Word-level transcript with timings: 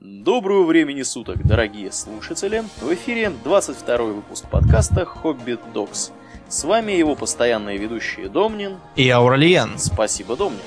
Доброго 0.00 0.62
времени 0.62 1.02
суток, 1.02 1.44
дорогие 1.44 1.90
слушатели! 1.90 2.62
В 2.80 2.94
эфире 2.94 3.30
22 3.42 3.96
выпуск 3.96 4.44
подкаста 4.48 5.04
«Хоббит 5.04 5.58
Докс». 5.74 6.12
С 6.48 6.62
вами 6.62 6.92
его 6.92 7.16
постоянные 7.16 7.78
ведущие 7.78 8.28
Домнин 8.28 8.76
и 8.94 9.10
Ауралиен. 9.10 9.76
Спасибо, 9.76 10.36
Домнин. 10.36 10.60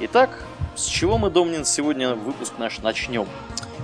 Итак, 0.00 0.30
с 0.76 0.86
чего 0.86 1.18
мы, 1.18 1.28
Домнин, 1.28 1.66
сегодня 1.66 2.14
выпуск 2.14 2.54
наш 2.56 2.78
начнем? 2.78 3.26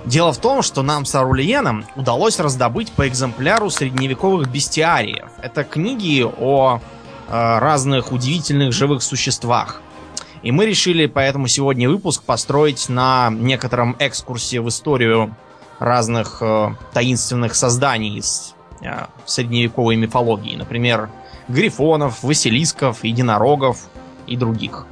Дело 0.05 0.33
в 0.33 0.39
том, 0.39 0.63
что 0.63 0.81
нам 0.81 1.05
с 1.05 1.13
Ауралиеном 1.13 1.85
удалось 1.95 2.39
раздобыть 2.39 2.91
по 2.91 3.07
экземпляру 3.07 3.69
средневековых 3.69 4.49
бестиариев. 4.51 5.29
Это 5.43 5.63
книги 5.63 6.25
о 6.25 6.79
э, 7.27 7.59
разных 7.59 8.11
удивительных 8.11 8.73
живых 8.73 9.03
существах. 9.03 9.83
И 10.47 10.51
мы 10.53 10.65
решили 10.65 11.07
поэтому 11.07 11.49
сегодня 11.49 11.89
выпуск 11.89 12.23
построить 12.23 12.87
на 12.87 13.29
некотором 13.29 13.97
экскурсе 13.99 14.61
в 14.61 14.69
историю 14.69 15.35
разных 15.77 16.37
э, 16.39 16.69
таинственных 16.93 17.53
созданий 17.53 18.17
из 18.17 18.55
э, 18.81 19.07
средневековой 19.25 19.97
мифологии. 19.97 20.55
Например, 20.55 21.09
грифонов, 21.49 22.23
василисков, 22.23 23.03
единорогов 23.03 23.89
и 24.25 24.37
других. 24.37 24.85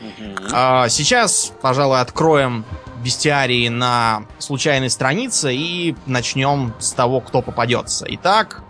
Мгм. 0.00 0.36
А, 0.52 0.88
сейчас, 0.88 1.54
пожалуй, 1.60 2.00
откроем 2.00 2.64
бестиарии 3.02 3.66
на 3.66 4.26
случайной 4.38 4.90
странице 4.90 5.52
и 5.52 5.96
начнем 6.06 6.72
с 6.78 6.92
того, 6.92 7.20
кто 7.20 7.42
попадется. 7.42 8.06
Итак, 8.10 8.62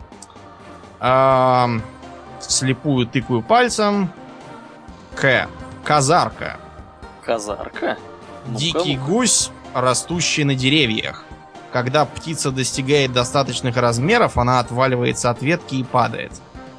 ам, 1.00 1.82
слепую 2.40 3.06
тыкаю 3.06 3.42
пальцем. 3.42 4.10
К. 5.14 5.46
Казарка. 5.90 6.56
Казарка? 7.24 7.96
Ну-ка, 8.46 8.58
Дикий 8.60 8.96
ну-ка. 8.96 9.10
гусь, 9.10 9.50
растущий 9.74 10.44
на 10.44 10.54
деревьях. 10.54 11.24
Когда 11.72 12.04
птица 12.04 12.52
достигает 12.52 13.12
достаточных 13.12 13.76
размеров, 13.76 14.38
она 14.38 14.60
отваливается 14.60 15.30
от 15.30 15.42
ветки 15.42 15.74
и 15.74 15.82
падает. 15.82 16.30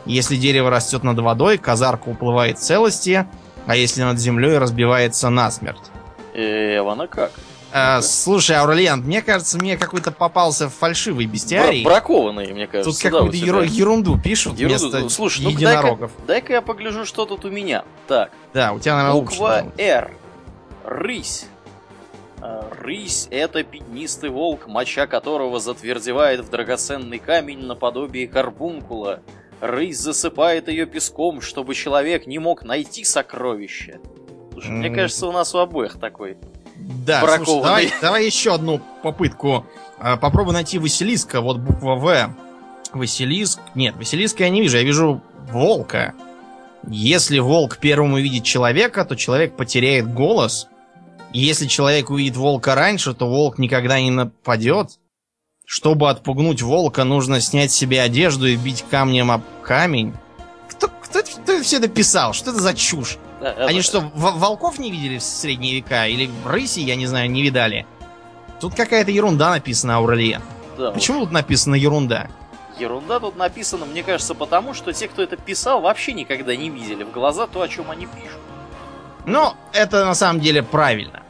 Если 0.05 0.38
дерево 0.38 0.69
растет 0.69 1.03
над 1.03 1.19
водой, 1.19 1.58
казарка 1.58 2.08
уплывает 2.08 2.58
в 2.58 2.61
целости, 2.61 3.27
а 3.67 3.75
если 3.75 4.02
над 4.03 4.17
землей, 4.17 4.58
разбивается 4.58 5.30
насмерть. 5.30 5.91
Э, 6.33 6.80
она 6.80 7.07
как? 7.07 7.31
А, 7.73 8.02
слушай, 8.02 8.55
Аурелиан, 8.58 9.02
мне 9.02 9.22
кажется, 9.22 9.58
мне 9.58 9.77
какой-то 9.77 10.11
попался 10.11 10.67
фальшивый 10.69 11.25
бестиарий. 11.25 11.83
Бра- 11.83 11.91
бракованные, 11.95 12.53
мне 12.53 12.67
кажется. 12.67 12.91
Тут 13.02 13.11
какую-то 13.11 13.38
еру- 13.38 13.63
ерунду 13.63 14.19
пишут 14.19 14.58
Ерунду. 14.59 14.80
вместо 14.88 15.00
Ну, 15.00 15.09
Слушай, 15.09 15.44
ну 15.44 15.50
единорогов. 15.52 16.11
дай-ка, 16.17 16.28
дай-ка 16.28 16.53
я 16.53 16.61
погляжу, 16.61 17.05
что 17.05 17.25
тут 17.25 17.45
у 17.45 17.50
меня. 17.50 17.86
Так, 18.08 18.31
Да, 18.53 18.73
у 18.73 18.80
тебя, 18.80 18.95
наверное, 18.95 19.16
лучше. 19.22 19.38
буква 19.38 19.63
да. 19.78 19.83
«Р». 19.83 20.11
Рысь. 20.83 21.45
А, 22.41 22.67
Рысь— 22.81 23.28
это 23.31 23.63
пятнистый 23.63 24.30
волк, 24.31 24.67
моча 24.67 25.08
которого 25.08 25.59
затвердевает 25.59 26.41
в 26.41 26.50
драгоценный 26.50 27.19
камень 27.19 27.59
наподобие 27.66 28.28
карбункула. 28.28 29.22
Рысь 29.61 30.00
засыпает 30.00 30.67
ее 30.67 30.88
песком, 30.88 31.39
чтобы 31.39 31.75
человек 31.75 32.25
не 32.28 32.39
мог 32.39 32.63
найти 32.63 33.03
сокровище. 33.06 34.00
Слушай, 34.53 34.72
мне 34.72 34.88
М. 34.88 34.95
кажется, 34.95 35.28
у 35.28 35.31
нас 35.31 35.53
у 35.53 35.59
обоих 35.59 36.00
такой. 36.00 36.35
Да, 37.05 37.21
слушай, 37.37 37.61
давай, 37.63 37.93
давай 38.01 38.25
еще 38.25 38.53
одну 38.53 38.81
попытку. 39.03 39.65
А, 39.99 40.17
Попробуй 40.17 40.53
найти 40.53 40.79
Василиска, 40.79 41.41
вот 41.41 41.57
буква 41.57 41.95
В. 41.95 42.35
Василиск. 42.93 43.59
Нет, 43.75 43.95
Василиска 43.95 44.43
я 44.43 44.49
не 44.49 44.61
вижу, 44.61 44.77
я 44.77 44.83
вижу 44.83 45.21
волка. 45.51 46.13
Если 46.88 47.39
волк 47.39 47.77
первым 47.77 48.13
увидит 48.13 48.43
человека, 48.43 49.05
то 49.05 49.15
человек 49.15 49.55
потеряет 49.55 50.11
голос. 50.13 50.67
И 51.33 51.39
если 51.39 51.67
человек 51.67 52.09
увидит 52.09 52.35
волка 52.35 52.75
раньше, 52.75 53.13
то 53.13 53.27
волк 53.27 53.57
никогда 53.57 53.99
не 53.99 54.11
нападет. 54.11 54.99
Чтобы 55.66 56.09
отпугнуть 56.09 56.61
волка, 56.61 57.03
нужно 57.03 57.39
снять 57.39 57.71
себе 57.71 58.01
одежду 58.01 58.47
и 58.47 58.57
бить 58.57 58.83
камнем 58.89 59.31
об 59.31 59.43
камень. 59.63 60.13
Кто, 60.67 60.88
кто, 60.88 61.21
кто 61.21 61.61
все 61.61 61.77
это 61.77 61.88
писал? 61.88 62.33
Что 62.33 62.51
это 62.51 62.59
за 62.59 62.73
чушь? 62.73 63.17
Да, 63.41 63.56
Они 63.66 63.79
это- 63.79 63.88
что, 63.88 64.02
волков 64.13 64.78
не 64.78 64.91
видели 64.91 65.18
в 65.18 65.24
средние 65.24 65.75
века? 65.75 66.06
Или 66.07 66.29
рыси, 66.46 66.79
я 66.79 66.96
не 66.96 67.07
знаю, 67.07 67.29
не 67.29 67.41
видали? 67.41 67.85
Тут 68.59 68.75
какая-то 68.75 69.09
ерунда 69.09 69.50
написана, 69.50 69.97
Ауралия. 69.97 70.41
да, 70.78 70.85
вот 70.85 70.94
Почему 70.94 71.22
тут 71.22 71.31
написано 71.31 71.74
ерунда? 71.75 72.28
Ерунда 72.80 73.19
тут 73.19 73.35
написана, 73.35 73.85
мне 73.85 74.03
кажется, 74.03 74.35
потому 74.35 74.74
что 74.75 74.94
те, 74.94 75.07
кто 75.07 75.24
это 75.24 75.38
писал, 75.38 75.81
вообще 75.81 76.13
никогда 76.13 76.56
не 76.56 76.69
видели 76.69 77.03
в 77.03 77.12
глаза 77.12 77.47
то, 77.47 77.62
о 77.62 77.68
чем 77.68 77.90
они 77.90 78.06
пишут. 78.06 78.40
Но 79.25 79.56
это 79.74 80.06
на 80.06 80.13
самом 80.16 80.40
деле 80.40 80.62
правильно. 80.63 81.22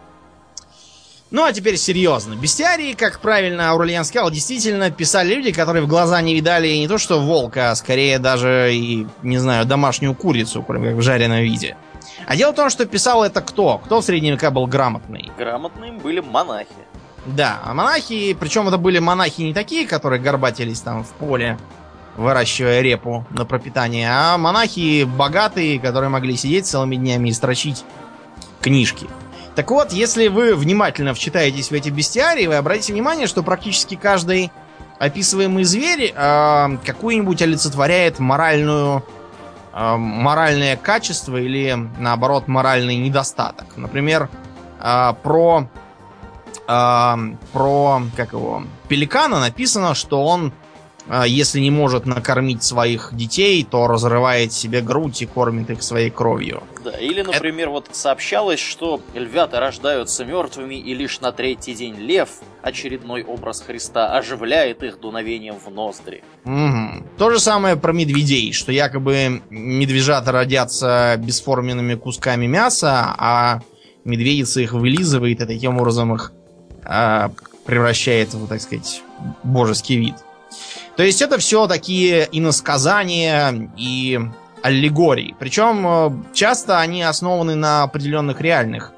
Ну 1.30 1.46
а 1.46 1.54
теперь 1.54 1.78
серьезно. 1.78 2.34
Бестиарии, 2.36 2.92
как 2.92 3.22
правильно 3.22 3.70
Аурельян 3.70 4.04
сказал, 4.04 4.30
действительно 4.32 4.92
писали 4.92 5.34
люди, 5.34 5.54
которые 5.54 5.84
в 5.84 5.88
глаза 5.88 6.22
не 6.22 6.34
видали 6.36 6.68
не 6.76 6.90
то 6.90 6.98
что 6.98 7.22
волка, 7.22 7.72
а 7.72 7.76
скорее 7.76 8.20
даже 8.20 8.72
и, 8.74 9.08
не 9.24 9.38
знаю, 9.38 9.66
домашнюю 9.66 10.14
курицу, 10.14 10.62
кроме 10.62 10.90
как 10.90 10.98
в 10.98 11.02
жареном 11.02 11.40
виде. 11.40 11.78
А 12.26 12.36
дело 12.36 12.52
в 12.52 12.56
том, 12.56 12.70
что 12.70 12.86
писал 12.86 13.24
это 13.24 13.42
кто? 13.42 13.78
Кто 13.80 14.02
в 14.02 14.04
средние 14.06 14.34
века 14.34 14.52
был 14.52 14.68
грамотный? 14.68 15.32
Грамотные 15.38 15.92
были 15.94 16.20
монахи. 16.20 16.70
Да, 17.26 17.60
а 17.64 17.74
монахи, 17.74 18.36
причем 18.40 18.68
это 18.68 18.78
были 18.78 19.00
монахи 19.00 19.42
не 19.42 19.54
такие, 19.54 19.88
которые 19.88 20.20
горбатились 20.20 20.82
там 20.82 21.04
в 21.04 21.10
поле, 21.10 21.58
выращивая 22.18 22.82
репу 22.82 23.26
на 23.30 23.46
пропитание, 23.46 24.10
а 24.12 24.38
монахи 24.38 25.04
богатые, 25.04 25.80
которые 25.80 26.10
могли 26.10 26.36
сидеть 26.36 26.66
целыми 26.66 26.96
днями 26.96 27.30
и 27.30 27.34
строчить 27.34 27.84
книжки. 28.62 29.08
Так 29.56 29.70
вот, 29.70 29.92
если 29.92 30.28
вы 30.30 30.56
внимательно 30.56 31.14
вчитаетесь 31.14 31.70
в 31.70 31.74
эти 31.74 31.90
бестиарии, 31.90 32.48
вы 32.48 32.56
обратите 32.56 32.94
внимание, 32.94 33.28
что 33.28 33.44
практически 33.44 33.96
каждый 33.96 34.52
описываемый 34.98 35.64
зверь 35.64 36.14
э, 36.16 36.78
какую-нибудь 36.86 37.42
олицетворяет 37.42 38.20
моральную 38.20 39.04
моральное 39.74 40.76
качество 40.78 41.38
или 41.38 41.78
наоборот 41.98 42.48
моральный 42.48 42.98
недостаток. 42.98 43.78
Например, 43.78 44.30
э, 44.80 45.14
про 45.24 45.68
а, 46.74 47.18
про 47.52 48.02
как 48.16 48.32
его 48.34 48.64
пеликана 48.88 49.40
написано, 49.42 49.94
что 49.94 50.24
он, 50.26 50.54
а, 50.54 50.61
если 51.26 51.60
не 51.60 51.72
может 51.72 52.06
накормить 52.06 52.64
своих 52.64 53.10
детей, 53.14 53.66
то 53.70 53.88
разрывает 53.88 54.54
себе 54.54 54.82
грудь 54.82 55.22
и 55.22 55.26
кормит 55.26 55.70
их 55.70 55.84
своей 55.84 56.10
кровью. 56.10 56.64
Да, 56.84 56.92
или, 56.92 57.22
например, 57.22 57.70
вот 57.70 57.90
сообщалось, 57.92 58.60
что 58.60 59.02
львята 59.14 59.60
рождаются 59.60 60.26
мертвыми, 60.26 60.76
и 60.76 60.94
лишь 60.94 61.20
на 61.22 61.32
третий 61.32 61.74
день 61.74 61.96
лев, 61.96 62.30
очередной 62.62 63.24
образ 63.24 63.62
Христа, 63.62 64.16
оживляет 64.18 64.84
их 64.84 65.00
дуновением 65.00 65.56
в 65.56 65.70
ноздри. 65.70 66.24
Мгм. 66.44 67.06
То 67.18 67.30
же 67.30 67.40
самое 67.40 67.76
про 67.76 67.94
медведей, 67.94 68.54
что 68.54 68.72
якобы 68.72 69.42
медвежата 69.50 70.32
родятся 70.32 71.16
бесформенными 71.18 71.96
кусками 71.96 72.48
мяса, 72.48 73.16
а 73.18 73.62
медведица 74.04 74.62
их 74.62 74.74
вылизывает 74.74 75.42
и 75.42 75.46
таким 75.46 75.78
образом 75.78 76.16
их 76.16 76.32
а, 76.84 77.32
превращает 77.66 78.34
в, 78.34 78.48
так 78.48 78.62
сказать, 78.62 79.04
божеский 79.44 79.98
вид. 79.98 80.16
То 80.96 81.04
есть 81.04 81.22
это 81.22 81.38
все 81.38 81.68
такие 81.68 82.28
иносказания 82.32 83.72
и 83.78 84.20
аллегории. 84.62 85.36
Причем 85.40 85.86
э, 85.88 86.12
часто 86.34 86.80
они 86.80 87.04
основаны 87.04 87.56
на 87.56 87.84
определенных 87.84 88.42
реальных 88.42 88.94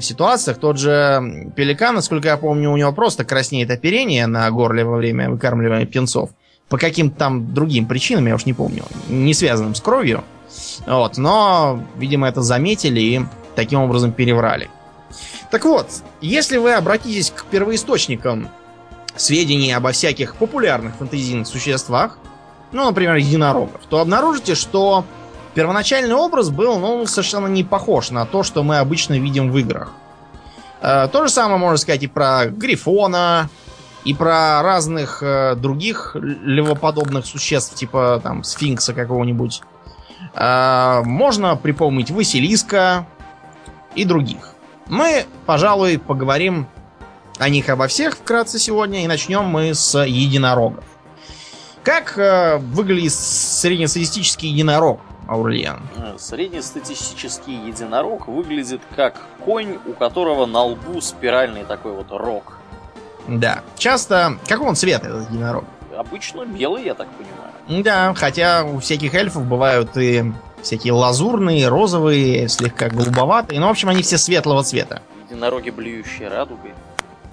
ситуациях. 0.00 0.58
Тот 0.58 0.78
же 0.78 1.52
пеликан, 1.54 1.94
насколько 1.94 2.28
я 2.28 2.36
помню, 2.36 2.70
у 2.70 2.76
него 2.76 2.92
просто 2.92 3.24
краснеет 3.24 3.70
оперение 3.70 4.26
на 4.26 4.50
горле 4.50 4.84
во 4.84 4.96
время 4.96 5.30
выкармливания 5.30 5.86
птенцов. 5.86 6.30
По 6.68 6.78
каким-то 6.78 7.16
там 7.16 7.54
другим 7.54 7.86
причинам, 7.86 8.26
я 8.26 8.34
уж 8.34 8.44
не 8.44 8.52
помню, 8.52 8.84
не 9.08 9.34
связанным 9.34 9.74
с 9.74 9.80
кровью. 9.80 10.24
Вот, 10.86 11.18
но, 11.18 11.82
видимо, 11.96 12.28
это 12.28 12.42
заметили 12.42 13.00
и 13.00 13.20
таким 13.54 13.80
образом 13.80 14.12
переврали. 14.12 14.68
Так 15.50 15.64
вот, 15.64 15.88
если 16.20 16.56
вы 16.56 16.74
обратитесь 16.74 17.30
к 17.30 17.44
первоисточникам 17.44 18.48
сведений 19.16 19.72
обо 19.72 19.92
всяких 19.92 20.36
популярных 20.36 20.96
фэнтезийных 20.96 21.46
существах, 21.46 22.18
ну, 22.72 22.84
например, 22.84 23.16
единорогов, 23.16 23.80
то 23.88 24.00
обнаружите, 24.00 24.54
что 24.54 25.04
первоначальный 25.54 26.14
образ 26.14 26.50
был, 26.50 26.78
ну, 26.78 27.06
совершенно 27.06 27.46
не 27.46 27.64
похож 27.64 28.10
на 28.10 28.26
то, 28.26 28.42
что 28.42 28.62
мы 28.62 28.78
обычно 28.78 29.18
видим 29.18 29.50
в 29.50 29.58
играх. 29.58 29.92
Э, 30.80 31.08
То 31.08 31.26
же 31.26 31.32
самое 31.32 31.58
можно 31.58 31.76
сказать 31.76 32.02
и 32.02 32.06
про 32.06 32.46
Грифона, 32.46 33.48
и 34.04 34.14
про 34.14 34.62
разных 34.62 35.22
э, 35.22 35.56
других 35.56 36.14
львоподобных 36.14 37.26
существ, 37.26 37.74
типа 37.74 38.20
там 38.22 38.44
сфинкса 38.44 38.94
какого-нибудь. 38.94 39.62
Э, 40.34 41.02
Можно 41.04 41.56
припомнить 41.56 42.10
Василиска 42.10 43.06
и 43.94 44.04
других. 44.04 44.52
Мы, 44.86 45.24
пожалуй, 45.46 45.98
поговорим 45.98 46.68
о 47.38 47.48
них 47.48 47.68
обо 47.68 47.86
всех 47.86 48.16
вкратце 48.16 48.58
сегодня, 48.58 49.04
и 49.04 49.06
начнем 49.06 49.44
мы 49.44 49.74
с 49.74 49.98
единорогов. 50.04 50.84
Как 51.82 52.18
э, 52.18 52.56
выглядит 52.58 53.12
среднестатистический 53.12 54.48
единорог, 54.48 55.00
Аурельян? 55.28 55.80
Э, 55.96 56.16
Среднестатистический 56.18 57.54
единорог 57.54 58.26
выглядит 58.26 58.80
как 58.96 59.20
конь, 59.44 59.78
у 59.86 59.92
которого 59.92 60.46
на 60.46 60.62
лбу 60.62 61.00
спиральный 61.00 61.64
такой 61.64 61.92
вот 61.92 62.06
рог. 62.10 62.58
Да. 63.28 63.62
Часто... 63.76 64.38
Какого 64.48 64.68
он 64.68 64.76
цвета, 64.76 65.08
этот 65.08 65.30
единорог? 65.30 65.64
Обычно 65.96 66.44
белый, 66.44 66.84
я 66.84 66.94
так 66.94 67.08
понимаю. 67.08 67.82
Да, 67.84 68.14
хотя 68.14 68.64
у 68.64 68.80
всяких 68.80 69.14
эльфов 69.14 69.44
бывают 69.44 69.96
и 69.96 70.32
всякие 70.62 70.92
лазурные, 70.92 71.68
розовые, 71.68 72.48
слегка 72.48 72.88
голубоватые. 72.88 73.60
Ну, 73.60 73.66
в 73.68 73.70
общем, 73.70 73.88
они 73.88 74.02
все 74.02 74.18
светлого 74.18 74.62
цвета. 74.62 75.02
Единороги, 75.28 75.70
блюющие 75.70 76.28
радугой. 76.28 76.72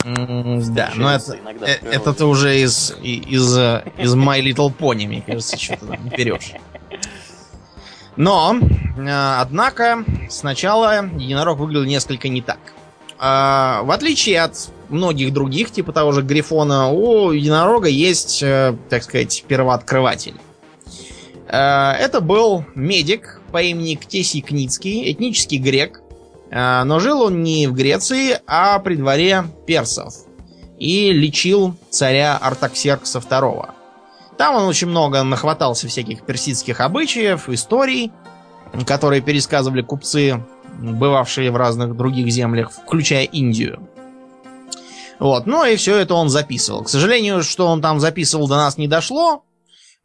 Да, 0.04 0.92
но 0.96 1.14
это, 1.14 1.38
э, 1.62 1.78
это 1.82 2.14
ты 2.14 2.26
уже 2.26 2.60
из, 2.60 2.94
из, 3.02 3.58
э, 3.58 3.84
из 3.98 4.14
My 4.16 4.42
Little 4.42 4.74
Pony, 4.78 5.08
мне 5.08 5.24
кажется, 5.26 5.58
что-то 5.58 5.86
там 5.88 6.10
берешь. 6.10 6.52
Но, 8.18 8.56
э, 8.60 9.36
однако, 9.40 10.04
сначала 10.30 11.06
единорог 11.18 11.58
выглядел 11.58 11.86
несколько 11.86 12.28
не 12.28 12.42
так. 12.42 12.60
А, 13.18 13.82
в 13.84 13.92
отличие 13.92 14.42
от 14.42 14.72
многих 14.90 15.32
других, 15.32 15.72
типа 15.72 15.94
того 15.94 16.12
же 16.12 16.22
Грифона, 16.22 16.90
у 16.90 17.32
единорога 17.32 17.88
есть, 17.88 18.42
так 18.90 19.04
сказать, 19.04 19.46
первооткрыватель. 19.48 20.36
Это 21.48 22.20
был 22.22 22.66
медик 22.76 23.42
по 23.52 23.62
имени 23.62 23.96
Ктесий 23.96 24.42
Кницкий, 24.42 25.10
этнический 25.12 25.60
грек, 25.60 26.03
но 26.54 27.00
жил 27.00 27.22
он 27.22 27.42
не 27.42 27.68
в 27.68 27.74
Греции, 27.74 28.40
а 28.46 28.78
при 28.80 28.96
дворе 28.96 29.44
персов. 29.66 30.14
И 30.78 31.12
лечил 31.12 31.76
царя 31.90 32.38
Артаксеркса 32.38 33.20
II. 33.20 33.72
Там 34.38 34.56
он 34.56 34.64
очень 34.66 34.88
много 34.88 35.24
нахватался 35.24 35.88
всяких 35.88 36.26
персидских 36.26 36.80
обычаев, 36.80 37.50
историй, 37.50 38.12
которые 38.86 39.22
пересказывали 39.22 39.82
купцы, 39.82 40.44
бывавшие 40.80 41.52
в 41.52 41.56
разных 41.56 41.96
других 41.96 42.32
землях, 42.32 42.72
включая 42.72 43.24
Индию. 43.24 43.88
Вот, 45.20 45.46
ну 45.46 45.64
и 45.66 45.76
все 45.76 45.98
это 45.98 46.16
он 46.16 46.30
записывал. 46.30 46.84
К 46.84 46.90
сожалению, 46.90 47.44
что 47.44 47.68
он 47.68 47.82
там 47.82 48.00
записывал, 48.00 48.48
до 48.48 48.56
нас 48.56 48.78
не 48.78 48.88
дошло, 48.88 49.44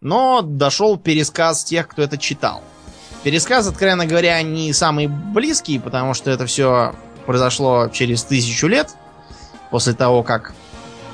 но 0.01 0.43
дошел 0.43 0.97
пересказ 0.97 1.65
тех, 1.65 1.89
кто 1.89 2.03
это 2.03 2.19
читал. 2.19 2.63
Пересказ, 3.23 3.67
откровенно 3.67 4.07
говоря, 4.07 4.41
не 4.43 4.73
самый 4.73 5.07
близкий, 5.07 5.79
потому 5.79 6.15
что 6.15 6.31
это 6.31 6.47
все 6.47 6.95
произошло 7.27 7.89
через 7.89 8.23
тысячу 8.23 8.69
лет 8.69 8.91
после 9.71 9.93
того, 9.93 10.23
как 10.23 10.55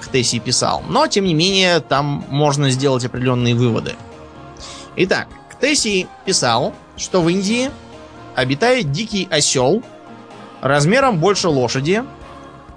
Ктесий 0.01 0.39
писал. 0.39 0.83
Но, 0.89 1.07
тем 1.07 1.25
не 1.25 1.35
менее, 1.35 1.81
там 1.81 2.25
можно 2.29 2.71
сделать 2.71 3.05
определенные 3.05 3.55
выводы. 3.55 3.95
Итак, 4.97 5.29
Ктесий 5.51 6.07
писал, 6.25 6.75
что 6.97 7.21
в 7.21 7.29
Индии 7.29 7.71
обитает 8.37 8.93
дикий 8.93 9.27
осел 9.31 9.83
размером 10.61 11.19
больше 11.19 11.49
лошади, 11.49 12.05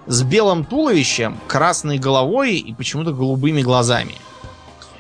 с 0.08 0.24
белым 0.24 0.64
туловищем, 0.64 1.38
красной 1.48 1.98
головой 2.00 2.56
и 2.56 2.74
почему-то 2.74 3.12
голубыми 3.12 3.62
глазами. 3.62 4.16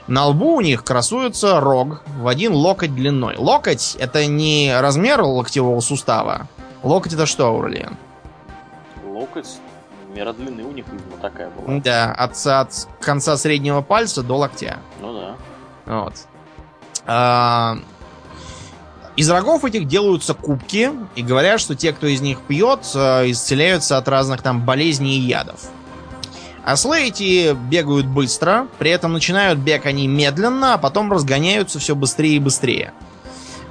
На 0.08 0.26
лбу 0.28 0.56
у 0.56 0.62
них 0.62 0.84
красуется 0.84 1.60
рог 1.60 2.02
в 2.18 2.28
один 2.28 2.54
локоть 2.54 2.96
длиной. 2.96 3.36
Локоть 3.38 3.96
это 4.00 4.26
не 4.26 4.74
размер 4.80 5.22
локтевого 5.22 5.80
сустава. 5.82 6.48
Локоть 6.82 7.14
это 7.14 7.26
что, 7.26 7.48
Аурлиен? 7.48 7.98
Локоть, 9.06 9.58
мера 10.16 10.32
длины 10.32 10.64
у 10.64 10.72
них, 10.72 10.86
видимо, 10.90 11.18
такая 11.22 11.50
была. 11.50 11.80
Да, 11.82 12.14
от, 12.14 12.38
от 12.48 12.88
конца 13.02 13.36
среднего 13.36 13.82
пальца 13.82 14.24
до 14.24 14.36
локтя. 14.38 14.78
Ну 15.02 15.14
да. 15.14 15.36
Вот. 15.86 16.14
А, 17.06 17.78
Из 19.18 19.30
рогов 19.30 19.66
этих 19.66 19.88
делаются 19.88 20.34
кубки, 20.34 20.92
и 21.16 21.22
говорят, 21.24 21.60
что 21.60 21.76
те, 21.76 21.92
кто 21.92 22.08
из 22.08 22.22
них 22.22 22.40
пьет, 22.42 22.80
э, 22.96 23.32
исцеляются 23.32 23.98
от 23.98 24.08
разных 24.08 24.42
там 24.42 24.64
болезней 24.64 25.18
и 25.18 25.22
ядов. 25.22 25.60
Ослы 26.68 27.08
эти 27.08 27.54
бегают 27.54 28.08
быстро, 28.08 28.68
при 28.78 28.92
этом 28.92 29.14
начинают 29.14 29.58
бег 29.58 29.86
они 29.86 30.06
медленно, 30.06 30.74
а 30.74 30.78
потом 30.78 31.10
разгоняются 31.10 31.80
все 31.80 31.96
быстрее 31.96 32.36
и 32.36 32.40
быстрее. 32.40 32.92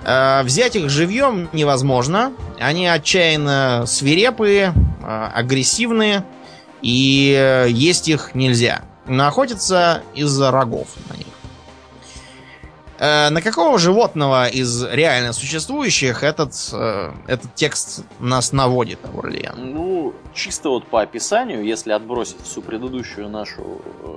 Э, 0.03 0.43
Взять 0.43 0.77
их 0.77 0.89
живьем 0.89 1.51
невозможно. 1.53 2.33
Они 2.59 2.87
отчаянно 2.87 3.85
свирепые, 3.87 4.73
э, 5.03 5.31
агрессивные, 5.35 6.25
и 6.81 7.37
э, 7.39 7.67
есть 7.69 8.09
их 8.09 8.35
нельзя. 8.35 8.81
Но 9.07 9.27
охотиться 9.27 10.01
из-за 10.15 10.51
рогов 10.51 10.89
на 11.11 11.19
них. 11.19 11.27
Э, 12.99 13.31
На 13.31 13.43
какого 13.43 13.79
животного 13.79 14.49
из 14.49 14.83
реально 14.85 15.33
существующих 15.33 16.23
этот, 16.23 16.53
э, 16.73 17.13
этот 17.27 17.55
текст 17.55 18.05
нас 18.21 18.53
наводит, 18.53 18.99
Аурлиен? 19.05 19.55
Ну, 19.57 20.15
чисто 20.35 20.71
вот 20.71 20.87
по 20.87 21.03
описанию, 21.03 21.65
если 21.65 21.93
отбросить 21.93 22.43
всю 22.43 22.63
предыдущую 22.63 23.29
нашу 23.29 23.83
э, 24.03 24.17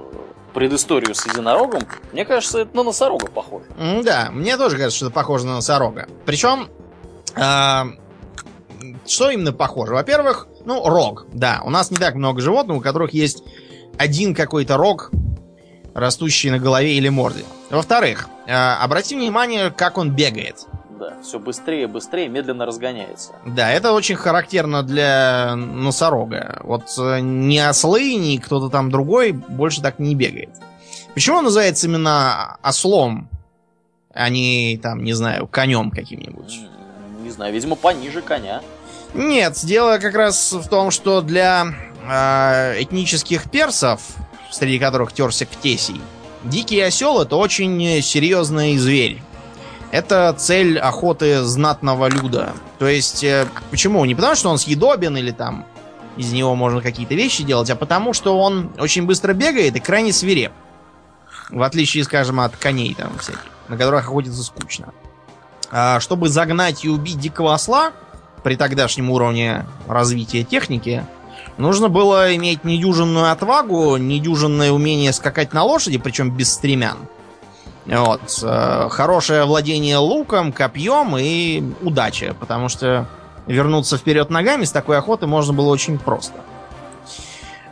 предысторию 0.53 1.13
с 1.13 1.25
единорогом, 1.25 1.81
мне 2.13 2.25
кажется, 2.25 2.59
это 2.59 2.75
на 2.75 2.83
носорога 2.83 3.27
похоже. 3.27 3.65
Да, 4.03 4.29
мне 4.31 4.57
тоже 4.57 4.77
кажется, 4.77 4.97
что 4.97 5.05
это 5.07 5.15
похоже 5.15 5.45
на 5.45 5.55
носорога. 5.55 6.07
Причем, 6.25 6.69
э, 7.35 7.83
что 9.05 9.29
именно 9.29 9.51
похоже? 9.51 9.93
Во-первых, 9.93 10.47
ну, 10.65 10.87
рог. 10.87 11.25
Да, 11.33 11.61
у 11.65 11.69
нас 11.69 11.91
не 11.91 11.97
так 11.97 12.15
много 12.15 12.41
животных, 12.41 12.77
у 12.77 12.81
которых 12.81 13.13
есть 13.13 13.43
один 13.97 14.33
какой-то 14.33 14.77
рог, 14.77 15.11
растущий 15.93 16.49
на 16.49 16.59
голове 16.59 16.93
или 16.93 17.09
морде. 17.09 17.43
Во-вторых, 17.69 18.29
э, 18.47 18.53
обрати 18.53 19.15
внимание, 19.15 19.71
как 19.71 19.97
он 19.97 20.11
бегает. 20.11 20.65
Да, 20.99 21.13
все 21.21 21.39
быстрее, 21.39 21.87
быстрее, 21.87 22.27
медленно 22.27 22.65
разгоняется. 22.65 23.31
Да, 23.45 23.71
это 23.71 23.93
очень 23.93 24.15
характерно 24.15 24.83
для 24.83 25.55
носорога. 25.55 26.59
Вот 26.63 26.93
э, 26.97 27.19
ни 27.21 27.57
ослы, 27.57 28.15
ни 28.15 28.37
кто-то 28.37 28.69
там 28.69 28.89
другой 28.89 29.31
больше 29.31 29.81
так 29.81 29.99
не 29.99 30.15
бегает. 30.15 30.49
Почему 31.13 31.37
он 31.37 31.45
называется 31.45 31.87
именно 31.87 32.57
ослом, 32.61 33.29
а 34.13 34.29
не, 34.29 34.77
там, 34.81 35.03
не 35.03 35.13
знаю, 35.13 35.47
конем 35.47 35.91
каким-нибудь? 35.91 36.59
Не 37.21 37.29
знаю, 37.29 37.53
видимо, 37.53 37.75
пониже 37.75 38.21
коня. 38.21 38.61
Нет, 39.13 39.57
дело 39.63 39.97
как 39.99 40.15
раз 40.15 40.51
в 40.51 40.67
том, 40.67 40.91
что 40.91 41.21
для 41.21 41.67
э, 42.03 42.83
этнических 42.83 43.49
персов, 43.49 44.01
среди 44.51 44.79
которых 44.79 45.13
терся 45.13 45.45
Ктесий, 45.45 46.01
дикий 46.43 46.79
осел 46.79 47.21
это 47.21 47.35
очень 47.35 48.01
серьезный 48.01 48.77
зверь. 48.77 49.21
Это 49.91 50.33
цель 50.37 50.77
охоты 50.77 51.41
знатного 51.43 52.07
люда. 52.09 52.53
То 52.77 52.87
есть, 52.87 53.23
э, 53.23 53.47
почему? 53.71 54.05
Не 54.05 54.13
потому, 54.13 54.35
что 54.35 54.49
он 54.49 54.57
съедобен 54.59 55.17
или 55.17 55.31
там 55.31 55.65
из 56.15 56.31
него 56.31 56.55
можно 56.55 56.81
какие-то 56.81 57.15
вещи 57.15 57.43
делать, 57.43 57.69
а 57.69 57.75
потому, 57.75 58.13
что 58.13 58.37
он 58.37 58.71
очень 58.77 59.05
быстро 59.05 59.33
бегает 59.33 59.75
и 59.75 59.79
крайне 59.79 60.13
свиреп. 60.13 60.51
В 61.49 61.63
отличие, 61.63 62.03
скажем, 62.03 62.39
от 62.39 62.55
коней 62.55 62.93
там 62.93 63.17
всяких, 63.17 63.45
на 63.67 63.77
которых 63.77 64.05
охотиться 64.05 64.43
скучно. 64.43 64.93
А 65.71 65.99
чтобы 65.99 66.29
загнать 66.29 66.85
и 66.85 66.89
убить 66.89 67.19
дикого 67.19 67.53
осла, 67.53 67.91
при 68.43 68.55
тогдашнем 68.55 69.09
уровне 69.09 69.65
развития 69.87 70.43
техники, 70.43 71.05
нужно 71.59 71.89
было 71.89 72.35
иметь 72.35 72.63
недюжинную 72.63 73.31
отвагу, 73.31 73.97
недюжинное 73.97 74.71
умение 74.71 75.13
скакать 75.13 75.53
на 75.53 75.63
лошади, 75.63 75.97
причем 75.97 76.31
без 76.31 76.51
стремян. 76.53 76.97
Вот. 77.85 78.21
э, 78.43 78.87
Хорошее 78.89 79.45
владение 79.45 79.97
луком, 79.97 80.51
копьем 80.51 81.15
и 81.17 81.63
удача, 81.81 82.35
потому 82.39 82.69
что 82.69 83.07
вернуться 83.47 83.97
вперед 83.97 84.29
ногами 84.29 84.63
с 84.65 84.71
такой 84.71 84.97
охоты 84.97 85.27
можно 85.27 85.53
было 85.53 85.69
очень 85.69 85.97
просто. 85.97 86.35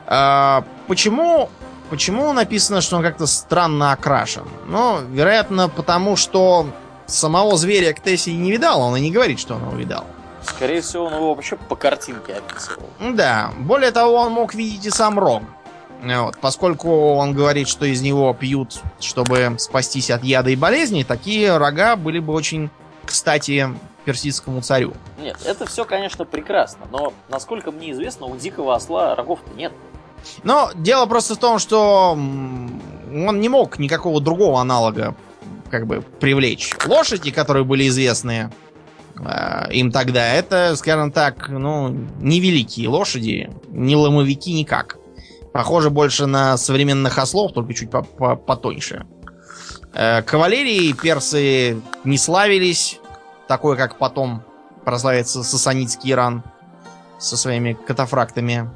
А, 0.07 0.63
Почему, 0.87 1.49
почему 1.89 2.31
написано, 2.33 2.81
что 2.81 2.95
он 2.97 3.03
как-то 3.03 3.27
странно 3.27 3.91
окрашен? 3.91 4.43
Ну, 4.67 4.99
вероятно, 5.11 5.69
потому 5.69 6.15
что 6.15 6.67
самого 7.05 7.57
зверя 7.57 7.93
Ктесий 7.93 8.33
не 8.35 8.51
видал, 8.51 8.81
он 8.81 8.95
и 8.95 9.01
не 9.01 9.11
говорит, 9.11 9.39
что 9.39 9.55
он 9.55 9.61
его 9.63 9.75
видал. 9.75 10.05
Скорее 10.47 10.81
всего, 10.81 11.05
он 11.05 11.13
его 11.13 11.33
вообще 11.33 11.55
по 11.55 11.75
картинке 11.75 12.35
описывал. 12.35 12.89
Да, 12.99 13.51
более 13.59 13.91
того, 13.91 14.15
он 14.15 14.31
мог 14.31 14.53
видеть 14.53 14.85
и 14.85 14.89
сам 14.89 15.19
рог. 15.19 15.43
Вот, 16.01 16.37
поскольку 16.39 17.15
он 17.15 17.33
говорит, 17.33 17.67
что 17.67 17.85
из 17.85 18.01
него 18.01 18.33
пьют, 18.33 18.81
чтобы 18.99 19.55
спастись 19.57 20.11
от 20.11 20.23
яда 20.23 20.51
и 20.51 20.55
болезней, 20.55 21.03
такие 21.03 21.57
рога 21.57 21.95
были 21.95 22.19
бы 22.19 22.33
очень 22.33 22.69
кстати 23.03 23.67
персидскому 24.05 24.61
царю. 24.61 24.93
Нет, 25.19 25.37
это 25.45 25.65
все, 25.65 25.85
конечно, 25.85 26.23
прекрасно, 26.23 26.85
но, 26.91 27.13
насколько 27.29 27.71
мне 27.71 27.91
известно, 27.91 28.27
у 28.27 28.37
дикого 28.37 28.75
осла 28.75 29.15
рогов-то 29.15 29.53
нет. 29.55 29.73
Но 30.43 30.71
дело 30.75 31.05
просто 31.07 31.35
в 31.35 31.39
том, 31.39 31.59
что 31.59 32.11
он 32.11 33.39
не 33.39 33.49
мог 33.49 33.79
никакого 33.79 34.21
другого 34.21 34.61
аналога 34.61 35.15
как 35.69 35.87
бы 35.87 36.01
привлечь. 36.01 36.73
Лошади, 36.85 37.31
которые 37.31 37.63
были 37.63 37.87
известны 37.87 38.51
им 39.71 39.91
тогда, 39.91 40.25
это, 40.25 40.75
скажем 40.75 41.11
так, 41.11 41.49
ну, 41.49 41.89
невеликие 42.19 42.87
лошади, 42.87 43.49
не 43.69 43.95
ломовики 43.95 44.53
никак. 44.53 44.97
Похоже 45.53 45.89
больше 45.89 46.25
на 46.27 46.57
современных 46.57 47.17
ослов, 47.17 47.53
только 47.53 47.73
чуть 47.73 47.89
по- 47.89 48.03
по- 48.03 48.35
потоньше. 48.35 49.05
Э, 49.93 50.21
кавалерии 50.21 50.93
персы 50.93 51.81
не 52.03 52.17
славились, 52.17 52.99
такой, 53.47 53.75
как 53.77 53.97
потом 53.97 54.43
прославится 54.85 55.43
сасанитский 55.43 56.11
Иран. 56.11 56.43
со 57.19 57.35
своими 57.35 57.73
катафрактами. 57.73 58.69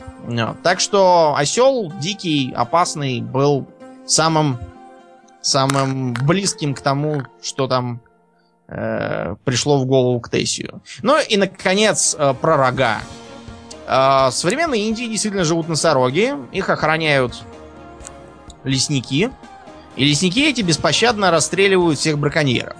Так 0.64 0.80
что 0.80 1.36
осел 1.38 1.94
дикий, 2.02 2.52
опасный, 2.56 3.22
был 3.22 3.68
самым 4.08 4.58
самым 5.42 6.14
близким 6.14 6.74
к 6.74 6.82
тому, 6.82 7.22
что 7.44 7.68
там 7.68 8.02
э, 8.72 9.36
пришло 9.44 9.78
в 9.78 9.86
голову 9.86 10.20
к 10.20 10.30
Тессию. 10.30 10.82
Ну 11.02 11.20
и, 11.20 11.38
наконец, 11.38 12.16
э, 12.18 12.34
про 12.40 12.58
рога. 12.58 13.00
Э, 13.88 14.30
в 14.32 14.74
Индии 14.74 15.06
действительно 15.06 15.44
живут 15.44 15.68
носороги. 15.68 16.34
Их 16.52 16.70
охраняют 16.70 17.44
лесники. 18.64 19.32
И 19.96 20.06
лесники 20.06 20.40
эти 20.40 20.62
беспощадно 20.62 21.32
расстреливают 21.32 22.00
всех 22.00 22.18
браконьеров. 22.18 22.78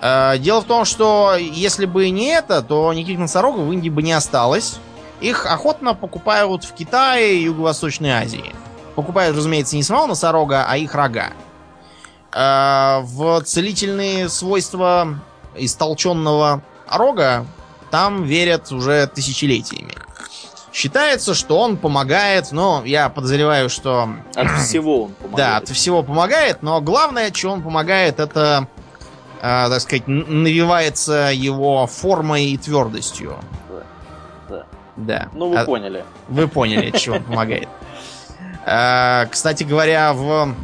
Э, 0.00 0.38
дело 0.38 0.60
в 0.60 0.64
том, 0.64 0.84
что 0.84 1.36
если 1.38 1.86
бы 1.86 2.08
не 2.10 2.28
это, 2.28 2.62
то 2.62 2.92
никаких 2.92 3.18
носорогов 3.18 3.66
в 3.66 3.72
Индии 3.72 3.90
бы 3.90 4.02
не 4.02 4.12
осталось. 4.12 4.78
Их 5.20 5.46
охотно 5.46 5.94
покупают 5.94 6.64
в 6.64 6.72
Китае 6.72 7.36
и 7.36 7.44
Юго-Восточной 7.44 8.10
Азии. 8.10 8.54
Покупают, 8.96 9.36
разумеется, 9.36 9.76
не 9.76 9.82
самого 9.82 10.08
носорога, 10.08 10.66
а 10.68 10.76
их 10.76 10.94
рога. 10.94 11.32
Э, 12.34 13.00
в 13.02 13.42
целительные 13.42 14.28
свойства 14.28 15.18
истолченного 15.54 16.62
рога 16.88 17.44
там 17.90 18.24
верят 18.24 18.72
уже 18.72 19.06
тысячелетиями. 19.06 19.92
Считается, 20.72 21.34
что 21.34 21.58
он 21.58 21.76
помогает, 21.76 22.50
но 22.50 22.82
я 22.86 23.10
подозреваю, 23.10 23.68
что... 23.68 24.08
От 24.34 24.50
всего 24.62 25.04
он 25.04 25.12
помогает. 25.12 25.36
Да, 25.36 25.56
от 25.58 25.68
всего 25.68 26.02
помогает, 26.02 26.62
но 26.62 26.80
главное, 26.80 27.30
что 27.34 27.50
он 27.50 27.62
помогает, 27.62 28.18
это, 28.18 28.66
э, 29.42 29.68
так 29.68 29.80
сказать, 29.82 30.04
навивается 30.08 31.30
его 31.34 31.86
формой 31.86 32.46
и 32.46 32.56
твердостью. 32.56 33.36
Да. 33.68 33.82
Да. 34.48 34.64
Да. 34.96 35.28
Ну, 35.34 35.50
вы 35.50 35.58
А- 35.58 35.64
поняли. 35.66 36.04
Вы 36.28 36.48
поняли, 36.48 36.90
чего 36.96 37.16
он 37.16 37.24
помогает. 37.24 37.68
Э, 38.64 39.26
Кстати 39.26 39.64
говоря, 39.64 40.12
в, 40.12 40.54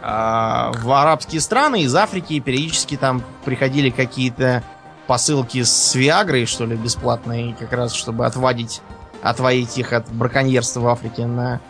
в 0.00 0.92
арабские 0.92 1.40
страны 1.40 1.82
из 1.82 1.94
Африки 1.94 2.38
периодически 2.40 2.96
там 2.96 3.22
приходили 3.44 3.90
какие-то 3.90 4.62
посылки 5.08 5.62
с 5.62 5.94
Виагрой, 5.94 6.46
что 6.46 6.66
ли, 6.66 6.76
бесплатные, 6.76 7.54
как 7.58 7.72
раз 7.72 7.94
чтобы 7.94 8.26
отводить, 8.26 8.82
отводить 9.22 9.76
их 9.78 9.92
от 9.92 10.08
браконьерства 10.12 10.80
в 10.80 10.88
Африке 10.88 11.26
на, 11.26 11.60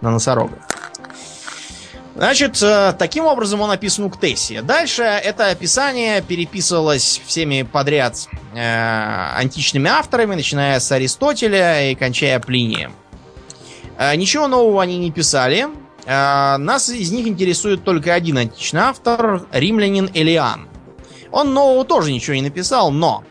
на 0.00 0.10
носорогов. 0.10 0.58
Значит, 2.16 2.60
э, 2.62 2.94
таким 2.98 3.26
образом 3.26 3.60
он 3.60 3.70
описан 3.70 4.06
у 4.06 4.10
Ктесия. 4.10 4.62
Дальше 4.62 5.02
это 5.02 5.50
описание 5.50 6.20
переписывалось 6.20 7.20
всеми 7.24 7.62
подряд 7.62 8.26
э, 8.56 9.36
античными 9.36 9.88
авторами, 9.88 10.34
начиная 10.34 10.80
с 10.80 10.90
Аристотеля 10.90 11.92
и 11.92 11.94
кончая 11.94 12.40
Плинием. 12.40 12.92
Э, 13.98 14.16
Ничего 14.16 14.48
нового 14.48 14.82
они 14.82 14.98
не 14.98 15.12
писали. 15.12 15.68
Э, 16.08 16.56
Нас 16.56 16.88
из 16.88 17.12
них 17.12 17.26
интересует 17.26 17.84
только 17.84 18.14
один 18.14 18.38
античный 18.38 18.80
автор, 18.80 19.42
римлянин 19.52 20.10
Элиан. 20.14 20.66
Он 21.30 21.52
нового 21.52 21.84
тоже 21.84 22.12
ничего 22.12 22.34
не 22.34 22.42
написал, 22.42 22.90
но... 22.90 23.24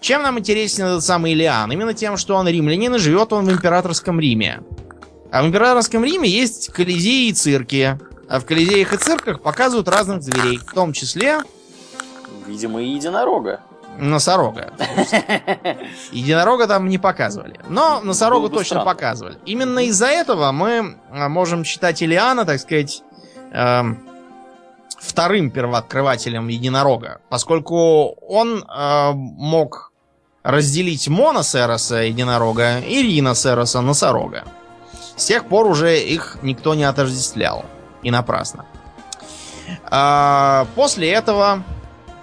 Чем 0.00 0.22
нам 0.22 0.38
интересен 0.38 0.86
этот 0.86 1.04
самый 1.04 1.32
Илиан? 1.32 1.70
Именно 1.70 1.94
тем, 1.94 2.16
что 2.16 2.34
он 2.34 2.48
римлянин 2.48 2.96
и 2.96 2.98
живет 2.98 3.32
он 3.32 3.46
в 3.46 3.52
императорском 3.52 4.18
Риме. 4.18 4.60
А 5.30 5.42
в 5.42 5.46
императорском 5.46 6.04
Риме 6.04 6.28
есть 6.28 6.72
колизеи 6.72 7.28
и 7.28 7.32
цирки. 7.32 7.98
А 8.28 8.40
в 8.40 8.44
колизеях 8.44 8.92
и 8.92 8.96
цирках 8.96 9.40
показывают 9.40 9.88
разных 9.88 10.22
зверей, 10.22 10.58
в 10.58 10.72
том 10.72 10.92
числе 10.92 11.42
Видимо, 12.46 12.82
и 12.82 12.88
единорога. 12.88 13.60
Носорога. 13.98 14.72
Единорога 16.12 16.66
там 16.66 16.88
не 16.88 16.98
показывали. 16.98 17.58
Но 17.68 18.00
носорога 18.00 18.42
Было 18.42 18.48
бы 18.48 18.56
точно 18.56 18.80
странно. 18.80 18.84
показывали. 18.84 19.38
Именно 19.44 19.80
из-за 19.86 20.06
этого 20.06 20.52
мы 20.52 20.96
а, 21.10 21.28
можем 21.28 21.64
считать 21.64 22.00
Илиана, 22.02 22.44
так 22.44 22.60
сказать, 22.60 23.02
эм, 23.52 23.98
вторым 24.98 25.50
первооткрывателем 25.50 26.48
единорога. 26.48 27.20
Поскольку 27.28 28.14
он 28.28 28.64
э, 28.64 29.12
мог 29.14 29.92
разделить 30.42 31.08
моносероса 31.08 31.96
единорога 31.96 32.78
и 32.78 33.02
риносероса 33.02 33.80
носорога. 33.80 34.44
С 35.16 35.24
тех 35.24 35.46
пор 35.46 35.66
уже 35.66 35.98
их 36.00 36.38
никто 36.42 36.74
не 36.74 36.84
отождествлял. 36.84 37.64
И 38.02 38.10
напрасно. 38.10 38.64
А, 39.90 40.66
после 40.74 41.10
этого 41.10 41.62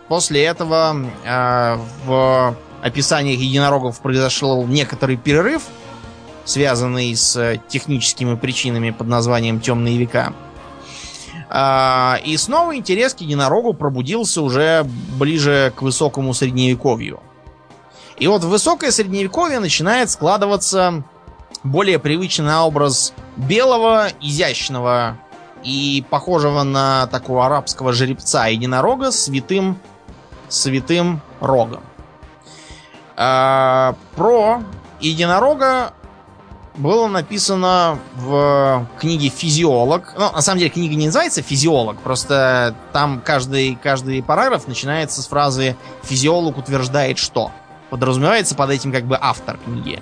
После 0.07 0.43
этого 0.43 0.95
э, 1.25 1.77
в 2.05 2.55
описаниях 2.81 3.39
единорогов 3.39 3.99
произошел 3.99 4.65
некоторый 4.67 5.17
перерыв, 5.17 5.63
связанный 6.45 7.15
с 7.15 7.35
э, 7.35 7.59
техническими 7.67 8.35
причинами 8.35 8.91
под 8.91 9.07
названием 9.07 9.59
темные 9.59 9.97
века. 9.97 10.33
А, 11.49 12.19
и 12.23 12.37
снова 12.37 12.75
интерес 12.75 13.13
к 13.13 13.21
единорогу 13.21 13.73
пробудился 13.73 14.41
уже 14.41 14.85
ближе 15.17 15.73
к 15.75 15.81
высокому 15.81 16.33
средневековью. 16.33 17.21
И 18.17 18.27
вот 18.27 18.43
в 18.43 18.49
высокое 18.49 18.91
средневековье 18.91 19.59
начинает 19.59 20.09
складываться 20.09 21.03
более 21.63 21.97
привычный 21.97 22.57
образ 22.57 23.13
белого, 23.35 24.07
изящного 24.21 25.17
и 25.63 26.05
похожего 26.09 26.63
на 26.63 27.07
такого 27.07 27.47
арабского 27.47 27.91
жеребца 27.91 28.47
единорога 28.47 29.11
с 29.11 29.25
святым 29.25 29.79
святым 30.49 31.21
рогом. 31.39 31.83
А, 33.17 33.95
про 34.15 34.61
единорога 34.99 35.93
было 36.77 37.07
написано 37.07 37.99
в 38.15 38.87
книге 38.99 39.29
«Физиолог». 39.29 40.13
Ну, 40.17 40.31
на 40.31 40.41
самом 40.41 40.59
деле, 40.59 40.69
книга 40.69 40.95
не 40.95 41.05
называется 41.05 41.41
«Физиолог», 41.41 41.97
просто 41.99 42.75
там 42.91 43.21
каждый, 43.23 43.75
каждый 43.81 44.21
параграф 44.21 44.67
начинается 44.67 45.21
с 45.21 45.27
фразы 45.27 45.77
«Физиолог 46.03 46.57
утверждает 46.57 47.17
что». 47.17 47.51
Подразумевается 47.89 48.55
под 48.55 48.71
этим 48.71 48.91
как 48.91 49.05
бы 49.05 49.17
автор 49.19 49.57
книги. 49.57 50.01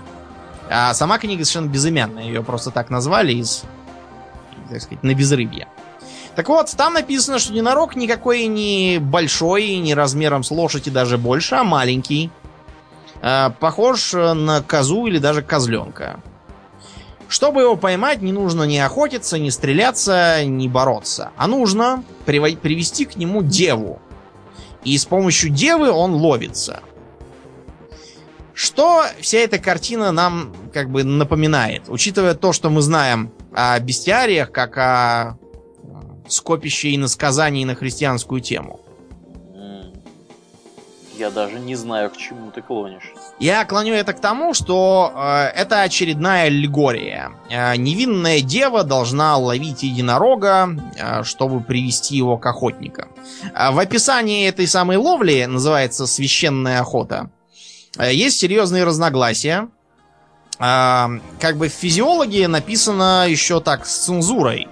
А 0.69 0.93
сама 0.93 1.19
книга 1.19 1.43
совершенно 1.43 1.69
безымянная. 1.69 2.23
Ее 2.23 2.41
просто 2.41 2.71
так 2.71 2.89
назвали 2.89 3.33
из, 3.33 3.63
так 4.69 4.81
сказать, 4.81 5.03
на 5.03 5.13
безрыбье. 5.13 5.67
Так 6.35 6.49
вот, 6.49 6.71
там 6.75 6.93
написано, 6.93 7.37
что 7.37 7.53
единорог 7.53 7.95
никакой 7.95 8.47
не 8.47 8.99
большой, 8.99 9.77
не 9.77 9.93
размером 9.93 10.43
с 10.43 10.49
лошадь 10.51 10.87
и 10.87 10.91
даже 10.91 11.17
больше, 11.17 11.55
а 11.55 11.63
маленький. 11.63 12.31
А, 13.21 13.51
Похож 13.51 14.13
на 14.13 14.63
козу 14.63 15.05
или 15.05 15.19
даже 15.19 15.43
козленка. 15.43 16.19
Чтобы 17.29 17.61
его 17.61 17.75
поймать, 17.75 18.21
не 18.21 18.31
нужно 18.31 18.63
ни 18.63 18.77
охотиться, 18.77 19.39
ни 19.39 19.49
стреляться, 19.49 20.43
ни 20.45 20.67
бороться. 20.67 21.31
А 21.37 21.47
нужно 21.47 22.03
приво- 22.25 22.55
привести 22.57 23.05
к 23.05 23.15
нему 23.15 23.43
деву. 23.43 23.99
И 24.83 24.97
с 24.97 25.05
помощью 25.05 25.49
девы 25.49 25.89
он 25.91 26.13
ловится. 26.13 26.81
Что 28.53 29.05
вся 29.19 29.39
эта 29.39 29.57
картина 29.57 30.11
нам 30.11 30.53
как 30.73 30.91
бы 30.91 31.03
напоминает? 31.03 31.83
Учитывая 31.87 32.35
то, 32.35 32.53
что 32.53 32.69
мы 32.69 32.81
знаем 32.81 33.31
о 33.51 33.79
бестиариях, 33.79 34.51
как 34.51 34.77
о 34.77 35.37
скопище 36.27 36.95
иносказаний 36.95 37.65
на 37.65 37.75
христианскую 37.75 38.41
тему. 38.41 38.79
Я 41.17 41.29
даже 41.29 41.59
не 41.59 41.75
знаю, 41.75 42.09
к 42.09 42.17
чему 42.17 42.49
ты 42.51 42.61
клонишь. 42.61 43.13
Я 43.39 43.65
клоню 43.65 43.93
это 43.93 44.13
к 44.13 44.19
тому, 44.19 44.55
что 44.55 45.13
э, 45.15 45.43
это 45.55 45.83
очередная 45.83 46.47
аллегория. 46.47 47.31
Э, 47.49 47.75
невинная 47.75 48.41
дева 48.41 48.83
должна 48.83 49.37
ловить 49.37 49.83
единорога, 49.83 50.69
э, 50.97 51.23
чтобы 51.23 51.61
привести 51.61 52.17
его 52.17 52.37
к 52.37 52.45
охотникам. 52.47 53.09
А 53.53 53.71
в 53.71 53.77
описании 53.77 54.47
этой 54.47 54.65
самой 54.65 54.97
ловли, 54.97 55.45
называется 55.45 56.07
священная 56.07 56.79
охота, 56.79 57.29
э, 57.99 58.11
есть 58.11 58.39
серьезные 58.39 58.83
разногласия. 58.83 59.69
Э, 60.59 61.05
как 61.39 61.57
бы 61.57 61.67
в 61.67 61.73
физиологии 61.73 62.47
написано 62.47 63.27
еще 63.29 63.61
так 63.61 63.85
с 63.85 64.05
цензурой. 64.05 64.67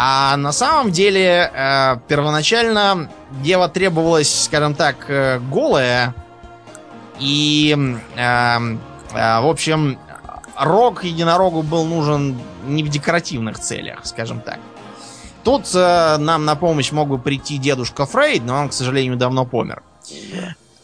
А 0.00 0.36
на 0.36 0.52
самом 0.52 0.92
деле 0.92 1.50
э, 1.52 1.96
первоначально 2.06 3.10
дева 3.42 3.68
требовалась, 3.68 4.44
скажем 4.44 4.76
так, 4.76 5.06
э, 5.08 5.40
голая. 5.50 6.14
И, 7.18 7.76
э, 8.14 8.20
э, 8.20 9.40
в 9.40 9.46
общем, 9.48 9.98
рог 10.56 11.02
единорогу 11.02 11.62
был 11.62 11.84
нужен 11.84 12.38
не 12.64 12.84
в 12.84 12.90
декоративных 12.90 13.58
целях, 13.58 14.06
скажем 14.06 14.40
так. 14.40 14.60
Тут 15.42 15.68
э, 15.74 16.16
нам 16.18 16.44
на 16.44 16.54
помощь 16.54 16.92
мог 16.92 17.08
бы 17.08 17.18
прийти 17.18 17.58
дедушка 17.58 18.06
Фрейд, 18.06 18.44
но 18.44 18.54
он, 18.54 18.68
к 18.68 18.74
сожалению, 18.74 19.16
давно 19.16 19.44
помер. 19.46 19.82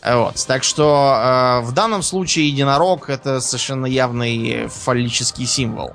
Вот, 0.05 0.45
так 0.49 0.65
что 0.65 1.61
э, 1.63 1.65
в 1.65 1.71
данном 1.71 2.03
случае 2.03 2.49
единорог 2.49 3.09
это 3.09 3.41
совершенно 3.41 3.87
явный 3.87 4.67
фаллический 4.67 5.47
символ. 5.47 5.93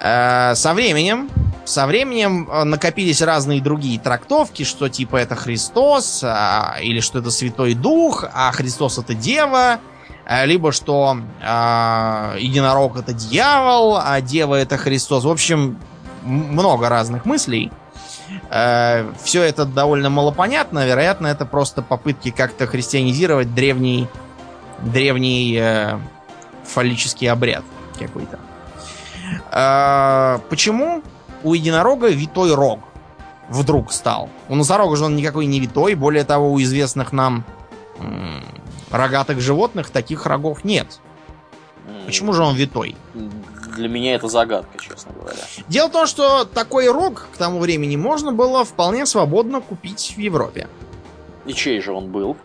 Э, 0.00 0.54
со 0.54 0.74
временем, 0.74 1.28
со 1.68 1.86
временем 1.86 2.48
э, 2.50 2.64
накопились 2.64 3.20
разные 3.20 3.60
другие 3.60 4.00
трактовки, 4.00 4.62
что 4.62 4.88
типа 4.88 5.16
это 5.16 5.36
Христос, 5.36 6.22
а, 6.24 6.76
или 6.80 7.00
что 7.00 7.18
это 7.18 7.30
Святой 7.30 7.74
Дух, 7.74 8.24
а 8.32 8.50
Христос 8.52 8.98
это 8.98 9.14
Дева. 9.14 9.78
э, 10.26 10.46
либо 10.46 10.72
что 10.72 11.18
э, 11.42 12.36
единорог 12.38 12.96
это 12.96 13.12
дьявол, 13.12 13.98
а 14.02 14.20
дева 14.22 14.54
это 14.54 14.78
Христос. 14.78 15.24
В 15.24 15.28
общем, 15.28 15.78
много 16.22 16.88
разных 16.88 17.26
мыслей. 17.26 17.70
Э, 18.50 19.12
все 19.22 19.42
это 19.42 19.66
довольно 19.66 20.08
малопонятно. 20.08 20.86
Вероятно, 20.86 21.26
это 21.26 21.44
просто 21.44 21.82
попытки 21.82 22.30
как-то 22.30 22.66
христианизировать 22.66 23.54
древний, 23.54 24.08
древний 24.80 25.58
э, 25.60 25.98
фаллический 26.64 27.26
обряд 27.30 27.64
какой-то. 27.98 28.38
Э, 29.52 30.38
почему 30.48 31.02
у 31.42 31.54
единорога 31.54 32.08
витой 32.08 32.54
рог 32.54 32.80
вдруг 33.48 33.92
стал? 33.92 34.28
У 34.48 34.54
носорога 34.54 34.96
же 34.96 35.04
он 35.04 35.16
никакой 35.16 35.46
не 35.46 35.60
витой. 35.60 35.94
Более 35.94 36.24
того, 36.24 36.52
у 36.52 36.60
известных 36.60 37.12
нам 37.12 37.44
м, 37.98 38.42
рогатых 38.90 39.40
животных 39.40 39.90
таких 39.90 40.26
рогов 40.26 40.64
нет. 40.64 41.00
Почему 42.06 42.32
же 42.32 42.42
он 42.42 42.54
витой? 42.54 42.96
Для 43.76 43.88
меня 43.88 44.14
это 44.14 44.28
загадка, 44.28 44.78
честно 44.78 45.12
говоря. 45.12 45.38
Дело 45.68 45.88
в 45.88 45.92
том, 45.92 46.06
что 46.06 46.44
такой 46.44 46.90
рог 46.90 47.28
к 47.32 47.36
тому 47.36 47.58
времени 47.58 47.96
можно 47.96 48.32
было 48.32 48.64
вполне 48.64 49.06
свободно 49.06 49.60
купить 49.60 50.14
в 50.16 50.20
Европе. 50.20 50.68
И 51.46 51.54
чей 51.54 51.80
же 51.80 51.92
он 51.92 52.10
был? 52.10 52.36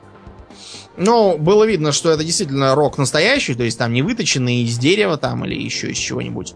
Ну, 0.97 1.37
было 1.37 1.63
видно, 1.63 1.91
что 1.91 2.11
это 2.11 2.23
действительно 2.23 2.75
рог 2.75 2.97
настоящий, 2.97 3.55
то 3.55 3.63
есть 3.63 3.77
там 3.77 3.93
не 3.93 4.01
выточенный 4.01 4.63
из 4.63 4.77
дерева 4.77 5.17
там 5.17 5.43
или 5.45 5.55
еще 5.55 5.91
из 5.91 5.97
чего-нибудь. 5.97 6.53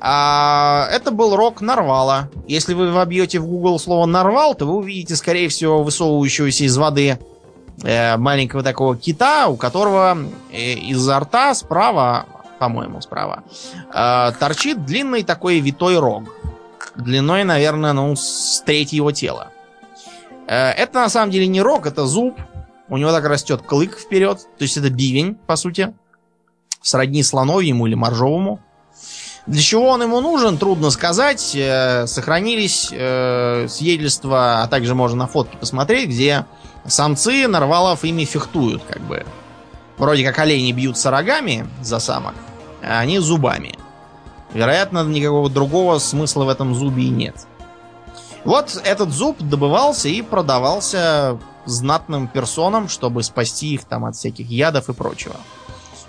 А 0.00 0.88
это 0.92 1.10
был 1.10 1.34
рог 1.34 1.60
нарвала. 1.60 2.30
Если 2.46 2.74
вы 2.74 2.92
вобьете 2.92 3.40
в 3.40 3.46
Google 3.46 3.78
слово 3.78 4.06
нарвал, 4.06 4.54
то 4.54 4.66
вы 4.66 4.74
увидите, 4.74 5.16
скорее 5.16 5.48
всего, 5.48 5.82
высовывающегося 5.82 6.64
из 6.64 6.76
воды 6.76 7.18
э, 7.82 8.16
маленького 8.16 8.62
такого 8.62 8.96
кита, 8.96 9.48
у 9.48 9.56
которого 9.56 10.16
э, 10.52 10.74
изо 10.74 11.18
рта 11.18 11.54
справа 11.54 12.26
по-моему, 12.62 13.00
справа, 13.00 13.42
э, 13.92 14.32
торчит 14.38 14.86
длинный 14.86 15.24
такой 15.24 15.58
витой 15.58 15.98
рог. 15.98 16.22
Длиной, 16.94 17.42
наверное, 17.42 17.92
ну, 17.92 18.14
с 18.14 18.62
треть 18.64 18.92
его 18.92 19.10
тела. 19.10 19.50
Э, 20.46 20.70
это 20.70 21.00
на 21.00 21.08
самом 21.08 21.32
деле 21.32 21.48
не 21.48 21.60
рог, 21.60 21.86
это 21.86 22.06
зуб. 22.06 22.38
У 22.92 22.98
него 22.98 23.10
так 23.10 23.24
растет 23.24 23.62
клык 23.62 23.98
вперед. 23.98 24.38
То 24.58 24.64
есть 24.64 24.76
это 24.76 24.90
бивень, 24.90 25.34
по 25.46 25.56
сути. 25.56 25.94
Сродни 26.82 27.22
слоновьему 27.22 27.86
или 27.86 27.94
моржовому. 27.94 28.60
Для 29.46 29.62
чего 29.62 29.88
он 29.88 30.02
ему 30.02 30.20
нужен, 30.20 30.58
трудно 30.58 30.90
сказать. 30.90 31.56
Э, 31.56 32.06
сохранились 32.06 32.90
э, 32.92 33.66
свидетельства, 33.66 34.62
а 34.62 34.68
также 34.68 34.94
можно 34.94 35.20
на 35.20 35.26
фотке 35.26 35.56
посмотреть, 35.56 36.10
где 36.10 36.44
самцы 36.86 37.48
нарвалов 37.48 38.04
ими 38.04 38.26
фехтуют, 38.26 38.82
как 38.86 39.00
бы. 39.00 39.24
Вроде 39.96 40.22
как 40.22 40.38
олени 40.40 40.72
бьются 40.72 41.10
рогами 41.10 41.66
за 41.80 41.98
самок, 41.98 42.34
а 42.82 42.98
они 42.98 43.20
зубами. 43.20 43.78
Вероятно, 44.52 45.02
никакого 45.02 45.48
другого 45.48 45.98
смысла 45.98 46.44
в 46.44 46.50
этом 46.50 46.74
зубе 46.74 47.04
и 47.04 47.08
нет. 47.08 47.46
Вот 48.44 48.78
этот 48.84 49.12
зуб 49.12 49.38
добывался 49.38 50.10
и 50.10 50.20
продавался 50.20 51.38
знатным 51.64 52.28
персонам, 52.28 52.88
чтобы 52.88 53.22
спасти 53.22 53.74
их 53.74 53.84
там 53.84 54.04
от 54.04 54.16
всяких 54.16 54.48
ядов 54.48 54.88
и 54.88 54.92
прочего. 54.92 55.36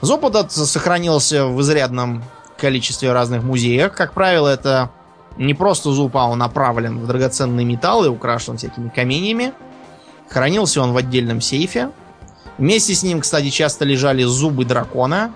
Зуб 0.01 0.25
этот 0.25 0.51
сохранился 0.51 1.45
в 1.45 1.61
изрядном 1.61 2.23
количестве 2.57 3.11
разных 3.13 3.43
музеях. 3.43 3.93
Как 3.93 4.13
правило, 4.13 4.47
это 4.47 4.89
не 5.37 5.53
просто 5.53 5.91
зуб, 5.91 6.15
он 6.15 6.39
направлен 6.39 6.99
в 6.99 7.07
драгоценные 7.07 7.65
металлы, 7.65 8.09
украшен 8.09 8.57
всякими 8.57 8.89
каменьями. 8.89 9.53
Хранился 10.29 10.81
он 10.81 10.93
в 10.93 10.97
отдельном 10.97 11.41
сейфе. 11.41 11.91
Вместе 12.57 12.93
с 12.93 13.03
ним, 13.03 13.21
кстати, 13.21 13.49
часто 13.49 13.85
лежали 13.85 14.23
зубы 14.23 14.65
дракона, 14.65 15.33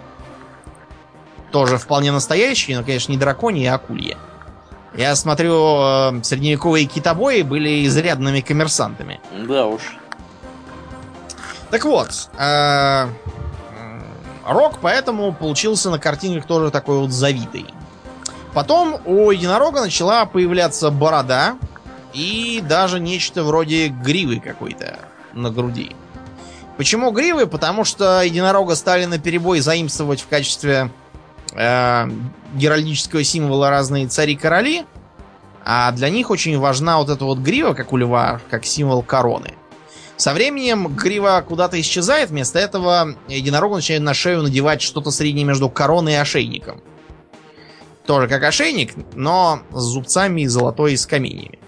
тоже 1.51 1.77
вполне 1.77 2.11
настоящие, 2.11 2.77
но, 2.77 2.83
конечно, 2.83 3.11
не 3.11 3.17
драконьи, 3.17 3.65
а 3.65 3.75
акульи. 3.75 4.17
Я 4.95 5.15
смотрю, 5.15 5.53
э, 5.53 6.23
средневековые 6.23 6.85
китобои 6.85 7.41
были 7.41 7.85
изрядными 7.85 8.41
коммерсантами. 8.41 9.19
Да 9.47 9.65
уж. 9.67 9.81
Так 11.69 11.83
вот, 11.85 12.29
э, 12.37 13.07
Рок 14.47 14.79
поэтому 14.81 15.33
получился 15.33 15.89
на 15.89 15.99
картинках 15.99 16.45
тоже 16.45 16.71
такой 16.71 16.99
вот 16.99 17.11
завитый. 17.11 17.65
Потом 18.53 18.99
у 19.05 19.29
единорога 19.31 19.81
начала 19.81 20.25
появляться 20.25 20.89
борода 20.89 21.57
и 22.13 22.63
даже 22.67 22.99
нечто 22.99 23.43
вроде 23.43 23.89
гривы 23.89 24.39
какой-то 24.39 24.99
на 25.33 25.51
груди. 25.51 25.95
Почему 26.77 27.11
гривы? 27.11 27.45
Потому 27.45 27.83
что 27.83 28.21
единорога 28.21 28.75
стали 28.75 29.05
на 29.05 29.19
перебой 29.19 29.59
заимствовать 29.59 30.21
в 30.21 30.27
качестве 30.27 30.91
э, 31.53 32.09
геральдического 32.53 33.23
символа 33.23 33.69
разные 33.69 34.07
цари-короли, 34.07 34.85
а 35.65 35.91
для 35.91 36.09
них 36.09 36.29
очень 36.29 36.57
важна 36.57 36.99
вот 36.99 37.09
эта 37.09 37.25
вот 37.25 37.39
грива, 37.39 37.73
как 37.73 37.91
у 37.91 37.97
льва, 37.97 38.39
как 38.49 38.65
символ 38.65 39.03
короны. 39.03 39.55
Со 40.17 40.33
временем 40.33 40.87
грива 40.95 41.43
куда-то 41.47 41.79
исчезает, 41.79 42.31
вместо 42.31 42.57
этого 42.57 43.15
единорог 43.27 43.73
начинает 43.73 44.03
на 44.03 44.15
шею 44.15 44.41
надевать 44.41 44.81
что-то 44.81 45.11
среднее 45.11 45.45
между 45.45 45.69
короной 45.69 46.13
и 46.13 46.15
ошейником. 46.15 46.81
Тоже 48.07 48.27
как 48.27 48.43
ошейник, 48.43 48.93
но 49.13 49.59
с 49.71 49.81
зубцами 49.81 50.41
и 50.41 50.47
золотой 50.47 50.97
с 50.97 51.05
каменьями. 51.05 51.59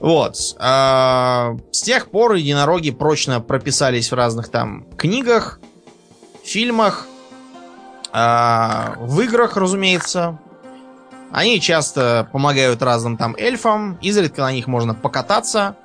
Вот. 0.00 0.36
А, 0.58 1.56
с 1.72 1.82
тех 1.82 2.10
пор 2.10 2.34
единороги 2.34 2.90
прочно 2.90 3.40
прописались 3.40 4.10
в 4.10 4.14
разных 4.14 4.48
там 4.48 4.86
книгах, 4.96 5.60
фильмах, 6.42 7.06
а, 8.12 8.94
в 8.98 9.20
играх, 9.20 9.56
разумеется. 9.56 10.38
Они 11.32 11.60
часто 11.60 12.28
помогают 12.32 12.80
разным 12.82 13.16
там 13.16 13.34
эльфам. 13.36 13.98
Изредка 14.00 14.42
на 14.42 14.52
них 14.52 14.68
можно 14.68 14.94
покататься. 14.94 15.76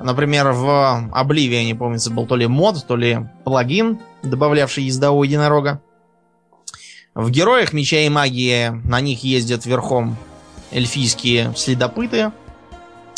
Например, 0.00 0.52
в 0.52 1.10
Обливии, 1.12 1.62
не 1.62 1.74
помнится, 1.74 2.10
был 2.10 2.26
то 2.26 2.34
ли 2.34 2.46
мод, 2.46 2.84
то 2.86 2.96
ли 2.96 3.26
плагин, 3.44 4.00
добавлявший 4.22 4.84
ездового 4.84 5.24
единорога. 5.24 5.82
В 7.14 7.30
Героях 7.30 7.74
Меча 7.74 7.98
и 7.98 8.08
Магии 8.08 8.70
на 8.88 9.00
них 9.00 9.22
ездят 9.24 9.66
верхом 9.66 10.16
эльфийские 10.70 11.52
следопыты 11.54 12.32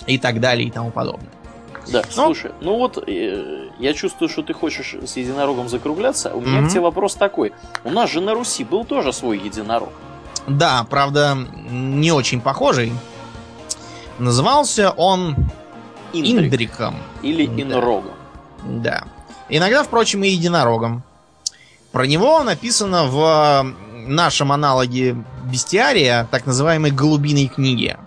и 0.07 0.19
так 0.19 0.41
далее 0.41 0.67
и 0.67 0.71
тому 0.71 0.91
подобное. 0.91 1.31
Да, 1.89 2.03
ну, 2.17 2.25
слушай, 2.27 2.53
ну 2.61 2.79
вот 2.79 3.03
э, 3.09 3.69
я 3.79 3.93
чувствую, 3.93 4.29
что 4.29 4.43
ты 4.43 4.53
хочешь 4.53 4.95
с 4.95 5.17
единорогом 5.17 5.69
закругляться. 5.69 6.33
У 6.35 6.41
меня 6.41 6.61
mm-hmm. 6.61 6.69
к 6.69 6.71
тебе 6.71 6.81
вопрос 6.81 7.15
такой. 7.15 7.53
У 7.85 7.91
нас 7.91 8.11
же 8.11 8.21
на 8.21 8.35
Руси 8.35 8.65
был 8.65 8.85
тоже 8.85 9.13
свой 9.13 9.39
единорог. 9.39 9.93
Да, 10.47 10.87
правда, 10.89 11.37
не 11.71 12.13
очень 12.13 12.41
похожий. 12.41 12.93
Назывался 14.19 14.91
он 14.91 15.37
Индрик. 16.13 16.45
Индриком. 16.45 16.97
Или 17.23 17.47
Инрогом. 17.47 18.15
Да. 18.65 19.05
Иногда, 19.49 19.83
впрочем, 19.83 20.25
и 20.25 20.29
единорогом. 20.29 21.03
Про 21.91 22.07
него 22.07 22.43
написано 22.43 23.05
в 23.05 23.75
нашем 24.07 24.51
аналоге 24.53 25.17
бестиария, 25.45 26.27
так 26.31 26.47
называемой 26.47 26.91
голубиной 26.91 27.49
книге. 27.49 27.99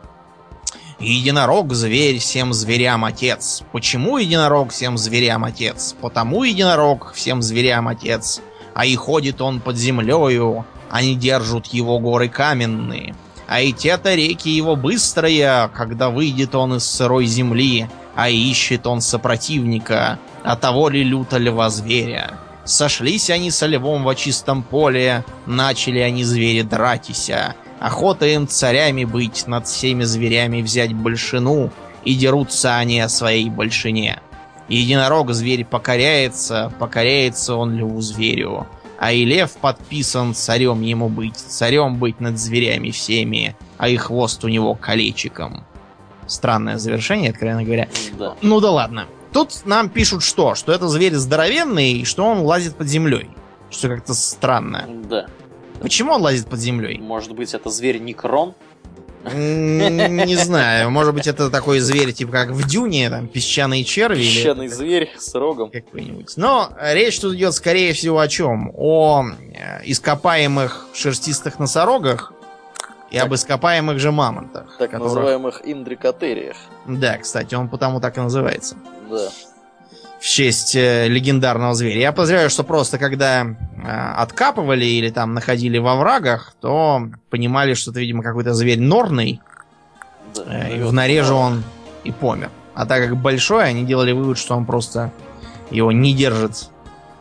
Единорог– 0.99 1.73
зверь, 1.75 2.17
всем 2.19 2.53
зверям 2.53 3.05
отец. 3.05 3.63
Почему 3.71 4.17
единорог 4.17 4.71
всем 4.71 4.97
зверям 4.97 5.43
отец? 5.43 5.95
Потому 6.01 6.43
единорог 6.43 7.11
всем 7.13 7.41
зверям 7.41 7.87
отец. 7.87 8.41
А 8.73 8.85
и 8.85 8.95
ходит 8.95 9.41
он 9.41 9.59
под 9.59 9.77
землею, 9.77 10.65
они 10.89 11.15
держат 11.15 11.67
его 11.67 11.99
горы 11.99 12.29
каменные. 12.29 13.15
А 13.47 13.62
и 13.62 13.71
те-то 13.71 14.15
реки 14.15 14.49
его 14.49 14.75
быстрые, 14.75 15.69
когда 15.73 16.10
выйдет 16.10 16.55
он 16.55 16.75
из 16.75 16.86
сырой 16.86 17.25
земли, 17.25 17.88
а 18.15 18.29
ищет 18.29 18.88
он 18.88 19.01
сопротивника, 19.01 20.19
а 20.43 20.55
того 20.55 20.89
ли 20.89 21.03
люто 21.03 21.38
льва 21.38 21.69
зверя. 21.69 22.39
Сошлись 22.63 23.29
они 23.29 23.51
со 23.51 23.67
львом 23.67 24.03
во 24.03 24.15
чистом 24.15 24.63
поле, 24.63 25.23
начали 25.45 25.99
они 25.99 26.23
звери 26.23 26.63
дратися. 26.63 27.55
Охота 27.79 28.25
им 28.25 28.47
царями 28.47 29.05
быть, 29.05 29.45
над 29.45 29.67
всеми 29.67 30.03
зверями 30.03 30.62
взять 30.63 30.93
большину, 30.93 31.71
и 32.03 32.15
дерутся 32.15 32.77
они 32.77 32.99
о 32.99 33.10
своей 33.10 33.49
большине. 33.49 34.19
Единорог 34.67 35.31
зверь 35.31 35.63
покоряется, 35.65 36.73
покоряется 36.79 37.55
он 37.55 37.77
льву 37.77 38.01
зверю. 38.01 38.65
А 38.97 39.12
и 39.12 39.25
лев 39.25 39.51
подписан 39.58 40.34
царем 40.34 40.81
ему 40.81 41.10
быть, 41.10 41.38
царем 41.38 41.97
быть 41.97 42.19
над 42.19 42.39
зверями 42.39 42.91
всеми, 42.91 43.55
а 43.77 43.89
и 43.89 43.97
хвост 43.97 44.43
у 44.43 44.47
него 44.47 44.75
колечиком. 44.75 45.65
Странное 46.27 46.77
завершение, 46.77 47.31
откровенно 47.31 47.63
говоря. 47.63 47.89
Да. 48.17 48.36
Ну 48.41 48.60
да 48.60 48.71
ладно. 48.71 49.08
Тут 49.31 49.65
нам 49.65 49.89
пишут 49.89 50.23
что? 50.23 50.55
Что 50.55 50.71
это 50.71 50.88
зверь 50.88 51.13
здоровенный 51.15 51.93
и 51.93 52.05
что 52.05 52.25
он 52.25 52.39
лазит 52.39 52.77
под 52.77 52.88
землей. 52.88 53.29
Что 53.69 53.89
как-то 53.89 54.13
странно. 54.13 54.86
Да. 55.10 55.25
Почему 55.81 56.13
он 56.13 56.21
лазит 56.21 56.47
под 56.47 56.60
землей? 56.60 56.97
Может 56.99 57.34
быть, 57.34 57.53
это 57.53 57.69
зверь 57.69 57.99
Некрон? 57.99 58.53
Не 59.33 60.35
знаю, 60.35 60.91
может 60.91 61.13
быть 61.13 61.27
это 61.27 61.49
такой 61.49 61.79
зверь, 61.79 62.13
типа 62.13 62.31
как 62.31 62.49
в 62.49 62.67
Дюне, 62.67 63.09
там, 63.09 63.27
песчаные 63.27 63.83
черви. 63.83 64.23
Песчаный 64.23 64.67
зверь 64.67 65.13
с 65.17 65.33
рогом. 65.33 65.71
Какой-нибудь. 65.71 66.33
Но 66.38 66.69
речь 66.79 67.19
тут 67.19 67.35
идет, 67.35 67.53
скорее 67.53 67.93
всего, 67.93 68.19
о 68.19 68.27
чем? 68.27 68.71
О 68.75 69.25
э, 69.25 69.81
ископаемых 69.85 70.88
шерстистых 70.93 71.59
носорогах 71.59 72.33
и 73.09 73.17
об 73.17 73.33
ископаемых 73.33 73.99
же 73.99 74.11
мамонтах. 74.11 74.77
Так 74.77 74.91
которых... 74.91 75.13
называемых 75.13 75.61
индрикотериях. 75.63 76.57
Да, 76.85 77.17
кстати, 77.17 77.55
он 77.55 77.69
потому 77.69 77.99
так 77.99 78.17
и 78.17 78.21
называется. 78.21 78.75
Да 79.09 79.29
в 80.25 80.27
честь 80.27 80.75
э, 80.75 81.07
легендарного 81.07 81.75
зверя. 81.75 82.01
Я 82.01 82.11
подозреваю, 82.11 82.49
что 82.49 82.63
просто 82.63 82.97
когда 82.97 83.45
э, 83.45 84.13
откапывали 84.17 84.83
или 84.83 85.11
там 85.11 85.35
находили 85.35 85.77
во 85.77 85.95
врагах, 85.95 86.55
то 86.59 87.09
понимали, 87.29 87.75
что 87.75 87.91
это, 87.91 87.99
видимо, 87.99 88.23
какой-то 88.23 88.55
зверь 88.55 88.79
норный. 88.79 89.39
Да, 90.33 90.43
э, 90.47 90.77
и 90.77 90.81
в 90.81 90.91
норе 90.91 91.21
же 91.21 91.33
он 91.33 91.63
и 92.03 92.11
помер. 92.11 92.49
А 92.73 92.88
так 92.88 93.03
как 93.03 93.17
большой, 93.17 93.65
они 93.65 93.83
делали 93.83 94.13
вывод, 94.13 94.39
что 94.39 94.55
он 94.55 94.65
просто 94.65 95.11
его 95.69 95.91
не 95.91 96.11
держит, 96.15 96.71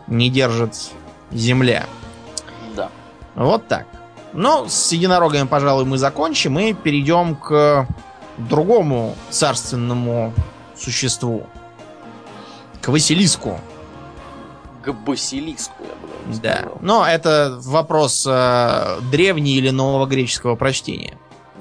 не 0.07 0.31
держит 0.31 0.75
земля. 1.31 1.85
Да. 2.75 2.89
Вот 3.35 3.69
так. 3.69 3.85
Ну, 4.33 4.65
с 4.67 4.93
единорогами, 4.93 5.47
пожалуй, 5.47 5.85
мы 5.85 5.99
закончим 5.99 6.59
и 6.59 6.73
перейдем 6.73 7.37
к 7.37 7.87
другому 8.39 9.15
царственному 9.29 10.33
существу 10.75 11.47
к 12.85 12.89
Василиску. 12.89 13.59
К 14.83 14.93
Басилиску, 14.93 15.73
я 15.81 15.95
бы 15.95 16.29
даже 16.29 16.41
Да. 16.43 16.57
Сказал. 16.59 16.79
Но 16.83 17.07
это 17.07 17.59
вопрос 17.63 18.27
э, 18.29 18.99
древней 19.11 19.57
или 19.57 19.71
нового 19.71 20.05
греческого 20.05 20.55
прочтения. 20.55 21.17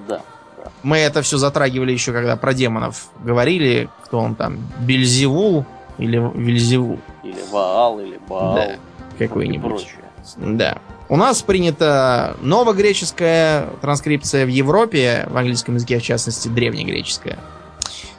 Да, 0.05 0.21
да. 0.57 0.71
Мы 0.83 0.97
это 0.97 1.21
все 1.21 1.37
затрагивали 1.37 1.93
еще, 1.93 2.11
когда 2.11 2.35
про 2.35 2.53
демонов 2.53 3.07
говорили, 3.23 3.89
кто 4.03 4.19
он 4.19 4.35
там, 4.35 4.57
Бельзевул 4.81 5.65
или 5.97 6.17
Вильзевул. 6.35 6.99
Или 7.23 7.39
Ваал, 7.49 8.01
или 8.01 8.19
Баал. 8.27 8.55
Да, 8.55 8.75
какой-нибудь. 9.17 9.87
Да. 10.35 10.79
У 11.07 11.15
нас 11.15 11.41
принята 11.41 12.35
новогреческая 12.41 13.67
транскрипция 13.81 14.45
в 14.45 14.49
Европе, 14.49 15.25
в 15.29 15.37
английском 15.37 15.75
языке, 15.75 15.99
в 15.99 16.03
частности, 16.03 16.49
древнегреческая. 16.49 17.39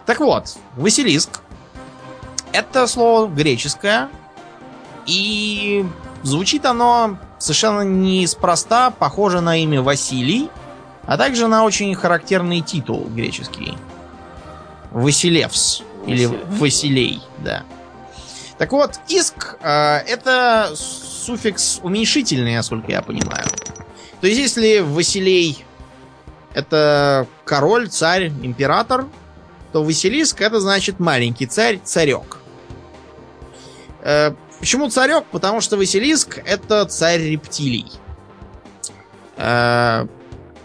Так 0.06 0.20
вот, 0.20 0.56
Василиск 0.76 1.40
это 2.54 2.86
слово 2.86 3.28
греческое, 3.28 4.08
и 5.06 5.84
звучит 6.22 6.64
оно 6.64 7.18
совершенно 7.38 7.82
неспроста, 7.82 8.90
похоже 8.90 9.40
на 9.40 9.60
имя 9.62 9.82
Василий, 9.82 10.48
а 11.02 11.18
также 11.18 11.48
на 11.48 11.64
очень 11.64 11.94
характерный 11.94 12.60
титул 12.60 13.06
греческий. 13.10 13.76
Василевс. 14.92 15.82
Или 16.06 16.26
Василей, 16.26 17.20
да. 17.38 17.64
Так 18.56 18.72
вот, 18.72 19.00
иск 19.08 19.56
э, 19.60 19.96
это 20.06 20.70
суффикс 20.76 21.80
уменьшительный, 21.82 22.54
насколько 22.56 22.92
я 22.92 23.02
понимаю. 23.02 23.46
То 24.20 24.28
есть, 24.28 24.38
если 24.38 24.78
Василей 24.78 25.64
это 26.54 27.26
король, 27.44 27.88
царь, 27.88 28.28
император, 28.28 29.06
то 29.72 29.82
Василиск 29.82 30.40
это 30.40 30.60
значит 30.60 31.00
маленький 31.00 31.46
царь, 31.46 31.80
царек. 31.82 32.38
Э, 34.04 34.32
почему 34.60 34.90
царек? 34.90 35.24
Потому 35.32 35.60
что 35.60 35.76
Василиск 35.76 36.38
это 36.44 36.84
царь 36.84 37.22
рептилий. 37.22 37.86
Э, 39.36 40.06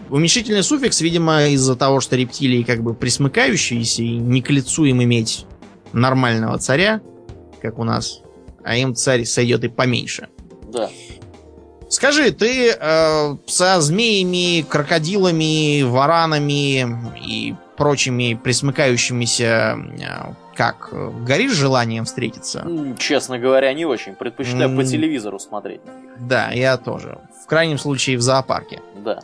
уменьшительный 0.10 0.64
суффикс, 0.64 1.02
видимо, 1.02 1.48
из-за 1.48 1.76
того, 1.76 2.02
что 2.02 2.16
рептилии 2.16 2.64
как 2.64 2.84
бы 2.84 2.94
присмыкающиеся 2.94 4.04
и 4.04 4.18
не 4.18 4.42
к 4.42 4.50
лицу 4.50 4.86
им 4.86 5.02
иметь 5.04 5.46
нормального 5.94 6.58
царя, 6.60 7.02
как 7.62 7.80
у 7.80 7.84
нас, 7.84 8.22
а 8.64 8.76
им 8.76 8.94
царь 8.94 9.26
сойдет 9.26 9.64
и 9.64 9.70
поменьше. 9.70 10.28
Да. 10.72 10.90
Скажи, 11.90 12.32
ты 12.32 12.72
э, 12.72 13.38
со 13.48 13.82
змеями, 13.82 14.62
крокодилами, 14.62 15.82
варанами 15.82 16.86
и 17.26 17.56
прочими 17.78 18.40
присмыкающимися 18.44 19.78
э, 20.00 20.34
как, 20.60 20.90
горишь 21.24 21.54
желанием 21.54 22.04
встретиться? 22.04 22.68
Честно 22.98 23.40
говоря, 23.40 23.72
не 23.74 23.86
очень. 23.86 24.14
Предпочитаю 24.14 24.76
по 24.76 24.84
телевизору 24.84 25.40
смотреть 25.40 25.80
Да, 26.18 26.50
я 26.52 26.76
тоже. 26.76 27.18
В 27.46 27.48
крайнем 27.48 27.78
случае 27.78 28.18
в 28.18 28.22
зоопарке. 28.22 28.82
Да. 28.98 29.22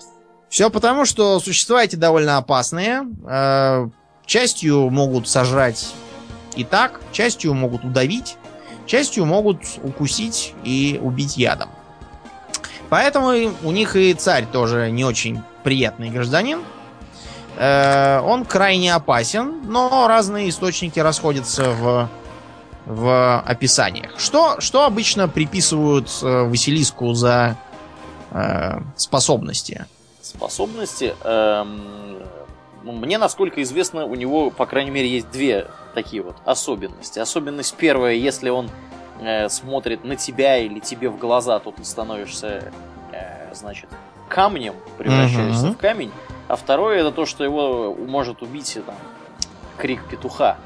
Все 0.47 0.69
потому, 0.69 1.03
что 1.03 1.41
существа 1.41 1.83
эти 1.83 1.97
довольно 1.97 2.37
опасные. 2.37 3.03
Э, 3.27 3.89
частью 4.25 4.89
могут 4.89 5.27
сожрать 5.27 5.93
и 6.55 6.63
так, 6.63 7.01
частью 7.11 7.53
могут 7.53 7.83
удавить, 7.83 8.37
частью 8.85 9.25
могут 9.25 9.59
укусить 9.83 10.53
и 10.63 10.97
убить 11.03 11.35
ядом. 11.35 11.67
Поэтому 12.87 13.51
у 13.61 13.71
них 13.71 13.97
и 13.97 14.13
царь 14.13 14.45
тоже 14.49 14.89
не 14.89 15.03
очень 15.03 15.41
приятный 15.65 16.11
гражданин. 16.11 16.59
Э, 17.57 18.19
он 18.21 18.45
крайне 18.45 18.93
опасен, 18.93 19.61
но 19.67 20.07
разные 20.07 20.49
источники 20.49 20.99
расходятся 20.99 21.71
в, 21.71 22.09
в 22.85 23.39
описаниях. 23.41 24.19
Что, 24.19 24.59
что 24.59 24.85
обычно 24.85 25.27
приписывают 25.27 26.09
э, 26.21 26.43
Василиску 26.43 27.13
за 27.13 27.57
э, 28.31 28.79
способности? 28.97 29.85
Способности? 30.21 31.15
Эм, 31.23 32.23
ну, 32.83 32.91
мне, 32.91 33.17
насколько 33.17 33.61
известно, 33.63 34.05
у 34.05 34.15
него, 34.15 34.49
по 34.49 34.65
крайней 34.65 34.91
мере, 34.91 35.09
есть 35.09 35.31
две 35.31 35.67
такие 35.93 36.21
вот 36.21 36.35
особенности. 36.45 37.19
Особенность 37.19 37.75
первая, 37.75 38.13
если 38.13 38.49
он 38.49 38.69
э, 39.21 39.49
смотрит 39.49 40.03
на 40.03 40.15
тебя 40.15 40.57
или 40.57 40.79
тебе 40.79 41.09
в 41.09 41.17
глаза, 41.17 41.59
то 41.59 41.71
ты 41.71 41.83
становишься, 41.85 42.71
э, 43.11 43.53
значит, 43.53 43.89
камнем, 44.29 44.75
превращаешься 44.97 45.67
uh-huh. 45.67 45.73
в 45.73 45.77
камень. 45.77 46.11
А 46.47 46.55
второе 46.55 46.99
это 46.99 47.11
то, 47.11 47.25
что 47.25 47.43
его 47.43 47.95
может 47.95 48.41
убить 48.41 48.77
там, 48.85 48.95
крик 49.77 50.03
петуха. 50.09 50.57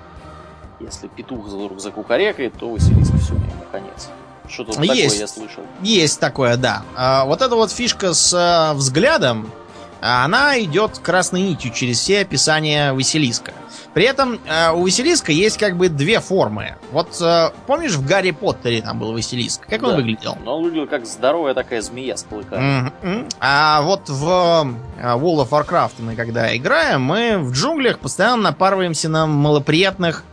Если 0.79 1.07
петух 1.07 1.45
вдруг 1.45 1.79
закукарекает, 1.79 2.53
то 2.57 2.69
Василиск 2.69 3.13
все, 3.21 3.33
ему 3.33 3.65
конец. 3.71 4.09
Что-то 4.47 4.73
такое 4.73 4.95
я 4.95 5.27
слышал. 5.27 5.63
Есть 5.81 6.19
такое, 6.19 6.57
да. 6.57 6.83
А, 6.95 7.25
вот 7.25 7.41
эта 7.41 7.55
вот 7.55 7.71
фишка 7.71 8.13
с 8.13 8.33
а, 8.33 8.73
взглядом, 8.73 9.51
она 10.01 10.59
идет 10.61 10.99
красной 10.99 11.41
нитью 11.41 11.71
через 11.73 11.99
все 11.99 12.21
описания 12.21 12.93
Василиска. 12.93 13.53
При 13.93 14.05
этом 14.05 14.39
э, 14.45 14.71
у 14.71 14.83
Василиска 14.83 15.31
есть 15.31 15.57
как 15.57 15.75
бы 15.75 15.89
две 15.89 16.19
формы. 16.19 16.75
Вот 16.91 17.19
э, 17.21 17.49
помнишь, 17.65 17.93
в 17.93 18.05
Гарри 18.05 18.31
Поттере 18.31 18.81
там 18.81 18.99
был 18.99 19.13
Василиск? 19.13 19.65
Как 19.67 19.81
да. 19.81 19.89
он 19.89 19.95
выглядел? 19.95 20.37
Ну, 20.43 20.51
он 20.51 20.63
выглядел 20.63 20.87
как 20.87 21.05
здоровая 21.05 21.53
такая 21.53 21.81
змея 21.81 22.15
с 22.15 22.23
клыками. 22.23 22.91
Mm-hmm. 23.01 23.33
А 23.39 23.81
вот 23.81 24.07
в 24.07 24.75
э, 24.97 25.01
World 25.01 25.47
of 25.47 25.49
Warcraft 25.49 25.93
мы 25.99 26.15
когда 26.15 26.55
играем, 26.55 27.01
мы 27.01 27.39
в 27.39 27.51
джунглях 27.51 27.99
постоянно 27.99 28.43
напарываемся 28.43 29.09
на 29.09 29.25
малоприятных 29.25 30.23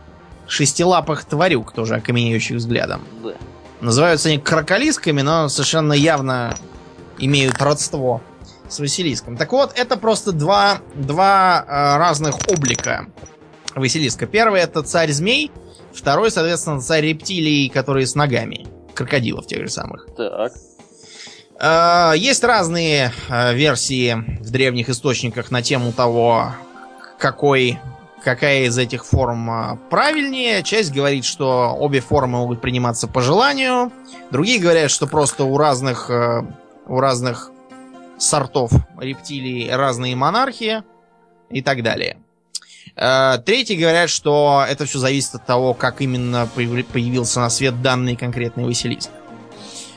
шестилапых 0.47 1.25
тварюк, 1.25 1.71
тоже 1.71 1.95
окаменеющих 1.95 2.57
взглядом. 2.57 3.01
Да. 3.23 3.33
Называются 3.81 4.29
они 4.29 4.37
кроколисками, 4.37 5.21
но 5.21 5.49
совершенно 5.49 5.93
явно 5.93 6.55
имеют 7.17 7.61
родство 7.61 8.21
с 8.69 8.79
Василиском. 8.79 9.37
Так 9.37 9.51
вот, 9.51 9.73
это 9.75 9.97
просто 9.97 10.31
два, 10.31 10.79
два 10.95 11.63
э, 11.65 11.97
разных 11.97 12.35
облика 12.47 13.07
Василиска. 13.75 14.25
Первый 14.27 14.61
это 14.61 14.81
царь 14.83 15.11
змей, 15.11 15.51
второй, 15.93 16.31
соответственно, 16.31 16.81
царь 16.81 17.05
рептилий, 17.05 17.69
которые 17.69 18.07
с 18.07 18.15
ногами. 18.15 18.67
Крокодилов 18.93 19.45
тех 19.47 19.61
же 19.61 19.69
самых. 19.69 20.07
Так. 20.15 20.53
А, 21.59 22.13
есть 22.15 22.43
разные 22.43 23.11
а, 23.29 23.53
версии 23.53 24.13
в 24.41 24.49
древних 24.51 24.89
источниках 24.89 25.49
на 25.49 25.61
тему 25.61 25.91
того, 25.91 26.51
какой, 27.17 27.79
какая 28.23 28.65
из 28.65 28.77
этих 28.77 29.05
форм 29.05 29.49
а, 29.49 29.79
правильнее. 29.89 30.61
Часть 30.63 30.93
говорит, 30.93 31.25
что 31.25 31.75
обе 31.79 31.99
формы 31.99 32.39
могут 32.39 32.61
приниматься 32.61 33.07
по 33.07 33.21
желанию. 33.21 33.91
Другие 34.31 34.59
говорят, 34.59 34.91
что 34.91 35.07
просто 35.07 35.45
у 35.45 35.57
разных, 35.57 36.11
у 36.87 36.99
разных 36.99 37.51
сортов 38.17 38.71
рептилий 38.99 39.73
разные 39.73 40.15
монархии 40.15 40.83
и 41.49 41.61
так 41.61 41.83
далее. 41.83 42.17
Э, 42.95 43.37
третьи 43.45 43.75
говорят, 43.75 44.09
что 44.09 44.65
это 44.67 44.85
все 44.85 44.99
зависит 44.99 45.35
от 45.35 45.45
того, 45.45 45.73
как 45.73 46.01
именно 46.01 46.47
появился 46.55 47.39
на 47.39 47.49
свет 47.49 47.81
данный 47.81 48.15
конкретный 48.15 48.65
Василиск. 48.65 49.09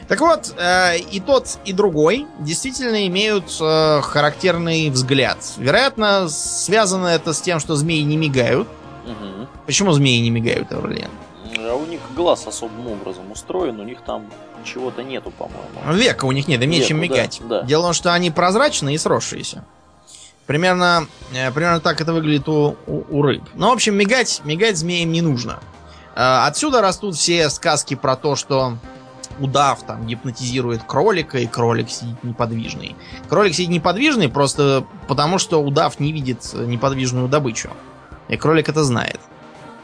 Так 0.09 0.21
вот, 0.21 0.55
э, 0.59 0.99
и 0.99 1.21
тот, 1.21 1.59
и 1.65 1.73
другой 1.73 2.27
действительно 2.41 3.07
имеют 3.07 3.57
э, 3.61 4.01
характерный 4.03 4.91
взгляд. 4.91 5.39
Вероятно, 5.57 6.29
связано 6.29 7.07
это 7.07 7.33
с 7.33 7.41
тем, 7.41 7.61
что 7.61 7.77
змеи 7.77 8.01
не 8.01 8.17
мигают. 8.17 8.69
Угу. 9.05 9.49
Почему 9.67 9.93
змеи 9.93 10.19
не 10.19 10.31
мигают, 10.31 10.73
Аурлиен? 10.73 11.11
А 11.59 11.75
у 11.75 11.87
них 11.87 12.01
глаз 12.15 12.47
особым 12.47 12.89
образом 12.89 13.31
устроен, 13.31 13.81
у 13.81 13.85
них 13.85 14.03
там 14.03 14.27
чего-то 14.65 15.03
нету, 15.03 15.31
по-моему. 15.31 15.93
Века 15.93 16.25
у 16.25 16.33
них 16.33 16.49
нет, 16.49 16.63
им 16.63 16.71
нечем 16.71 17.01
мигать. 17.01 17.41
Да, 17.43 17.61
да. 17.61 17.67
Дело 17.67 17.83
в 17.83 17.85
том, 17.87 17.93
что 17.95 18.13
они 18.13 18.31
прозрачные 18.31 18.95
и 18.95 18.99
сросшиеся. 18.99 19.65
Примерно, 20.47 21.07
э, 21.33 21.51
примерно 21.53 21.81
так 21.81 22.01
это 22.01 22.13
выглядит 22.13 22.49
у, 22.49 22.77
у, 22.87 23.05
у 23.09 23.23
рыб. 23.23 23.43
Ну, 23.55 23.69
в 23.69 23.73
общем, 23.73 23.95
мигать, 23.95 24.41
мигать 24.45 24.77
змеям 24.77 25.13
не 25.13 25.23
нужно. 25.23 25.61
Э, 26.17 26.47
отсюда 26.47 26.81
растут 26.81 27.15
все 27.15 27.49
сказки 27.51 27.95
про 27.95 28.17
то, 28.17 28.37
что 28.37 28.77
удав 29.39 29.83
там 29.85 30.07
гипнотизирует 30.07 30.83
кролика, 30.83 31.39
и 31.39 31.47
кролик 31.47 31.89
сидит 31.89 32.23
неподвижный. 32.25 32.97
Кролик 33.29 33.55
сидит 33.55 33.71
неподвижный 33.71 34.29
просто 34.29 34.85
потому, 35.09 35.39
что 35.39 35.63
удав 35.63 36.01
не 36.01 36.13
видит 36.13 36.53
неподвижную 36.53 37.29
добычу. 37.29 37.71
И 38.29 38.37
кролик 38.37 38.69
это 38.69 38.85
знает. 38.85 39.21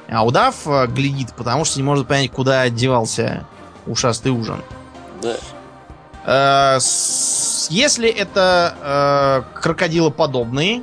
А 0.08 0.24
удав 0.24 0.66
э, 0.66 0.86
глядит, 0.86 1.32
потому 1.36 1.64
что 1.64 1.78
не 1.78 1.82
может 1.82 2.06
понять, 2.06 2.30
куда 2.30 2.68
девался 2.68 3.44
ушастый 3.86 4.32
ужин. 4.32 4.62
Да. 5.22 5.36
Э, 6.24 6.78
Если 7.70 8.08
это 8.08 9.44
э, 9.54 9.60
крокодилоподобный 9.60 10.82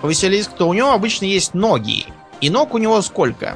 Василиск, 0.00 0.52
то 0.52 0.68
у 0.68 0.72
него 0.74 0.92
обычно 0.92 1.26
есть 1.26 1.54
ноги. 1.54 2.06
И 2.40 2.50
ног 2.50 2.74
у 2.74 2.78
него 2.78 3.00
сколько? 3.02 3.54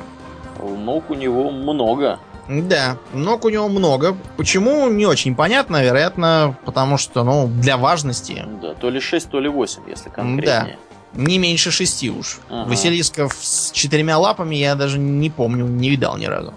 Ног 0.61 1.11
у 1.11 1.15
него 1.15 1.51
много. 1.51 2.19
Да, 2.49 2.97
ног 3.13 3.45
у 3.45 3.49
него 3.49 3.69
много. 3.69 4.17
Почему, 4.37 4.89
не 4.89 5.05
очень 5.07 5.35
понятно. 5.35 5.83
Вероятно, 5.83 6.57
потому 6.65 6.97
что, 6.97 7.25
ну, 7.25 7.49
для 7.49 7.77
важности 7.77 8.45
Да, 8.63 8.75
то 8.75 8.89
ли 8.89 9.01
6, 9.01 9.31
то 9.31 9.41
ли 9.41 9.49
8, 9.49 9.83
если 9.89 10.11
конкретнее. 10.11 10.79
Не 11.17 11.39
меньше 11.39 11.71
шести 11.71 12.11
уж. 12.11 12.39
Ага. 12.49 12.69
Василисков 12.69 13.35
с 13.41 13.71
четырьмя 13.73 14.19
лапами 14.19 14.55
я 14.57 14.75
даже 14.75 14.99
не 14.99 15.31
помню, 15.31 15.67
не 15.67 15.91
видал 15.91 16.17
ни 16.17 16.27
разу. 16.27 16.55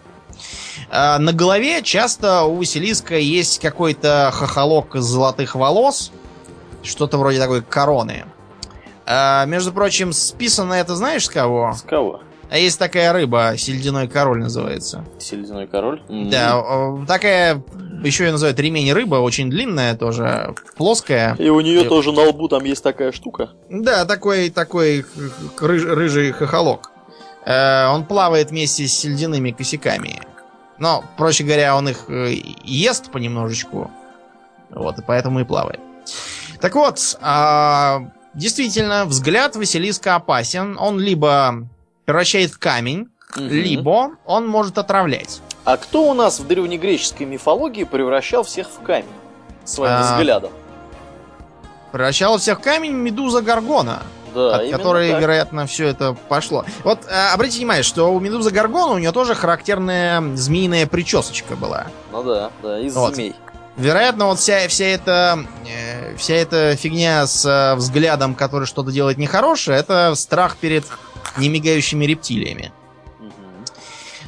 А, 0.90 1.20
на 1.20 1.34
голове 1.34 1.82
часто 1.82 2.44
у 2.44 2.56
Василиска 2.56 3.18
есть 3.18 3.60
какой-то 3.60 4.32
хохолок 4.34 4.96
из 4.96 5.04
золотых 5.04 5.56
волос. 5.56 6.12
Что-то 6.84 7.18
вроде 7.18 7.40
такой 7.40 7.62
короны. 7.62 8.26
А, 9.06 9.46
между 9.46 9.72
прочим, 9.72 10.14
списано 10.14 10.74
это 10.74 10.96
знаешь 10.96 11.26
с 11.26 11.30
кого? 11.30 11.74
С 11.76 11.82
кого? 11.82 12.22
А 12.50 12.58
есть 12.58 12.80
такая 12.80 13.14
рыба, 13.14 13.54
сельдяной 13.58 14.08
король 14.08 14.40
называется. 14.40 15.06
Сельдяной 15.20 15.68
король? 15.68 16.02
М. 16.10 16.30
Да, 16.32 16.64
такая, 17.08 17.62
еще 18.04 18.26
ее 18.26 18.32
называют 18.32 18.60
ремень 18.60 18.92
рыба, 18.92 19.18
очень 19.18 19.50
длинная 19.52 19.96
тоже, 19.96 20.56
плоская. 20.76 21.36
И 21.38 21.50
у 21.50 21.62
нее 21.62 21.84
И- 21.86 21.88
тоже 21.88 22.12
на 22.12 22.24
лбу 22.24 22.48
там 22.48 22.64
есть 22.64 22.84
такая 22.84 23.12
штука. 23.12 23.50
Да, 23.70 24.06
такой, 24.06 24.50
такой 24.50 25.06
рыж- 25.60 25.86
рыжий 25.86 26.32
хохолок. 26.32 26.90
Э, 27.46 27.88
он 27.90 28.06
плавает 28.06 28.50
вместе 28.50 28.88
с 28.88 28.94
сельдяными 28.94 29.52
косяками. 29.52 30.20
Но, 30.80 31.04
проще 31.18 31.44
говоря, 31.44 31.76
он 31.76 31.88
их 31.90 32.06
э, 32.10 32.34
ест 32.64 33.12
понемножечку. 33.12 33.92
Вот, 34.72 34.98
и 34.98 35.02
поэтому 35.06 35.40
и 35.42 35.44
плавает. 35.44 35.80
Так 36.62 36.76
вот, 36.76 37.00
а, 37.22 38.02
действительно, 38.34 39.06
взгляд 39.06 39.56
Василиска 39.56 40.16
опасен. 40.16 40.78
Он 40.80 41.00
либо 41.00 41.68
превращает 42.14 42.50
в 42.50 42.58
камень, 42.58 43.08
Мгм. 43.36 43.50
либо 43.50 44.12
он 44.26 44.48
может 44.48 44.80
отравлять. 44.80 45.42
А 45.64 45.78
кто 45.78 46.10
у 46.10 46.16
нас 46.16 46.40
в 46.40 46.48
древнегреческой 46.48 47.28
мифологии 47.28 47.84
превращал 47.84 48.42
всех 48.44 48.68
в 48.68 48.82
камень? 48.84 49.06
Своим 49.64 49.94
А, 49.94 50.02
взглядом. 50.16 50.50
Превращал 51.92 52.40
всех 52.40 52.58
в 52.58 52.62
камень 52.64 52.94
Медуза 52.94 53.44
Гаргона. 53.44 54.00
Да, 54.34 54.56
от 54.56 54.72
которой, 54.72 55.12
так. 55.12 55.22
вероятно, 55.22 55.68
все 55.68 55.86
это 55.88 56.16
пошло. 56.30 56.66
Вот 56.84 57.00
э, 57.08 57.34
обратите 57.34 57.60
внимание, 57.60 57.84
что 57.84 58.12
у 58.12 58.20
Медузы 58.20 58.50
Гаргона 58.50 58.94
у 58.94 58.98
нее 58.98 59.12
тоже 59.12 59.36
характерная 59.36 60.36
змеиная 60.36 60.88
причесочка 60.88 61.56
была. 61.56 61.86
Ну 62.12 62.24
да, 62.24 62.50
да, 62.64 62.80
из 62.80 62.96
Вот. 62.96 63.14
змей. 63.14 63.36
Вероятно, 63.78 64.26
вот 64.26 64.40
вся, 64.40 64.68
вся 64.68 64.86
эта 64.86 65.46
э, 65.68 66.16
вся 66.18 66.34
эта 66.34 66.76
фигня 66.76 67.26
с 67.28 67.46
э, 67.46 67.76
взглядом, 67.76 68.34
который 68.36 68.66
что-то 68.66 68.92
делает 68.92 69.18
нехорошее, 69.20 69.78
это 69.78 70.14
страх 70.16 70.58
перед 70.58 70.84
немигающими 71.38 72.06
рептилиями. 72.06 72.72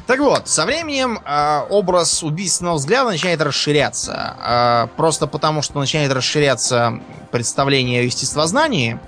Так 0.06 0.18
вот, 0.18 0.48
со 0.48 0.66
временем 0.66 1.20
э, 1.24 1.60
образ 1.70 2.22
убийственного 2.22 2.74
взгляда 2.74 3.10
начинает 3.10 3.40
расширяться. 3.40 4.36
Э, 4.40 4.88
просто 4.96 5.26
потому, 5.26 5.62
что 5.62 5.78
начинает 5.78 6.12
расширяться 6.12 7.00
представление 7.30 8.00
о 8.00 8.04
естествознании, 8.04 8.98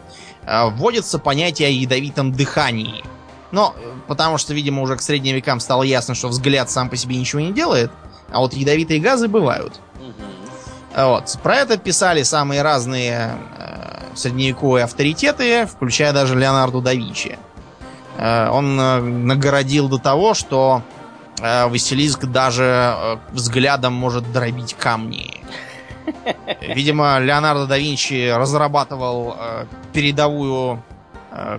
э, 0.47 0.69
вводится 0.71 1.19
понятие 1.19 1.69
о 1.69 1.71
ядовитом 1.73 2.33
дыхании. 2.33 3.05
Но, 3.51 3.75
э, 3.77 3.93
потому 4.07 4.39
что, 4.39 4.55
видимо, 4.55 4.83
уже 4.83 4.97
к 4.97 5.03
средним 5.03 5.35
векам 5.35 5.59
стало 5.59 5.83
ясно, 5.83 6.15
что 6.15 6.29
взгляд 6.29 6.71
сам 6.71 6.89
по 6.89 6.97
себе 6.97 7.17
ничего 7.17 7.41
не 7.41 7.53
делает, 7.53 7.91
а 8.31 8.39
вот 8.39 8.55
ядовитые 8.55 9.01
газы 9.01 9.27
бывают. 9.29 9.81
Вот. 10.97 11.37
Про 11.43 11.57
это 11.57 11.77
писали 11.77 12.23
самые 12.23 12.63
разные 12.63 13.37
э, 13.59 14.01
средневековые 14.15 14.85
авторитеты, 14.85 15.67
включая 15.67 16.13
даже 16.13 16.39
Леонардо 16.39 16.81
да 16.81 16.95
Винчи. 16.95 17.37
Э, 18.17 18.49
он 18.51 18.79
э, 18.79 19.01
нагородил 19.01 19.89
до 19.89 19.99
того, 19.99 20.35
что 20.35 20.83
э, 21.41 21.67
Василиск 21.67 22.25
даже 22.27 23.19
взглядом 23.33 23.93
может 23.93 24.31
дробить 24.33 24.75
камни. 24.75 25.43
Видимо, 26.61 27.19
Леонардо 27.19 27.67
да 27.67 27.79
Винчи 27.79 28.31
разрабатывал 28.31 29.37
передовую 29.93 30.83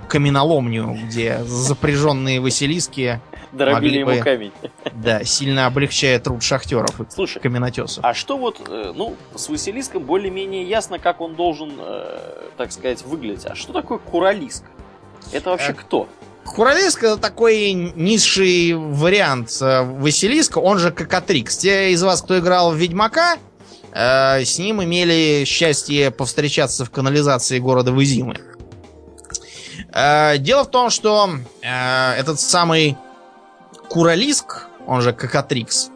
каменоломню, 0.07 0.97
где 1.03 1.43
запряженные 1.43 2.39
Василиски 2.39 3.19
Дробили 3.51 3.73
Могли 3.73 3.99
ему 3.99 4.11
бы. 4.11 4.17
камень. 4.19 4.51
да, 4.93 5.23
сильно 5.23 5.65
облегчает 5.65 6.23
труд 6.23 6.43
шахтеров 6.43 6.99
и 7.01 7.05
Слушай, 7.09 7.41
каменотесов. 7.41 8.03
а 8.05 8.13
что 8.13 8.37
вот, 8.37 8.61
ну, 8.69 9.15
с 9.33 9.49
Василиском 9.49 10.03
более-менее 10.03 10.63
ясно, 10.63 10.99
как 10.99 11.19
он 11.21 11.35
должен, 11.35 11.73
так 12.57 12.71
сказать, 12.71 13.03
выглядеть. 13.03 13.45
А 13.45 13.55
что 13.55 13.73
такое 13.73 13.97
куралиск? 13.97 14.63
Это 15.31 15.49
вообще 15.49 15.71
Э, 15.71 15.73
кто? 15.73 16.07
Куралиск 16.45 17.03
это 17.03 17.17
такой 17.17 17.73
низший 17.73 18.73
вариант 18.73 19.57
э, 19.61 19.81
Василиска, 19.81 20.59
он 20.59 20.79
же 20.79 20.91
Кокатрикс. 20.91 21.57
Те 21.57 21.91
из 21.91 22.01
вас, 22.01 22.21
кто 22.21 22.39
играл 22.39 22.71
в 22.71 22.75
Ведьмака, 22.75 23.37
э, 23.91 24.45
с 24.45 24.57
ним 24.57 24.81
имели 24.81 25.43
счастье 25.45 26.11
повстречаться 26.11 26.85
в 26.85 26.91
канализации 26.91 27.59
города 27.59 27.91
Вызимы. 27.91 28.37
Э, 29.91 30.37
дело 30.37 30.63
в 30.63 30.71
том, 30.71 30.89
что 30.89 31.29
э, 31.61 32.13
этот 32.13 32.39
самый 32.39 32.95
Куралиск, 33.89 34.67
он 34.87 35.01
же 35.01 35.13
Кокатрикс, 35.13 35.89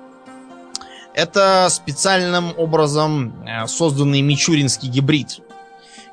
это 1.13 1.67
специальным 1.69 2.53
образом 2.57 3.45
э, 3.45 3.67
созданный 3.67 4.21
мичуринский 4.21 4.89
гибрид. 4.89 5.41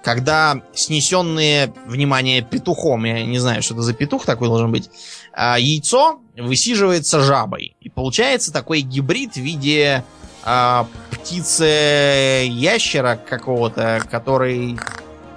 Когда 0.06 0.62
снесенные, 0.72 1.74
внимание, 1.84 2.40
петухом, 2.40 3.04
я 3.06 3.26
не 3.26 3.40
знаю, 3.40 3.60
что 3.60 3.74
это 3.74 3.82
за 3.82 3.92
петух 3.92 4.24
такой 4.24 4.46
должен 4.46 4.70
быть, 4.70 4.88
а, 5.32 5.58
яйцо 5.58 6.20
высиживается 6.36 7.22
жабой. 7.22 7.74
И 7.80 7.88
получается 7.88 8.52
такой 8.52 8.82
гибрид 8.82 9.32
в 9.32 9.38
виде 9.38 10.04
а, 10.44 10.86
птицы-ящера 11.10 13.16
какого-то, 13.16 14.00
который 14.08 14.78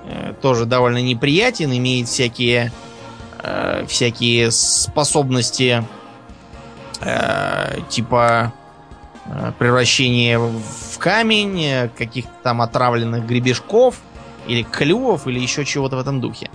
э, 0.05 0.35
тоже 0.39 0.65
довольно 0.65 1.01
неприятен, 1.01 1.75
имеет 1.75 2.07
всякие, 2.07 2.71
э, 3.41 3.87
всякие 3.87 4.51
способности 4.51 5.83
э, 7.01 7.79
типа 7.89 8.53
э, 9.25 9.51
превращения 9.57 10.37
в 10.37 10.99
камень, 10.99 11.63
э, 11.63 11.89
каких-то 11.97 12.33
там 12.43 12.61
отравленных 12.61 13.25
гребешков 13.25 13.95
или 14.49 14.63
клювов, 14.63 15.27
или 15.27 15.39
еще 15.39 15.63
чего-то 15.63 15.95
в 15.95 15.99
этом 15.99 16.19
духе. 16.19 16.49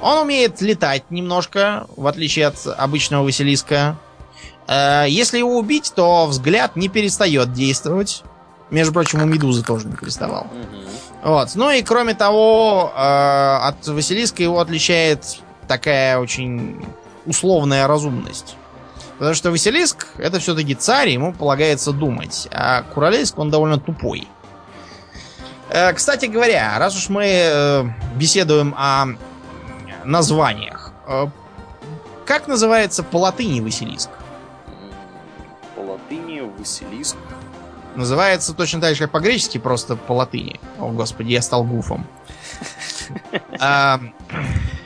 Он 0.00 0.18
умеет 0.18 0.60
летать 0.60 1.10
немножко, 1.10 1.86
в 1.96 2.06
отличие 2.06 2.46
от 2.46 2.56
обычного 2.66 3.24
Василиска. 3.24 3.96
Э, 4.68 5.06
Если 5.08 5.38
его 5.38 5.56
убить, 5.58 5.92
то 5.96 6.26
взгляд 6.26 6.76
не 6.76 6.88
перестает 6.88 7.52
действовать. 7.52 8.22
Между 8.70 8.92
прочим, 8.92 9.22
у 9.22 9.26
Медузы 9.26 9.62
тоже 9.62 9.86
не 9.86 9.96
переставал. 9.96 10.46
Вот. 11.22 11.48
Ну 11.54 11.70
и 11.70 11.82
кроме 11.82 12.14
того, 12.14 12.92
э, 12.94 13.00
от 13.00 13.86
Василиска 13.86 14.42
его 14.42 14.60
отличает 14.60 15.38
такая 15.66 16.18
очень 16.18 16.84
условная 17.24 17.86
разумность. 17.86 18.56
Потому 19.18 19.34
что 19.34 19.50
Василиск 19.50 20.08
это 20.18 20.38
все-таки 20.40 20.74
царь, 20.74 21.08
ему 21.08 21.32
полагается 21.32 21.92
думать. 21.92 22.48
А 22.52 22.82
Куралейск 22.82 23.38
он 23.38 23.50
довольно 23.50 23.78
тупой. 23.78 24.28
Э, 25.68 25.92
кстати 25.92 26.26
говоря, 26.26 26.78
раз 26.78 26.96
уж 26.96 27.08
мы 27.08 27.24
э, 27.24 27.84
беседуем 28.14 28.74
о 28.76 29.06
названиях, 30.04 30.92
э, 31.08 31.26
как 32.24 32.46
называется 32.48 33.02
по 33.02 33.18
латыни 33.18 33.60
Василиск? 33.60 34.10
По 35.74 35.80
латыни 35.80 36.40
Василиск. 36.40 37.16
Называется 37.94 38.52
точно 38.52 38.80
так 38.80 38.94
же, 38.94 39.04
как 39.04 39.12
по-гречески, 39.12 39.58
просто 39.58 39.96
по 39.96 40.12
латыни. 40.12 40.60
О, 40.78 40.90
господи, 40.90 41.32
я 41.32 41.42
стал 41.42 41.64
гуфом. 41.64 42.06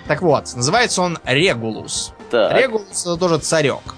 Так 0.06 0.22
вот, 0.22 0.56
называется 0.56 1.02
он 1.02 1.18
Регулус. 1.24 2.12
Регулус 2.32 3.02
это 3.02 3.16
тоже 3.16 3.38
царек. 3.38 3.89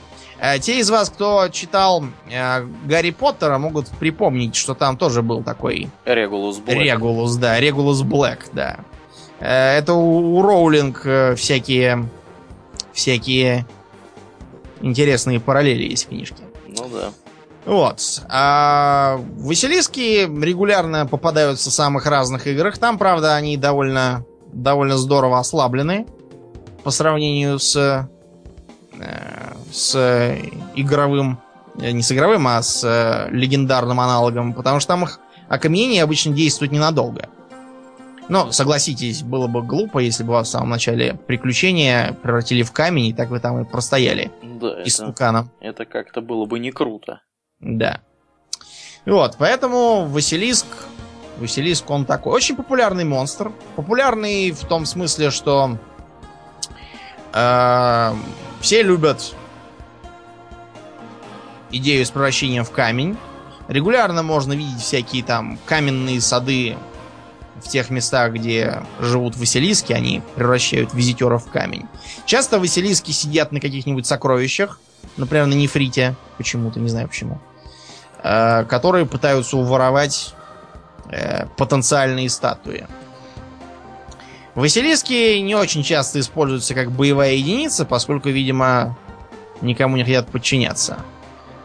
Э, 0.43 0.59
Те 0.59 0.81
из 0.81 0.91
вас, 0.91 1.09
кто 1.09 1.49
читал 1.49 2.05
э, 2.29 2.67
Гарри 2.85 3.11
Поттера, 3.11 3.59
могут 3.59 3.89
припомнить, 3.91 4.57
что 4.57 4.75
там 4.75 4.97
тоже 4.97 5.23
был 5.23 5.45
такой 5.45 5.89
Регулус 6.05 6.59
Блэк. 6.59 6.79
Регулус, 6.79 7.37
да, 7.37 7.61
Регулус 7.61 8.03
Блэк, 8.03 8.49
да. 8.53 8.81
Э, 9.39 9.79
это 9.79 9.95
у, 9.95 10.37
у 10.37 10.43
Роулинг 10.43 11.03
э, 11.07 11.37
всякие 11.37 12.09
всякие 12.93 13.67
интересные 14.81 15.39
параллели 15.39 15.85
есть 15.85 16.07
в 16.07 16.09
книжке. 16.09 16.43
Ну 16.67 16.89
да. 16.93 17.11
Вот. 17.65 18.23
А 18.29 19.21
Василиски 19.37 20.25
регулярно 20.45 21.07
попадаются 21.07 21.71
в 21.71 21.73
самых 21.73 22.07
разных 22.07 22.49
играх. 22.49 22.79
Там, 22.79 22.99
правда, 22.99 23.37
они 23.37 23.57
довольно, 23.57 24.25
довольно 24.53 24.97
здорово 24.97 25.39
ослаблены 25.39 26.07
по 26.83 26.91
сравнению 26.91 27.61
с, 27.61 27.77
э, 27.77 28.09
с 29.73 30.37
игровым, 30.75 31.41
э, 31.81 31.91
не 31.91 32.03
с 32.03 32.13
игровым, 32.13 32.47
а 32.49 32.63
с 32.63 32.85
э, 32.85 33.31
легендарным 33.31 33.99
аналогом, 34.01 34.53
потому 34.53 34.81
что 34.81 34.89
там 34.89 35.05
их 35.05 35.19
окаменение 35.49 36.03
обычно 36.03 36.33
действует 36.33 36.73
ненадолго. 36.73 37.29
Но, 38.29 38.53
согласитесь, 38.53 39.23
было 39.23 39.47
бы 39.47 39.63
глупо, 39.63 39.99
если 39.99 40.23
бы 40.23 40.33
вас 40.33 40.49
в 40.49 40.51
самом 40.53 40.71
начале 40.71 41.15
приключения 41.15 42.17
превратили 42.23 42.63
в 42.63 42.73
камень, 42.73 43.07
и 43.07 43.13
так 43.13 43.31
вы 43.31 43.41
там 43.41 43.61
и 43.61 43.65
простояли. 43.65 44.31
Да, 44.43 44.83
истуканом. 44.85 45.51
Это, 45.61 45.83
это 45.83 45.85
как-то 45.85 46.21
было 46.21 46.47
бы 46.47 46.59
не 46.59 46.71
круто. 46.71 47.21
Да. 47.61 48.01
Вот, 49.05 49.37
поэтому 49.39 50.07
Василиск... 50.07 50.67
Василиск, 51.39 51.91
он 51.91 52.05
такой. 52.05 52.33
Очень 52.35 52.57
популярный 52.57 53.05
монстр. 53.05 53.51
Популярный 53.75 54.53
в 54.53 54.65
том 54.67 54.87
смысле, 54.87 55.31
что 55.31 55.79
э, 57.33 58.13
все 58.61 58.83
любят 58.83 59.35
идею 61.73 62.05
с 62.05 62.11
превращением 62.11 62.65
в 62.65 62.71
камень. 62.71 63.17
Регулярно 63.69 64.23
можно 64.23 64.53
видеть 64.53 64.81
всякие 64.81 65.23
там 65.23 65.59
каменные 65.67 66.21
сады 66.21 66.77
в 67.63 67.69
тех 67.69 67.91
местах, 67.91 68.33
где 68.33 68.83
живут 69.01 69.37
Василиски, 69.37 69.93
они 69.93 70.23
превращают 70.35 70.95
визитеров 70.95 71.47
в 71.47 71.51
камень. 71.51 71.87
Часто 72.27 72.59
Василиски 72.59 73.13
сидят 73.13 73.53
на 73.53 73.61
каких-нибудь 73.61 74.07
сокровищах, 74.07 74.81
например, 75.17 75.47
на 75.47 75.55
нефрите, 75.55 76.17
почему-то, 76.39 76.81
не 76.81 76.89
знаю 76.89 77.09
почему. 77.09 77.41
Э, 78.23 78.65
которые 78.65 79.07
пытаются 79.07 79.57
уворовать 79.57 80.35
э, 81.11 81.47
потенциальные 81.57 82.31
статуи. 82.31 82.87
Василиски 84.55 85.39
не 85.39 85.55
очень 85.55 85.83
часто 85.83 86.21
используются 86.21 86.75
как 86.75 86.93
боевая 86.93 87.33
единица, 87.33 87.85
поскольку, 87.85 88.29
видимо, 88.29 88.97
никому 89.61 89.97
не 89.97 90.05
хотят 90.05 90.29
подчиняться. 90.29 90.99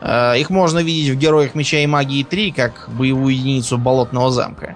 Э, 0.02 0.38
их 0.38 0.50
можно 0.50 0.80
видеть 0.80 1.16
в 1.16 1.18
Героях 1.18 1.56
Меча 1.56 1.80
и 1.80 1.88
Магии 1.88 2.24
3 2.24 2.52
как 2.52 2.90
боевую 2.90 3.36
единицу 3.36 3.78
Болотного 3.78 4.32
замка. 4.32 4.76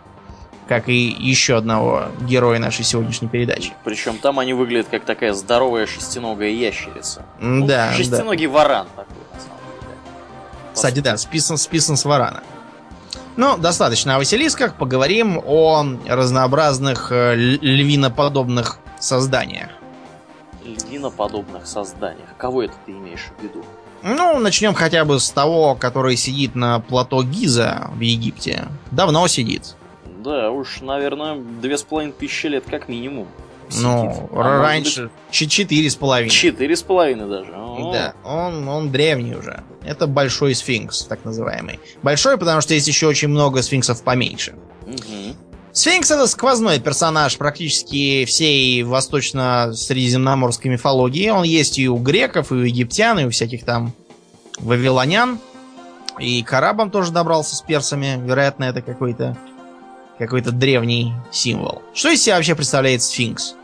Как 0.67 0.87
и 0.87 1.07
еще 1.07 1.57
одного 1.57 2.05
героя 2.21 2.57
нашей 2.57 2.85
сегодняшней 2.85 3.27
передачи. 3.27 3.73
Причем 3.83 4.17
там 4.17 4.39
они 4.39 4.53
выглядят 4.53 4.87
как 4.89 5.03
такая 5.03 5.33
здоровая 5.33 5.85
шестиногая 5.85 6.49
ящерица. 6.49 7.25
Ну, 7.39 7.67
да. 7.67 7.91
Шестиногий 7.93 8.47
да. 8.47 8.53
варан 8.53 8.87
такой. 8.95 9.15
Кстати, 10.73 10.99
да, 10.99 11.17
списан, 11.17 11.57
списан 11.57 11.97
с 11.97 12.05
варана. 12.05 12.41
Ну, 13.35 13.57
достаточно 13.57 14.15
о 14.15 14.17
Василисках. 14.17 14.75
Поговорим 14.75 15.41
о 15.45 15.85
разнообразных 16.07 17.11
э, 17.11 17.35
львиноподобных 17.35 18.79
созданиях. 18.99 19.69
Львиноподобных 20.63 21.65
созданиях. 21.65 22.29
Кого 22.37 22.63
это 22.63 22.73
ты 22.85 22.91
имеешь 22.93 23.27
в 23.37 23.43
виду? 23.43 23.65
Ну, 24.03 24.39
начнем 24.39 24.73
хотя 24.73 25.05
бы 25.05 25.19
с 25.19 25.29
того, 25.29 25.75
который 25.75 26.15
сидит 26.17 26.55
на 26.55 26.79
плато 26.79 27.23
Гиза 27.23 27.89
в 27.95 27.99
Египте. 27.99 28.67
Давно 28.91 29.27
сидит. 29.27 29.75
Да, 30.23 30.51
уж, 30.51 30.81
наверное, 30.81 31.35
две 31.35 31.77
с 31.77 31.83
половиной 31.83 32.13
тысячи 32.13 32.47
лет 32.47 32.63
как 32.69 32.87
минимум. 32.87 33.27
Ну, 33.73 34.29
а 34.33 34.61
раньше 34.61 35.09
четыре 35.29 35.89
с 35.89 35.95
половиной. 35.95 36.29
Четыре 36.29 36.75
с 36.75 36.81
половиной 36.81 37.29
даже. 37.29 37.51
О. 37.53 37.91
Да, 37.93 38.13
он, 38.23 38.67
он 38.67 38.91
древний 38.91 39.35
уже. 39.35 39.63
Это 39.83 40.07
большой 40.07 40.55
сфинкс, 40.55 41.05
так 41.05 41.23
называемый. 41.23 41.79
Большой, 42.03 42.37
потому 42.37 42.61
что 42.61 42.73
есть 42.73 42.87
еще 42.87 43.07
очень 43.07 43.29
много 43.29 43.61
сфинксов 43.61 44.03
поменьше. 44.03 44.55
Угу. 44.85 45.35
Сфинкс 45.73 46.11
это 46.11 46.27
сквозной 46.27 46.81
персонаж 46.81 47.37
практически 47.37 48.25
всей 48.25 48.83
восточно-средиземноморской 48.83 50.69
мифологии. 50.69 51.29
Он 51.29 51.43
есть 51.43 51.79
и 51.79 51.87
у 51.87 51.95
греков, 51.97 52.51
и 52.51 52.55
у 52.55 52.57
египтян, 52.59 53.19
и 53.19 53.25
у 53.25 53.29
всяких 53.29 53.63
там 53.63 53.93
вавилонян. 54.59 55.39
И 56.19 56.43
к 56.43 56.51
арабам 56.51 56.91
тоже 56.91 57.13
добрался 57.13 57.55
с 57.55 57.61
персами. 57.61 58.21
Вероятно, 58.21 58.65
это 58.65 58.81
какой-то 58.81 59.37
какой-то 60.19 60.51
древний 60.51 61.13
символ. 61.31 61.81
Что 61.93 62.09
из 62.09 62.21
себя 62.21 62.35
вообще 62.35 62.53
представляет 62.53 63.01
сфинкс? 63.01 63.55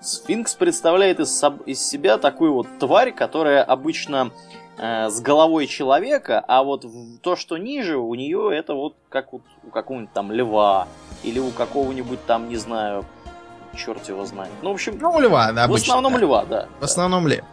Сфинкс 0.00 0.54
представляет 0.54 1.20
из, 1.20 1.42
из 1.66 1.80
себя 1.80 2.18
такую 2.18 2.52
вот 2.52 2.66
тварь, 2.78 3.12
которая 3.12 3.62
обычно 3.62 4.32
э, 4.76 5.08
с 5.08 5.20
головой 5.20 5.66
человека, 5.66 6.44
а 6.46 6.62
вот 6.62 6.84
то, 7.22 7.36
что 7.36 7.56
ниже, 7.56 7.96
у 7.96 8.14
нее 8.14 8.50
это 8.52 8.74
вот 8.74 8.96
как 9.08 9.32
вот 9.32 9.42
у 9.64 9.70
какого-нибудь 9.70 10.12
там 10.12 10.30
льва 10.30 10.88
или 11.22 11.38
у 11.38 11.50
какого-нибудь 11.50 12.24
там, 12.26 12.48
не 12.48 12.56
знаю, 12.56 13.04
черт 13.76 14.08
его 14.08 14.24
знает. 14.24 14.52
Ну, 14.62 14.70
в 14.70 14.74
общем, 14.74 14.98
ну, 15.00 15.12
у 15.12 15.20
льва, 15.20 15.52
да, 15.52 15.66
В 15.66 15.74
основном 15.74 16.14
да. 16.14 16.18
льва, 16.18 16.44
да. 16.44 16.68
В 16.80 16.84
основном 16.84 17.28
лев. 17.28 17.44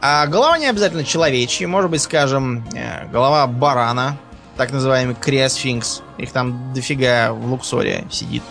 А 0.00 0.26
голова 0.26 0.58
не 0.58 0.66
обязательно 0.66 1.04
человечья, 1.04 1.66
может 1.66 1.90
быть, 1.90 2.02
скажем, 2.02 2.64
э, 2.74 3.06
голова 3.08 3.46
барана, 3.46 4.18
так 4.56 4.70
называемый 4.70 5.14
криосфинкс. 5.14 6.02
Их 6.18 6.32
там 6.32 6.72
дофига 6.74 7.32
в 7.32 7.50
Луксоре 7.50 8.06
сидит. 8.10 8.42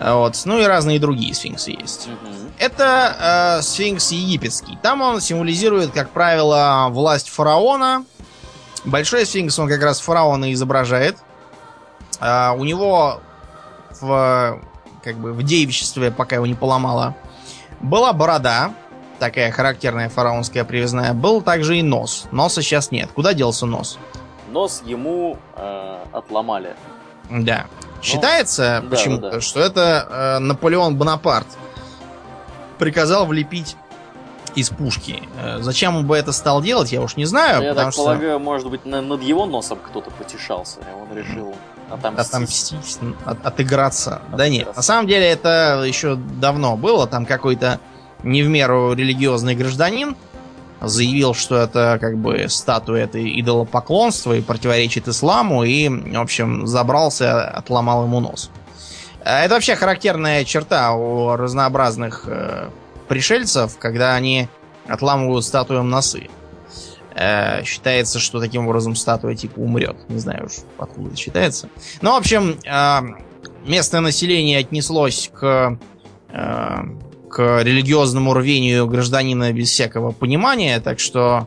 Вот. 0.00 0.40
Ну 0.44 0.58
и 0.58 0.64
разные 0.64 0.98
другие 0.98 1.34
сфинксы 1.34 1.72
есть. 1.72 2.08
Угу. 2.08 2.34
Это 2.58 3.58
э, 3.58 3.62
сфинкс 3.62 4.12
египетский. 4.12 4.78
Там 4.82 5.02
он 5.02 5.20
символизирует, 5.20 5.92
как 5.92 6.10
правило, 6.10 6.88
власть 6.90 7.28
фараона. 7.28 8.04
Большой 8.84 9.26
сфинкс 9.26 9.58
он 9.58 9.68
как 9.68 9.82
раз 9.82 10.00
фараона 10.00 10.52
изображает. 10.52 11.18
Э, 12.20 12.52
у 12.56 12.64
него 12.64 13.20
в, 14.00 14.60
как 15.02 15.16
бы, 15.16 15.32
в 15.32 15.42
девичестве, 15.42 16.10
пока 16.10 16.36
его 16.36 16.46
не 16.46 16.54
поломало, 16.54 17.14
была 17.80 18.12
борода, 18.12 18.74
такая 19.18 19.52
характерная 19.52 20.08
фараонская 20.08 20.64
привязная. 20.64 21.14
Был 21.14 21.42
также 21.42 21.78
и 21.78 21.82
нос. 21.82 22.26
Носа 22.32 22.62
сейчас 22.62 22.90
нет. 22.90 23.10
Куда 23.14 23.34
делся 23.34 23.66
нос? 23.66 23.98
Нос 24.50 24.82
ему 24.84 25.38
э, 25.56 26.04
отломали. 26.12 26.74
Да. 27.30 27.66
Считается 28.02 28.80
ну, 28.82 28.90
почему-то, 28.90 29.22
да, 29.22 29.30
да. 29.32 29.40
что 29.40 29.60
это 29.60 30.08
э, 30.10 30.38
Наполеон 30.40 30.96
Бонапарт 30.96 31.46
приказал 32.78 33.26
влепить 33.26 33.76
из 34.54 34.70
пушки. 34.70 35.22
Э, 35.38 35.58
зачем 35.60 35.96
он 35.96 36.06
бы 36.06 36.16
это 36.16 36.32
стал 36.32 36.62
делать, 36.62 36.92
я 36.92 37.02
уж 37.02 37.16
не 37.16 37.26
знаю. 37.26 37.62
Я 37.62 37.74
так 37.74 37.92
что... 37.92 38.04
полагаю, 38.04 38.40
может 38.40 38.70
быть, 38.70 38.84
над 38.84 39.22
его 39.22 39.46
носом 39.46 39.78
кто-то 39.78 40.10
потешался, 40.10 40.80
и 40.80 41.00
он 41.00 41.16
решил 41.16 41.54
отомстить. 41.90 42.26
Отомстить, 42.26 42.98
от, 43.24 43.46
отыграться. 43.46 44.16
Отыграться. 44.16 44.22
Да 44.36 44.48
нет, 44.48 44.76
на 44.76 44.82
самом 44.82 45.06
деле 45.06 45.28
это 45.28 45.84
еще 45.86 46.16
давно 46.16 46.76
было. 46.76 47.06
Там 47.06 47.26
какой-то 47.26 47.80
не 48.22 48.42
в 48.42 48.48
меру 48.48 48.92
религиозный 48.92 49.54
гражданин 49.54 50.16
заявил, 50.80 51.34
что 51.34 51.58
это 51.58 51.98
как 52.00 52.16
бы 52.16 52.46
статуя 52.48 53.04
это 53.04 53.18
идолопоклонства 53.22 54.32
и 54.32 54.40
противоречит 54.40 55.08
исламу, 55.08 55.64
и, 55.64 55.88
в 55.88 56.20
общем, 56.20 56.66
забрался, 56.66 57.48
отломал 57.48 58.04
ему 58.04 58.20
нос. 58.20 58.50
А 59.22 59.40
это 59.44 59.54
вообще 59.54 59.76
характерная 59.76 60.44
черта 60.44 60.92
у 60.92 61.36
разнообразных 61.36 62.24
э, 62.26 62.70
пришельцев, 63.08 63.76
когда 63.78 64.14
они 64.14 64.48
отламывают 64.88 65.44
статуям 65.44 65.90
носы. 65.90 66.30
Э, 67.14 67.64
считается, 67.64 68.18
что 68.18 68.40
таким 68.40 68.66
образом 68.66 68.94
статуя 68.94 69.34
типа 69.34 69.58
умрет. 69.58 69.96
Не 70.08 70.18
знаю 70.18 70.46
уж, 70.46 70.52
откуда 70.78 71.08
это 71.08 71.16
считается. 71.16 71.68
Ну, 72.02 72.12
в 72.12 72.16
общем, 72.16 72.58
э, 72.64 73.00
местное 73.66 74.00
население 74.00 74.58
отнеслось 74.58 75.30
к 75.32 75.78
э, 76.28 76.76
к 77.30 77.62
религиозному 77.62 78.34
рвению 78.34 78.86
гражданина 78.86 79.52
без 79.52 79.70
всякого 79.70 80.10
понимания, 80.10 80.80
так 80.80 80.98
что... 80.98 81.46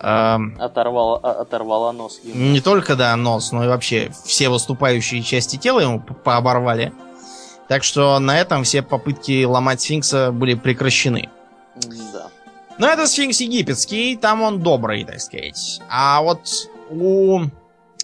Э, 0.00 0.36
оторвала, 0.58 1.18
оторвала 1.18 1.92
нос 1.92 2.20
ему. 2.22 2.52
Не 2.52 2.60
только, 2.60 2.96
да, 2.96 3.14
нос, 3.16 3.52
но 3.52 3.64
и 3.64 3.68
вообще 3.68 4.10
все 4.24 4.48
выступающие 4.48 5.22
части 5.22 5.56
тела 5.56 5.80
ему 5.80 6.00
пооборвали. 6.00 6.92
Так 7.68 7.84
что 7.84 8.18
на 8.18 8.38
этом 8.38 8.64
все 8.64 8.82
попытки 8.82 9.44
ломать 9.44 9.80
сфинкса 9.80 10.32
были 10.32 10.54
прекращены. 10.54 11.30
Да. 12.12 12.28
Но 12.78 12.88
это 12.88 13.06
сфинкс 13.06 13.40
египетский, 13.40 14.16
там 14.16 14.42
он 14.42 14.60
добрый, 14.60 15.04
так 15.04 15.20
сказать. 15.20 15.80
А 15.88 16.22
вот 16.22 16.70
у 16.90 17.42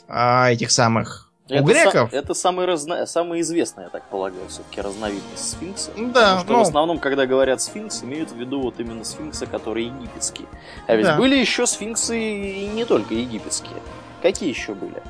а, 0.09 0.51
этих 0.51 0.71
самых 0.71 1.31
это 1.51 1.63
У 1.65 1.67
греков? 1.67 2.13
Са- 2.13 2.17
это 2.17 2.35
самый, 2.35 2.65
разно... 2.65 3.07
самый 3.07 3.41
известный, 3.41 3.85
я 3.85 3.91
так 3.91 4.05
полагаю, 4.05 4.49
все-таки 4.49 4.81
разновидность 4.81 5.51
сфинкса. 5.51 5.91
Да. 5.97 6.37
Потому 6.37 6.41
что 6.41 6.53
ну... 6.53 6.59
в 6.59 6.63
основном, 6.63 6.99
когда 6.99 7.27
говорят 7.27 7.61
сфинкс, 7.61 8.05
имеют 8.05 8.31
в 8.31 8.37
виду 8.37 8.61
вот 8.61 8.79
именно 8.79 9.05
сфинксы, 9.05 9.47
которые 9.47 9.89
египетские. 9.89 10.47
А 10.87 10.95
ведь 10.95 11.07
да. 11.07 11.17
были 11.17 11.35
еще 11.37 11.67
сфинксы 11.67 12.19
и 12.19 12.67
не 12.69 12.85
только 12.85 13.15
египетские. 13.15 13.77
Какие 14.23 14.51
еще 14.51 14.75
были? 14.75 15.03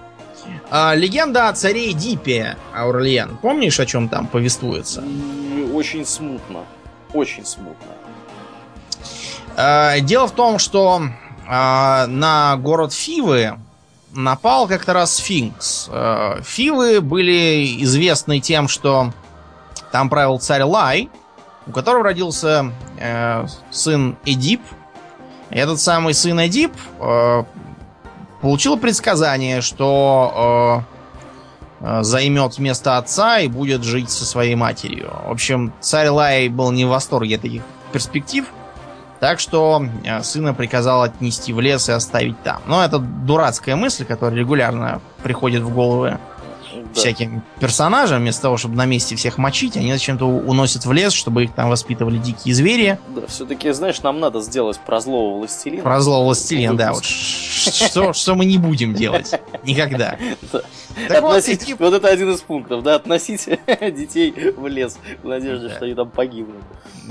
А, 0.71 0.95
легенда 0.95 1.49
о 1.49 1.53
царе 1.53 1.93
Дипе, 1.93 2.57
Аурлиен. 2.75 3.37
Помнишь, 3.43 3.79
о 3.79 3.85
чем 3.85 4.09
там 4.09 4.27
повествуется? 4.27 5.05
очень 5.75 6.07
смутно. 6.07 6.65
Очень 7.13 7.45
смутно. 7.45 7.93
Э, 9.61 10.01
дело 10.01 10.27
в 10.27 10.33
том, 10.33 10.59
что 10.59 11.03
э, 11.03 12.07
на 12.07 12.57
город 12.57 12.95
Фивы 12.95 13.59
напал 14.13 14.67
как-то 14.67 14.95
раз 14.95 15.17
сфинкс. 15.17 15.89
Э, 15.93 16.41
Фивы 16.43 17.01
были 17.01 17.83
известны 17.83 18.41
тем, 18.41 18.69
что 18.69 19.13
там 19.93 20.09
правил 20.09 20.39
царь 20.39 20.63
Лай, 20.63 21.11
у 21.67 21.73
которого 21.73 22.05
родился 22.05 22.73
сын 23.71 24.17
Эдип. 24.25 24.61
Этот 25.51 25.81
самый 25.81 26.15
сын 26.15 26.39
Эдип 26.47 26.73
получил 28.41 28.77
предсказание, 28.77 29.61
что 29.61 30.85
займет 31.81 32.59
место 32.59 32.99
отца 32.99 33.41
и 33.41 33.49
будет 33.49 33.83
жить 33.83 34.11
со 34.11 34.25
своей 34.25 34.55
матерью. 34.55 35.11
В 35.27 35.31
общем, 35.31 35.73
царь 35.81 36.09
Лай 36.09 36.49
был 36.49 36.71
не 36.73 36.85
в 36.85 36.89
восторге 36.89 37.37
от 37.37 37.43
таких 37.43 37.63
перспектив. 37.93 38.47
Так 39.21 39.39
что 39.39 39.85
э, 40.05 40.23
сына 40.23 40.55
приказал 40.55 41.03
отнести 41.03 41.53
в 41.53 41.61
лес 41.61 41.89
и 41.89 41.93
оставить 41.93 42.43
там. 42.43 42.63
Но 42.67 42.83
это 42.83 42.99
дурацкая 42.99 43.77
мысль, 43.77 44.05
которая 44.07 44.39
регулярно 44.39 45.03
приходит 45.23 45.61
в 45.63 45.75
головы 45.75 46.19
Да. 46.73 46.79
всяким 46.95 47.43
персонажам. 47.61 48.21
Вместо 48.23 48.41
того, 48.43 48.57
чтобы 48.57 48.77
на 48.77 48.87
месте 48.87 49.17
всех 49.17 49.37
мочить, 49.37 49.77
они 49.77 49.93
зачем-то 49.93 50.25
уносят 50.27 50.87
в 50.87 50.93
лес, 50.93 51.13
чтобы 51.13 51.45
их 51.45 51.53
там 51.53 51.69
воспитывали 51.69 52.17
дикие 52.17 52.55
звери. 52.55 52.99
Да, 53.15 53.27
все-таки, 53.27 53.71
знаешь, 53.73 54.01
нам 54.01 54.21
надо 54.21 54.41
сделать 54.41 54.79
про 54.81 55.01
злого 55.01 55.37
властелина. 55.39 55.83
Про 55.83 56.01
злого 56.01 56.25
властелина, 56.25 56.75
да. 56.75 56.93
Вот 56.95 57.05
что, 57.05 58.15
что 58.15 58.35
мы 58.35 58.47
не 58.47 58.57
будем 58.57 58.95
делать. 58.95 59.39
Никогда. 59.65 60.17
Относить- 61.11 61.79
вот 61.79 61.93
это 61.93 62.09
один 62.09 62.31
из 62.33 62.41
пунктов, 62.41 62.83
да, 62.83 62.95
относить 62.95 63.47
детей 63.81 64.35
в 64.57 64.67
лес 64.67 64.99
в 65.23 65.29
надежде, 65.29 65.69
что 65.69 65.85
они 65.85 65.95
там 65.95 66.09
погибнут. 66.09 66.63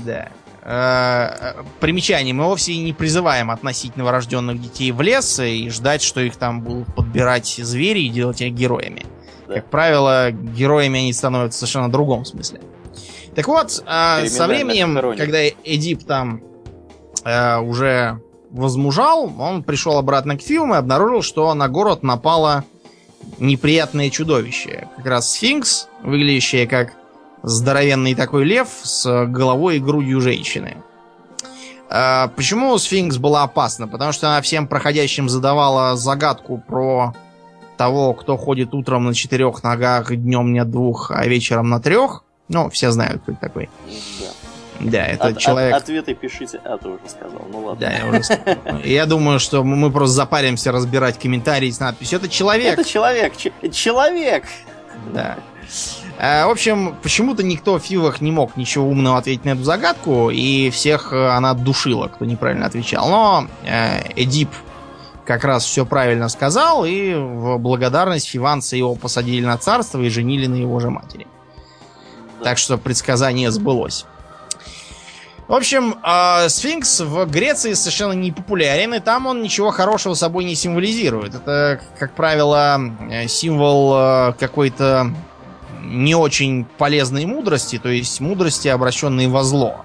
Да. 0.04 0.28
Э, 0.62 1.54
Примечание. 1.80 2.34
Мы 2.34 2.44
вовсе 2.44 2.76
не 2.76 2.92
призываем 2.92 3.50
относить 3.50 3.96
новорожденных 3.96 4.60
детей 4.60 4.92
в 4.92 5.00
лес 5.00 5.40
и 5.40 5.68
ждать, 5.70 6.02
что 6.02 6.20
их 6.20 6.36
там 6.36 6.60
будут 6.60 6.94
подбирать 6.94 7.46
звери 7.46 8.00
и 8.00 8.08
делать 8.08 8.40
их 8.40 8.52
героями. 8.52 9.06
Да. 9.48 9.54
Как 9.54 9.70
правило, 9.70 10.30
героями 10.30 11.00
они 11.00 11.12
становятся 11.12 11.58
в 11.58 11.60
совершенно 11.60 11.90
другом 11.90 12.24
смысле. 12.24 12.60
Так 13.34 13.48
вот, 13.48 13.82
э, 13.86 14.26
со 14.26 14.46
временем, 14.46 15.16
когда 15.16 15.46
Эдип 15.48 16.04
там 16.04 16.42
э, 17.24 17.58
уже 17.58 18.20
возмужал, 18.50 19.32
он 19.38 19.62
пришел 19.62 19.96
обратно 19.96 20.36
к 20.36 20.42
Фиуму 20.42 20.74
и 20.74 20.78
обнаружил, 20.78 21.22
что 21.22 21.54
на 21.54 21.68
город 21.68 22.02
напало 22.02 22.64
неприятное 23.38 24.10
чудовище. 24.10 24.88
Как 24.96 25.06
раз 25.06 25.32
сфинкс, 25.32 25.88
выглядящее 26.02 26.66
как 26.66 26.94
здоровенный 27.42 28.14
такой 28.14 28.44
лев 28.44 28.68
с 28.82 29.26
головой 29.26 29.76
и 29.76 29.80
грудью 29.80 30.20
женщины. 30.20 30.76
А, 31.88 32.28
почему 32.36 32.76
сфинкс 32.78 33.16
была 33.16 33.42
опасна? 33.42 33.88
Потому 33.88 34.12
что 34.12 34.28
она 34.28 34.40
всем 34.42 34.68
проходящим 34.68 35.28
задавала 35.28 35.96
загадку 35.96 36.62
про 36.66 37.14
того, 37.76 38.12
кто 38.14 38.36
ходит 38.36 38.74
утром 38.74 39.06
на 39.06 39.14
четырех 39.14 39.62
ногах, 39.62 40.14
днем 40.14 40.52
не 40.52 40.64
двух, 40.64 41.10
а 41.10 41.26
вечером 41.26 41.68
на 41.70 41.80
трех. 41.80 42.24
Ну, 42.48 42.68
все 42.70 42.90
знают, 42.90 43.22
кто 43.22 43.32
это 43.32 43.40
такой. 43.40 43.70
Да. 44.20 44.26
Да, 44.80 45.06
это 45.06 45.26
От- 45.28 45.38
человек... 45.38 45.74
от- 45.74 45.82
ответы 45.82 46.14
пишите. 46.14 46.60
А, 46.64 46.78
ты 46.78 46.88
уже 46.88 47.00
сказал. 47.06 47.42
Ну 47.50 47.64
ладно. 47.66 47.80
Да, 47.80 47.92
я 47.92 48.06
уже 48.06 48.22
сказал. 48.22 48.56
Я 48.84 49.06
думаю, 49.06 49.38
что 49.38 49.62
мы 49.62 49.90
просто 49.90 50.14
запаримся 50.14 50.72
разбирать 50.72 51.18
комментарии 51.18 51.70
с 51.70 51.80
надписью. 51.80 52.18
Это 52.18 52.28
человек. 52.28 52.78
Это 52.78 52.88
человек. 52.88 53.34
человек. 53.72 54.44
Да. 55.12 55.36
Э, 56.18 56.44
В 56.46 56.50
общем, 56.50 56.96
почему-то 57.02 57.42
никто 57.42 57.78
в 57.78 57.82
Фивах 57.82 58.20
не 58.20 58.30
мог 58.30 58.56
ничего 58.56 58.86
умного 58.86 59.18
ответить 59.18 59.44
на 59.44 59.50
эту 59.50 59.62
загадку, 59.64 60.30
и 60.30 60.70
всех 60.70 61.12
э, 61.12 61.28
она 61.28 61.54
душила, 61.54 62.08
кто 62.08 62.24
неправильно 62.24 62.66
отвечал. 62.66 63.08
Но 63.08 63.46
э, 63.64 64.02
Эдип 64.16 64.50
как 65.24 65.44
раз 65.44 65.64
все 65.64 65.86
правильно 65.86 66.28
сказал, 66.28 66.84
и 66.84 67.14
в 67.14 67.58
благодарность 67.58 68.28
фиванцы 68.28 68.76
его 68.76 68.94
посадили 68.96 69.44
на 69.44 69.56
царство 69.56 70.00
и 70.00 70.08
женили 70.08 70.46
на 70.46 70.56
его 70.56 70.78
же 70.80 70.90
матери. 70.90 71.26
Так 72.42 72.58
что 72.58 72.78
предсказание 72.78 73.50
сбылось. 73.50 74.06
В 75.48 75.54
общем, 75.54 75.96
э, 76.04 76.48
сфинкс 76.48 77.00
в 77.00 77.24
Греции 77.26 77.72
совершенно 77.72 78.12
не 78.12 78.30
популярен, 78.30 78.92
и 78.94 79.00
там 79.00 79.26
он 79.26 79.42
ничего 79.42 79.70
хорошего 79.70 80.14
собой 80.14 80.44
не 80.44 80.54
символизирует. 80.54 81.34
Это, 81.34 81.80
как 81.98 82.14
правило, 82.14 82.78
символ 83.26 83.94
э, 83.94 84.32
какой-то 84.38 85.12
не 85.82 86.14
очень 86.14 86.64
полезной 86.78 87.26
мудрости, 87.26 87.78
то 87.78 87.88
есть 87.88 88.20
мудрости, 88.20 88.68
обращенной 88.68 89.28
во 89.28 89.42
зло. 89.42 89.84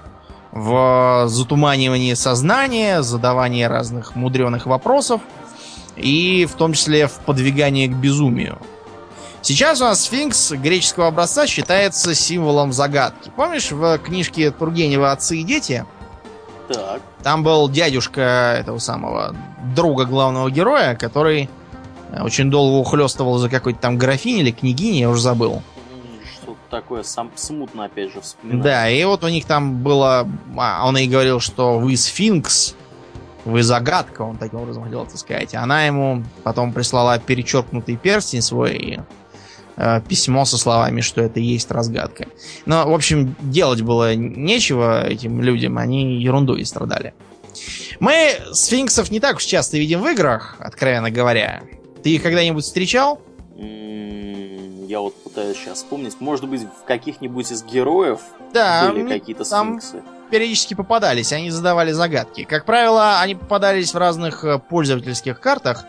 В 0.51 1.25
затуманивании 1.27 2.13
сознания, 2.13 3.01
задавании 3.01 3.63
разных 3.63 4.15
мудреных 4.15 4.65
вопросов, 4.65 5.21
и 5.95 6.47
в 6.49 6.55
том 6.55 6.73
числе 6.73 7.07
в 7.07 7.19
подвигании 7.19 7.87
к 7.87 7.93
безумию. 7.93 8.57
Сейчас 9.41 9.79
у 9.79 9.83
нас 9.83 10.01
сфинкс 10.01 10.51
греческого 10.51 11.07
образца 11.07 11.45
считается 11.45 12.15
символом 12.15 12.73
загадки. 12.73 13.31
Помнишь, 13.35 13.71
в 13.71 13.97
книжке 13.99 14.49
Тургенева 14.51 15.11
«Отцы 15.11 15.37
и 15.37 15.43
дети» 15.43 15.85
Так. 16.67 17.01
там 17.21 17.43
был 17.43 17.69
дядюшка 17.69 18.57
этого 18.59 18.79
самого 18.79 19.35
друга 19.75 20.05
главного 20.05 20.49
героя, 20.49 20.95
который 20.95 21.49
очень 22.19 22.49
долго 22.49 22.77
ухлёстывал 22.77 23.37
за 23.37 23.49
какой-то 23.49 23.79
там 23.79 23.97
графинь 23.97 24.39
или 24.39 24.51
княгиней, 24.51 25.01
я 25.01 25.09
уже 25.09 25.21
забыл. 25.21 25.61
Такое 26.69 27.03
сам 27.03 27.31
смутно 27.35 27.85
опять 27.85 28.11
же 28.11 28.21
вспоминаю. 28.21 28.63
Да, 28.63 28.89
и 28.89 29.03
вот 29.03 29.23
у 29.23 29.27
них 29.27 29.45
там 29.45 29.83
было... 29.83 30.27
а, 30.57 30.87
он 30.87 30.97
ей 30.97 31.07
говорил, 31.07 31.39
что 31.39 31.79
вы 31.79 31.95
сфинкс, 31.95 32.75
вы 33.45 33.61
загадка, 33.61 34.23
он 34.23 34.37
таким 34.37 34.59
образом 34.59 34.83
хотел 34.83 35.03
это 35.03 35.17
сказать. 35.17 35.53
Она 35.53 35.85
ему 35.85 36.23
потом 36.43 36.73
прислала 36.73 37.19
перечеркнутый 37.19 37.95
перстень 37.95 38.41
свой 38.41 38.75
и 38.75 38.99
э, 39.77 40.01
письмо 40.07 40.45
со 40.45 40.57
словами, 40.57 41.01
что 41.01 41.21
это 41.21 41.39
и 41.39 41.43
есть 41.43 41.69
разгадка. 41.69 42.27
Но, 42.65 42.89
в 42.89 42.93
общем, 42.93 43.35
делать 43.39 43.81
было 43.81 44.15
нечего 44.15 45.05
этим 45.05 45.41
людям, 45.41 45.77
они 45.77 46.19
ерундой 46.19 46.65
страдали. 46.65 47.13
Мы 47.99 48.35
сфинксов 48.51 49.11
не 49.11 49.19
так 49.19 49.37
уж 49.37 49.43
часто 49.43 49.77
видим 49.77 50.01
в 50.01 50.07
играх, 50.07 50.57
откровенно 50.59 51.11
говоря. 51.11 51.61
Ты 52.03 52.15
их 52.15 52.23
когда-нибудь 52.23 52.63
встречал? 52.63 53.21
Я 54.87 54.99
вот 54.99 55.15
пытаюсь 55.23 55.57
сейчас 55.57 55.79
вспомнить. 55.79 56.19
Может 56.19 56.47
быть, 56.47 56.61
в 56.63 56.85
каких-нибудь 56.85 57.51
из 57.51 57.63
героев 57.63 58.19
Да, 58.53 58.89
были 58.91 59.07
какие-то 59.07 59.43
там 59.49 59.81
сфинксы. 59.81 60.03
периодически 60.31 60.73
попадались, 60.73 61.31
они 61.33 61.49
задавали 61.49 61.91
загадки. 61.91 62.43
Как 62.43 62.65
правило, 62.65 63.19
они 63.19 63.35
попадались 63.35 63.93
в 63.93 63.97
разных 63.97 64.43
э, 64.43 64.59
пользовательских 64.59 65.39
картах, 65.39 65.85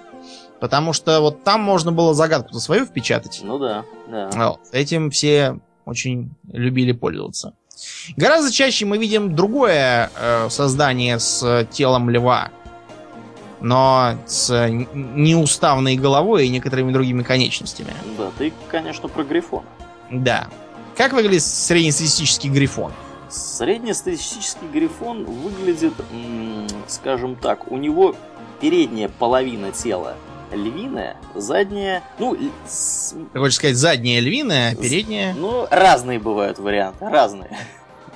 потому 0.60 0.92
что 0.92 1.20
вот 1.20 1.44
там 1.44 1.60
можно 1.60 1.92
было 1.92 2.14
загадку-то 2.14 2.58
свою 2.60 2.84
впечатать. 2.86 3.40
Ну 3.42 3.58
да, 3.58 3.84
да. 4.08 4.30
Вот. 4.34 4.60
Этим 4.72 5.10
все 5.10 5.58
очень 5.84 6.30
любили 6.52 6.92
пользоваться. 6.92 7.52
Гораздо 8.16 8.50
чаще 8.50 8.86
мы 8.86 8.96
видим 8.96 9.36
другое 9.36 10.10
э, 10.18 10.48
создание 10.48 11.18
с 11.18 11.42
э, 11.42 11.66
телом 11.70 12.08
льва, 12.08 12.50
но 13.60 14.18
с 14.26 14.50
э, 14.50 14.70
неуставной 14.92 15.96
головой 15.96 16.46
и 16.46 16.48
некоторыми 16.48 16.92
другими 16.92 17.22
конечностями. 17.22 17.92
Да, 18.18 18.30
ты, 18.36 18.52
конечно, 18.68 19.08
про 19.08 19.24
Грифона. 19.24 19.66
Да. 20.10 20.48
Как 20.96 21.12
выглядит 21.12 21.42
среднестатистический 21.42 22.48
грифон? 22.48 22.92
Среднестатистический 23.28 24.66
грифон 24.72 25.24
выглядит, 25.24 25.92
скажем 26.86 27.36
так, 27.36 27.70
у 27.70 27.76
него 27.76 28.14
передняя 28.60 29.08
половина 29.08 29.72
тела 29.72 30.16
львиная, 30.52 31.16
задняя, 31.34 32.02
ну, 32.18 32.36
Ты 32.36 33.38
хочешь 33.38 33.56
сказать 33.56 33.76
задняя 33.76 34.20
львиная, 34.20 34.72
а 34.72 34.76
передняя? 34.76 35.34
ну, 35.34 35.66
разные 35.70 36.18
бывают 36.18 36.58
варианты, 36.58 37.08
разные. 37.08 37.56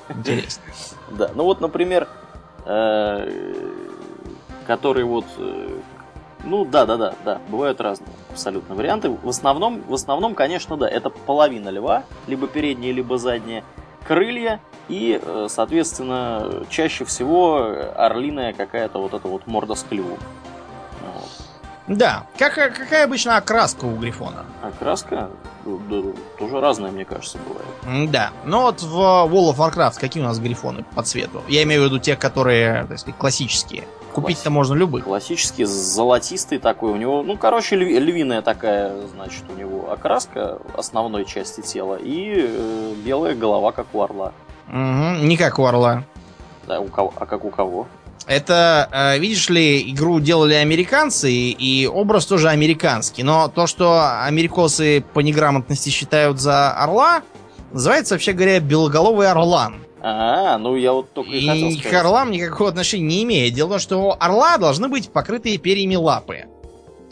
Интересно. 0.09 0.63
Да, 1.11 1.29
ну 1.35 1.43
вот, 1.43 1.61
например, 1.61 2.07
который 4.71 5.03
вот, 5.03 5.25
э, 5.37 5.81
ну 6.45 6.65
да, 6.65 6.87
да, 6.87 6.97
да, 6.97 7.15
да, 7.25 7.41
бывают 7.49 7.81
разные 7.81 8.09
абсолютно 8.31 8.77
варианты. 8.77 9.11
В 9.11 9.29
основном, 9.29 9.83
в 9.83 9.95
основном, 9.95 10.37
конечно, 10.37 10.77
да, 10.77 10.89
это 10.89 11.11
половина 11.11 11.71
льва, 11.71 12.05
либо 12.29 12.47
передняя, 12.47 12.93
либо 12.93 13.19
задняя, 13.19 13.65
крылья 14.07 14.61
и, 14.89 15.21
э, 15.21 15.47
соответственно, 15.51 16.65
чаще 16.69 17.05
всего 17.05 17.75
орлиная 17.97 18.53
какая-то 18.53 19.01
вот 19.01 19.13
эта 19.13 19.27
вот 19.27 19.49
морда 19.49 19.75
с 19.75 19.83
клювом. 19.83 20.19
Вот. 21.15 21.31
Да. 21.89 22.27
Как, 22.39 22.55
какая 22.55 23.07
обычно 23.07 23.39
окраска 23.39 23.87
у 23.87 23.97
грифона? 23.97 24.45
Окраска 24.63 25.31
тоже 26.39 26.61
разная, 26.61 26.91
мне 26.91 27.05
кажется, 27.05 27.39
бывает. 27.47 28.11
Да. 28.11 28.31
Но 28.45 28.63
вот 28.63 28.83
в 28.83 28.95
World 28.97 29.55
of 29.55 29.57
Warcraft 29.57 29.99
какие 30.01 30.23
у 30.23 30.27
нас 30.27 30.39
грифоны 30.39 30.85
по 30.95 31.03
цвету? 31.03 31.43
Я 31.49 31.63
имею 31.63 31.83
в 31.83 31.85
виду 31.87 31.99
те, 31.99 32.17
которые, 32.17 32.87
так 32.87 32.99
сказать, 32.99 33.19
классические. 33.19 33.85
Купить-то 34.13 34.51
можно 34.51 34.75
любых. 34.75 35.05
Классический, 35.05 35.65
золотистый 35.65 36.59
такой. 36.59 36.91
У 36.91 36.97
него, 36.97 37.23
ну, 37.23 37.37
короче, 37.37 37.77
льви- 37.77 37.99
львиная 38.01 38.43
такая, 38.43 39.07
значит, 39.15 39.45
у 39.49 39.59
него 39.59 39.93
окраска 39.93 40.59
основной 40.77 41.25
части 41.25 41.61
тела 41.61 41.95
и 41.97 42.35
э, 42.49 42.95
белая 43.05 43.35
голова, 43.37 43.71
как 43.71 43.87
у 43.93 44.03
орла. 44.03 44.33
Угу, 44.69 45.25
не 45.27 45.37
как 45.37 45.59
у 45.59 45.65
Орла. 45.65 46.05
Да, 46.67 46.81
у 46.81 46.87
кого, 46.87 47.13
а 47.17 47.27
как 47.27 47.45
у 47.45 47.51
кого? 47.51 47.87
Это, 48.27 48.89
э, 48.93 49.19
видишь 49.19 49.49
ли, 49.49 49.91
игру 49.91 50.21
делали 50.21 50.55
американцы, 50.55 51.33
и 51.33 51.87
образ 51.87 52.27
тоже 52.27 52.49
американский. 52.49 53.23
Но 53.23 53.49
то, 53.49 53.67
что 53.67 54.23
америкосы 54.25 55.05
по 55.15 55.21
неграмотности 55.21 55.89
считают 55.91 56.41
за 56.41 56.71
орла, 56.71 57.23
называется, 57.73 58.15
вообще 58.15 58.33
говоря, 58.33 58.61
белоголовый 58.61 59.29
орлан. 59.29 59.83
А, 60.03 60.57
ну 60.59 60.77
я 60.77 60.93
вот 60.93 61.13
только 61.13 61.31
и, 61.31 61.47
хотел 61.47 61.69
И 61.69 61.73
сказать. 61.75 61.91
к 61.91 61.95
орлам 61.95 62.31
никакого 62.31 62.71
отношения 62.71 63.05
не 63.07 63.23
имеет. 63.25 63.53
Дело 63.55 63.67
в 63.67 63.71
том, 63.73 63.79
что 63.81 63.99
у 63.99 64.17
орла 64.19 64.57
должны 64.59 64.89
быть 64.89 65.11
покрытые 65.11 65.59
перьями 65.59 65.97
лапы. 65.97 66.45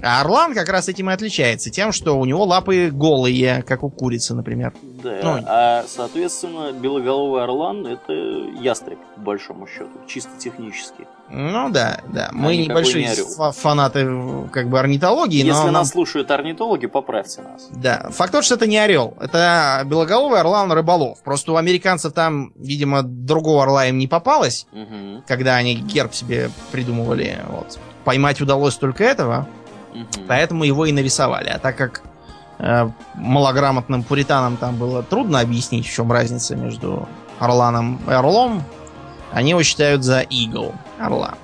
А 0.00 0.20
орлан 0.20 0.54
как 0.54 0.68
раз 0.68 0.88
этим 0.88 1.11
и 1.11 1.12
отличается, 1.12 1.70
тем, 1.70 1.92
что 1.92 2.18
у 2.18 2.24
него 2.24 2.44
лапы 2.44 2.90
голые, 2.92 3.62
как 3.66 3.82
у 3.82 3.90
курицы, 3.90 4.34
например. 4.34 4.72
Да, 5.03 5.20
Ну. 5.22 5.44
а 5.46 5.84
соответственно 5.86 6.72
белоголовый 6.72 7.42
орлан 7.44 7.86
это 7.86 8.12
ястреб, 8.12 8.99
по 9.16 9.20
большому 9.20 9.66
счету, 9.66 9.90
чисто 10.07 10.30
технически. 10.38 11.07
Ну 11.30 11.68
да, 11.70 12.01
да. 12.12 12.30
Мы 12.32 12.57
никакой 12.57 12.82
небольшие 12.82 13.05
не 13.05 13.11
орел. 13.12 13.26
фа- 13.28 13.53
фанаты 13.53 14.07
как 14.51 14.68
бы 14.68 14.78
орнитологии, 14.80 15.36
Если 15.36 15.51
но 15.53 15.64
нам- 15.64 15.72
нас 15.74 15.90
слушают 15.90 16.30
орнитологи, 16.30 16.86
поправьте 16.86 17.42
нас. 17.42 17.68
Да, 17.70 18.09
факт 18.11 18.32
тот, 18.32 18.44
что 18.44 18.55
это 18.55 18.66
не 18.66 18.78
орел. 18.78 19.14
Это 19.20 19.82
белоголовый 19.84 20.40
орлан 20.40 20.72
рыболов. 20.72 21.22
Просто 21.22 21.53
у 21.53 21.57
американцев 21.57 22.12
там, 22.14 22.53
видимо, 22.57 23.03
другого 23.03 23.62
орла 23.64 23.86
им 23.86 23.99
не 23.99 24.07
попалось, 24.09 24.66
Мгм, 24.72 25.22
когда 25.26 25.57
они 25.57 25.74
герб 25.74 26.14
себе 26.14 26.51
придумывали. 26.72 27.38
Вот. 27.49 27.78
Поймать 28.05 28.40
удалось 28.40 28.76
только 28.76 29.05
этого, 29.05 29.46
мгм. 29.94 30.07
поэтому 30.26 30.64
его 30.64 30.86
и 30.86 30.92
нарисовали. 30.92 31.51
А 31.51 31.59
так 31.59 31.76
как 31.76 32.01
малограмотным 33.14 34.02
пуританам 34.02 34.56
там 34.56 34.76
было 34.76 35.02
трудно 35.02 35.40
объяснить, 35.40 35.86
в 35.86 35.92
чем 35.92 36.11
разница 36.11 36.56
между 36.56 37.09
орланом 37.38 38.00
и 38.09 38.12
орлом, 38.12 38.64
они 39.32 39.50
его 39.50 39.62
считают 39.62 40.02
за 40.04 40.20
игл 40.20 40.74
орла. 40.98 41.34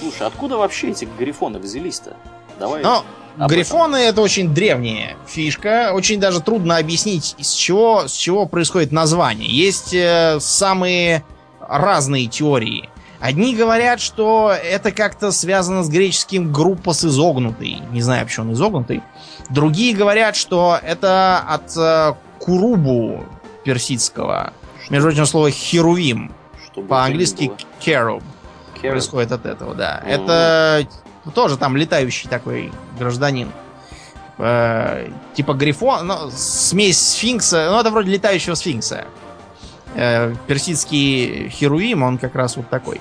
Слушай, 0.00 0.26
откуда 0.26 0.56
вообще 0.56 0.90
эти 0.90 1.08
грифоны 1.18 1.58
взялись-то? 1.58 2.16
Давай. 2.58 2.82
Но 2.82 3.04
об 3.38 3.50
грифоны 3.50 3.96
это 3.96 4.20
очень 4.20 4.54
древняя 4.54 5.16
фишка. 5.26 5.90
Очень 5.92 6.20
даже 6.20 6.40
трудно 6.40 6.76
объяснить, 6.76 7.34
с 7.38 7.52
чего, 7.52 8.06
с 8.06 8.12
чего 8.12 8.46
происходит 8.46 8.92
название. 8.92 9.50
Есть 9.50 9.92
э, 9.92 10.38
самые 10.40 11.24
разные 11.60 12.26
теории. 12.26 12.88
Одни 13.20 13.56
говорят, 13.56 14.00
что 14.00 14.52
это 14.52 14.92
как-то 14.92 15.32
связано 15.32 15.82
с 15.82 15.88
греческим 15.88 16.52
группос 16.52 17.04
изогнутый. 17.04 17.78
Не 17.90 18.02
знаю, 18.02 18.26
почему 18.26 18.48
он 18.48 18.52
изогнутый. 18.52 19.02
Другие 19.50 19.94
говорят, 19.94 20.36
что 20.36 20.78
это 20.82 21.38
от 21.38 21.76
э, 21.76 22.14
курубу 22.38 23.24
персидского. 23.64 24.52
Между 24.90 25.08
прочим, 25.08 25.26
слово 25.26 25.50
херувим. 25.50 26.32
По-английски 26.88 27.52
керуб 27.78 28.22
происходит 28.80 29.32
от 29.32 29.46
этого, 29.46 29.74
да. 29.74 30.00
Мгм. 30.02 30.12
Это 30.12 30.88
тоже 31.34 31.56
там 31.56 31.76
летающий 31.76 32.28
такой 32.28 32.72
гражданин. 32.98 33.50
Э, 34.38 35.08
типа 35.34 35.54
грифон, 35.54 36.06
ну, 36.06 36.30
смесь 36.30 36.98
сфинкса, 36.98 37.68
ну 37.70 37.80
это 37.80 37.90
вроде 37.90 38.10
летающего 38.10 38.54
сфинкса. 38.54 39.04
Э, 39.94 40.34
персидский 40.46 41.48
херувим, 41.50 42.02
он 42.02 42.18
как 42.18 42.34
раз 42.34 42.56
вот 42.56 42.68
такой. 42.68 43.00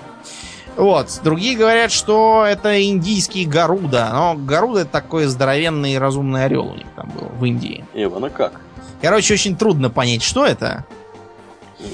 Вот. 0.75 1.21
Другие 1.23 1.55
говорят, 1.55 1.91
что 1.91 2.45
это 2.47 2.81
индийский 2.83 3.45
Гаруда. 3.45 4.09
Но 4.11 4.35
Гаруда 4.35 4.81
это 4.81 4.91
такой 4.91 5.25
здоровенный 5.25 5.93
и 5.93 5.97
разумный 5.97 6.45
орел 6.45 6.67
у 6.71 6.75
них 6.75 6.87
там 6.95 7.09
был 7.09 7.27
в 7.27 7.45
Индии. 7.45 7.85
Эвана 7.93 8.29
как? 8.29 8.61
Короче, 9.01 9.33
очень 9.33 9.55
трудно 9.55 9.89
понять, 9.89 10.23
что 10.23 10.45
это. 10.45 10.85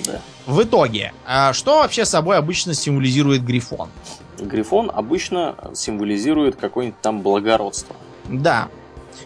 Да. 0.05 0.21
В 0.45 0.63
итоге, 0.63 1.13
а 1.25 1.53
что 1.53 1.80
вообще 1.80 2.05
собой 2.05 2.38
обычно 2.38 2.73
символизирует 2.73 3.43
грифон? 3.43 3.89
Грифон 4.39 4.91
обычно 4.93 5.55
символизирует 5.73 6.55
какое-нибудь 6.55 6.99
там 7.01 7.21
благородство. 7.21 7.95
Да. 8.27 8.69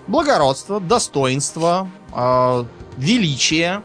Благородство, 0.08 0.80
достоинство, 0.80 1.88
э, 2.16 2.64
величие, 2.98 3.84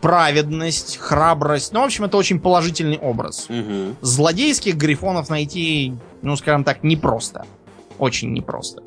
праведность, 0.00 0.98
храбрость. 0.98 1.72
Ну, 1.72 1.80
в 1.80 1.84
общем, 1.84 2.04
это 2.04 2.16
очень 2.16 2.38
положительный 2.38 2.98
образ. 2.98 3.46
Мгм. 3.48 3.96
Злодейских 4.00 4.76
грифонов 4.76 5.30
найти, 5.30 5.94
ну, 6.22 6.36
скажем 6.36 6.64
так, 6.64 6.82
непросто. 6.82 7.46
Очень 7.98 8.32
непросто. 8.32 8.82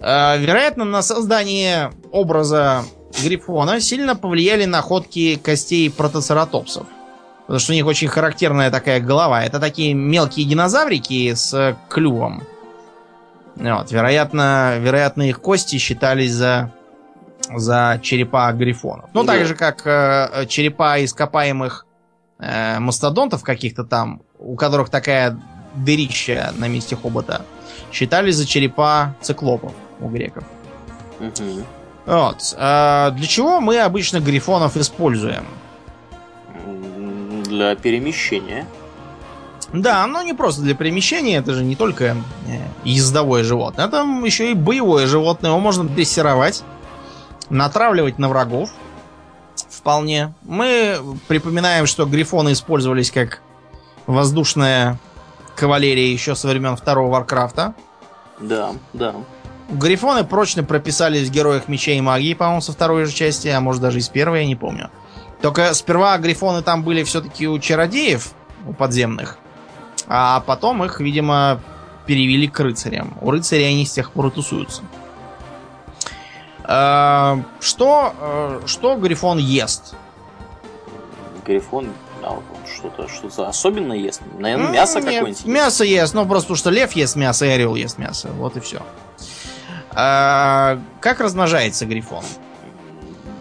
Э, 0.00 0.38
вероятно, 0.38 0.84
на 0.84 1.02
создание 1.02 1.92
образа 2.10 2.84
грифона 3.22 3.80
сильно 3.80 4.16
повлияли 4.16 4.64
находки 4.64 5.36
костей 5.36 5.90
протоцератопсов. 5.90 6.86
Потому 7.42 7.58
что 7.58 7.72
у 7.72 7.74
них 7.74 7.86
очень 7.86 8.08
характерная 8.08 8.70
такая 8.70 9.00
голова. 9.00 9.44
Это 9.44 9.60
такие 9.60 9.94
мелкие 9.94 10.46
динозаврики 10.46 11.34
с 11.34 11.76
клювом. 11.88 12.44
Вот, 13.56 13.92
вероятно, 13.92 14.78
вероятно, 14.78 15.28
их 15.28 15.40
кости 15.40 15.76
считались 15.76 16.32
за, 16.32 16.72
за 17.50 17.98
черепа 18.02 18.52
грифонов. 18.52 19.10
Ну, 19.14 19.24
Да. 19.24 19.34
так 19.34 19.46
же, 19.46 19.54
как 19.54 19.86
э, 19.86 20.46
черепа 20.48 21.02
ископаемых 21.04 21.86
э, 22.38 22.78
мастодонтов 22.78 23.42
каких-то 23.42 23.84
там, 23.84 24.22
у 24.38 24.54
которых 24.56 24.88
такая 24.90 25.38
дырища 25.74 26.52
на 26.56 26.68
месте 26.68 26.96
хобота, 26.96 27.42
считались 27.92 28.36
за 28.36 28.46
черепа 28.46 29.14
циклопов 29.20 29.72
у 30.00 30.08
греков. 30.08 30.44
Мгм. 31.20 31.64
Вот. 32.06 32.54
А 32.58 33.10
для 33.10 33.26
чего 33.26 33.60
мы 33.60 33.78
обычно 33.78 34.20
грифонов 34.20 34.76
используем? 34.76 35.44
Для 37.44 37.74
перемещения. 37.76 38.66
Да, 39.72 40.06
но 40.06 40.22
не 40.22 40.34
просто 40.34 40.62
для 40.62 40.74
перемещения, 40.74 41.36
это 41.36 41.54
же 41.54 41.64
не 41.64 41.76
только 41.76 42.04
э, 42.04 42.14
ездовое 42.84 43.42
животное, 43.42 43.86
это 43.86 43.98
еще 44.24 44.50
и 44.50 44.54
боевое 44.54 45.06
животное. 45.06 45.50
Его 45.50 45.60
можно 45.60 45.84
дрессировать, 45.84 46.62
натравливать 47.50 48.18
на 48.18 48.28
врагов. 48.28 48.70
Вполне. 49.68 50.34
Мы 50.42 51.00
припоминаем, 51.28 51.86
что 51.86 52.06
грифоны 52.06 52.52
использовались 52.52 53.10
как 53.10 53.40
воздушная 54.06 54.98
кавалерия 55.56 56.12
еще 56.12 56.34
со 56.34 56.48
времен 56.48 56.76
второго 56.76 57.10
Варкрафта. 57.10 57.74
Да, 58.40 58.72
да. 58.92 59.14
Грифоны 59.70 60.24
прочно 60.24 60.64
прописались 60.64 61.28
в 61.28 61.32
Героях 61.32 61.68
Меча 61.68 61.92
и 61.92 62.00
Магии, 62.00 62.34
по-моему, 62.34 62.60
со 62.60 62.72
второй 62.72 63.06
же 63.06 63.12
части, 63.12 63.48
а 63.48 63.60
может 63.60 63.80
даже 63.80 63.98
из 63.98 64.08
первой, 64.08 64.40
я 64.40 64.46
не 64.46 64.56
помню. 64.56 64.90
Только 65.40 65.72
сперва 65.74 66.18
грифоны 66.18 66.62
там 66.62 66.82
были 66.82 67.02
все-таки 67.04 67.48
у 67.48 67.58
чародеев, 67.58 68.32
у 68.66 68.74
подземных, 68.74 69.38
а 70.06 70.40
потом 70.40 70.84
их, 70.84 71.00
видимо, 71.00 71.60
перевели 72.06 72.48
к 72.48 72.60
рыцарям. 72.60 73.16
У 73.20 73.30
рыцарей 73.30 73.68
они 73.68 73.86
с 73.86 73.92
тех 73.92 74.12
пор 74.12 74.30
тусуются. 74.30 74.82
Что, 76.64 78.14
э, 78.20 78.60
что 78.66 78.96
грифон 78.96 79.38
ест? 79.38 79.94
Грифон, 81.44 81.88
а 82.22 82.34
вот 82.34 82.44
что-то 82.72 83.08
что 83.08 83.48
особенно 83.48 83.92
ест. 83.92 84.22
Наверное, 84.38 84.66
М, 84.66 84.72
мясо 84.72 85.00
какое-нибудь. 85.00 85.44
Мясо 85.44 85.84
ест, 85.84 86.14
ну 86.14 86.24
просто 86.26 86.46
потому 86.46 86.56
что 86.56 86.70
лев 86.70 86.92
ест 86.92 87.16
мясо 87.16 87.46
и 87.46 87.48
орел 87.48 87.74
ест 87.74 87.98
мясо. 87.98 88.28
Вот 88.36 88.56
и 88.56 88.60
все. 88.60 88.80
Как 89.90 91.20
размножается 91.20 91.84
грифон? 91.84 92.24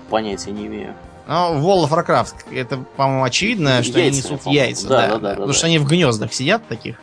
Понятия 0.09 0.51
не 0.51 0.67
имею. 0.67 0.93
Ну, 1.27 1.59
в 1.59 1.65
World 1.65 1.87
of 1.89 2.05
Warcraft 2.05 2.53
это, 2.53 2.77
по-моему, 2.97 3.23
очевидно, 3.23 3.83
что 3.83 3.99
Яйца, 3.99 4.07
они 4.09 4.17
несут 4.17 4.51
яйца. 4.51 4.87
Да, 4.87 5.07
да, 5.07 5.17
да, 5.17 5.29
Потому 5.29 5.47
да, 5.47 5.53
что 5.53 5.61
да. 5.61 5.67
они 5.67 5.79
в 5.79 5.87
гнездах 5.87 6.33
сидят 6.33 6.67
таких. 6.67 6.97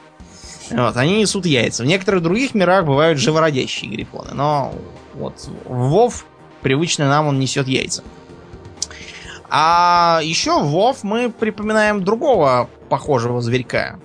Вот, 0.71 0.97
они 0.99 1.21
несут 1.23 1.47
яйца. 1.47 1.83
В 1.83 1.87
некоторых 1.87 2.23
других 2.23 2.53
мирах 2.55 2.85
бывают 2.85 3.19
живородящие 3.19 3.91
грифоны. 3.91 4.35
Но 4.35 4.75
вот 5.19 5.49
в 5.65 5.89
Вов 5.89 6.27
привычно 6.63 7.09
нам 7.09 7.27
он 7.27 7.39
несет 7.39 7.69
яйца. 7.69 8.03
А 9.51 10.21
еще 10.23 10.61
в 10.61 10.67
Вов 10.67 11.03
мы 11.03 11.31
припоминаем 11.31 12.05
другого 12.05 12.69
похожего 12.89 13.41
зверька. 13.41 13.99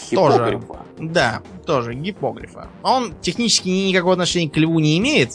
Хипогрифа. 0.00 0.84
Да, 0.98 1.42
тоже 1.66 1.94
гипогрифа. 1.94 2.68
Он 2.82 3.14
технически 3.20 3.68
никакого 3.68 4.12
отношения 4.12 4.48
к 4.48 4.56
льву 4.56 4.78
не 4.78 4.98
имеет. 4.98 5.32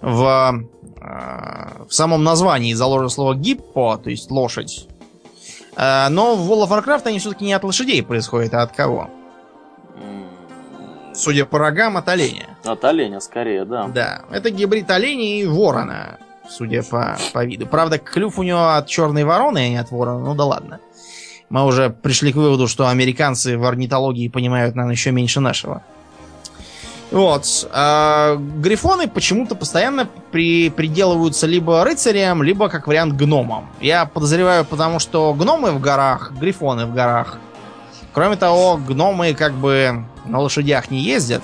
В, 0.00 0.64
э, 1.00 1.84
в 1.88 1.92
самом 1.92 2.24
названии 2.24 2.72
заложено 2.74 3.08
слово 3.08 3.34
гиппо, 3.34 3.98
то 4.02 4.10
есть 4.10 4.30
лошадь. 4.30 4.88
Э, 5.76 6.08
но 6.08 6.34
в 6.34 6.50
World 6.50 6.68
of 6.68 6.84
Warcraft 6.84 7.02
они 7.06 7.18
все-таки 7.20 7.44
не 7.44 7.52
от 7.52 7.62
лошадей 7.64 8.02
происходят, 8.02 8.54
а 8.54 8.62
от 8.62 8.72
кого? 8.72 9.08
Судя 11.18 11.46
по 11.46 11.58
рогам, 11.58 11.96
от 11.96 12.08
оленя. 12.08 12.46
От 12.64 12.84
оленя 12.84 13.18
скорее, 13.18 13.64
да. 13.64 13.88
Да, 13.88 14.22
это 14.30 14.50
гибрид 14.50 14.88
оленя 14.88 15.40
и 15.40 15.46
ворона, 15.46 16.18
судя 16.48 16.84
по, 16.84 17.18
по 17.32 17.44
виду. 17.44 17.66
Правда, 17.66 17.98
клюв 17.98 18.38
у 18.38 18.44
него 18.44 18.76
от 18.76 18.86
черной 18.86 19.24
вороны, 19.24 19.58
а 19.58 19.68
не 19.68 19.76
от 19.78 19.90
ворона. 19.90 20.24
Ну 20.24 20.34
да 20.36 20.44
ладно. 20.44 20.78
Мы 21.50 21.64
уже 21.64 21.90
пришли 21.90 22.32
к 22.32 22.36
выводу, 22.36 22.68
что 22.68 22.88
американцы 22.88 23.58
в 23.58 23.64
орнитологии 23.64 24.28
понимают, 24.28 24.76
наверное, 24.76 24.94
еще 24.94 25.10
меньше 25.10 25.40
нашего. 25.40 25.82
Вот. 27.10 27.68
А 27.72 28.36
грифоны 28.36 29.08
почему-то 29.08 29.56
постоянно 29.56 30.08
при, 30.30 30.70
приделываются 30.70 31.48
либо 31.48 31.82
рыцарям, 31.82 32.44
либо, 32.44 32.68
как 32.68 32.86
вариант, 32.86 33.14
гномам. 33.14 33.68
Я 33.80 34.04
подозреваю, 34.04 34.64
потому 34.64 35.00
что 35.00 35.34
гномы 35.34 35.72
в 35.72 35.80
горах, 35.80 36.30
грифоны 36.38 36.86
в 36.86 36.94
горах. 36.94 37.38
Кроме 38.12 38.36
того, 38.36 38.76
гномы 38.76 39.34
как 39.34 39.52
бы 39.54 40.04
на 40.24 40.40
лошадях 40.40 40.90
не 40.90 41.00
ездят. 41.00 41.42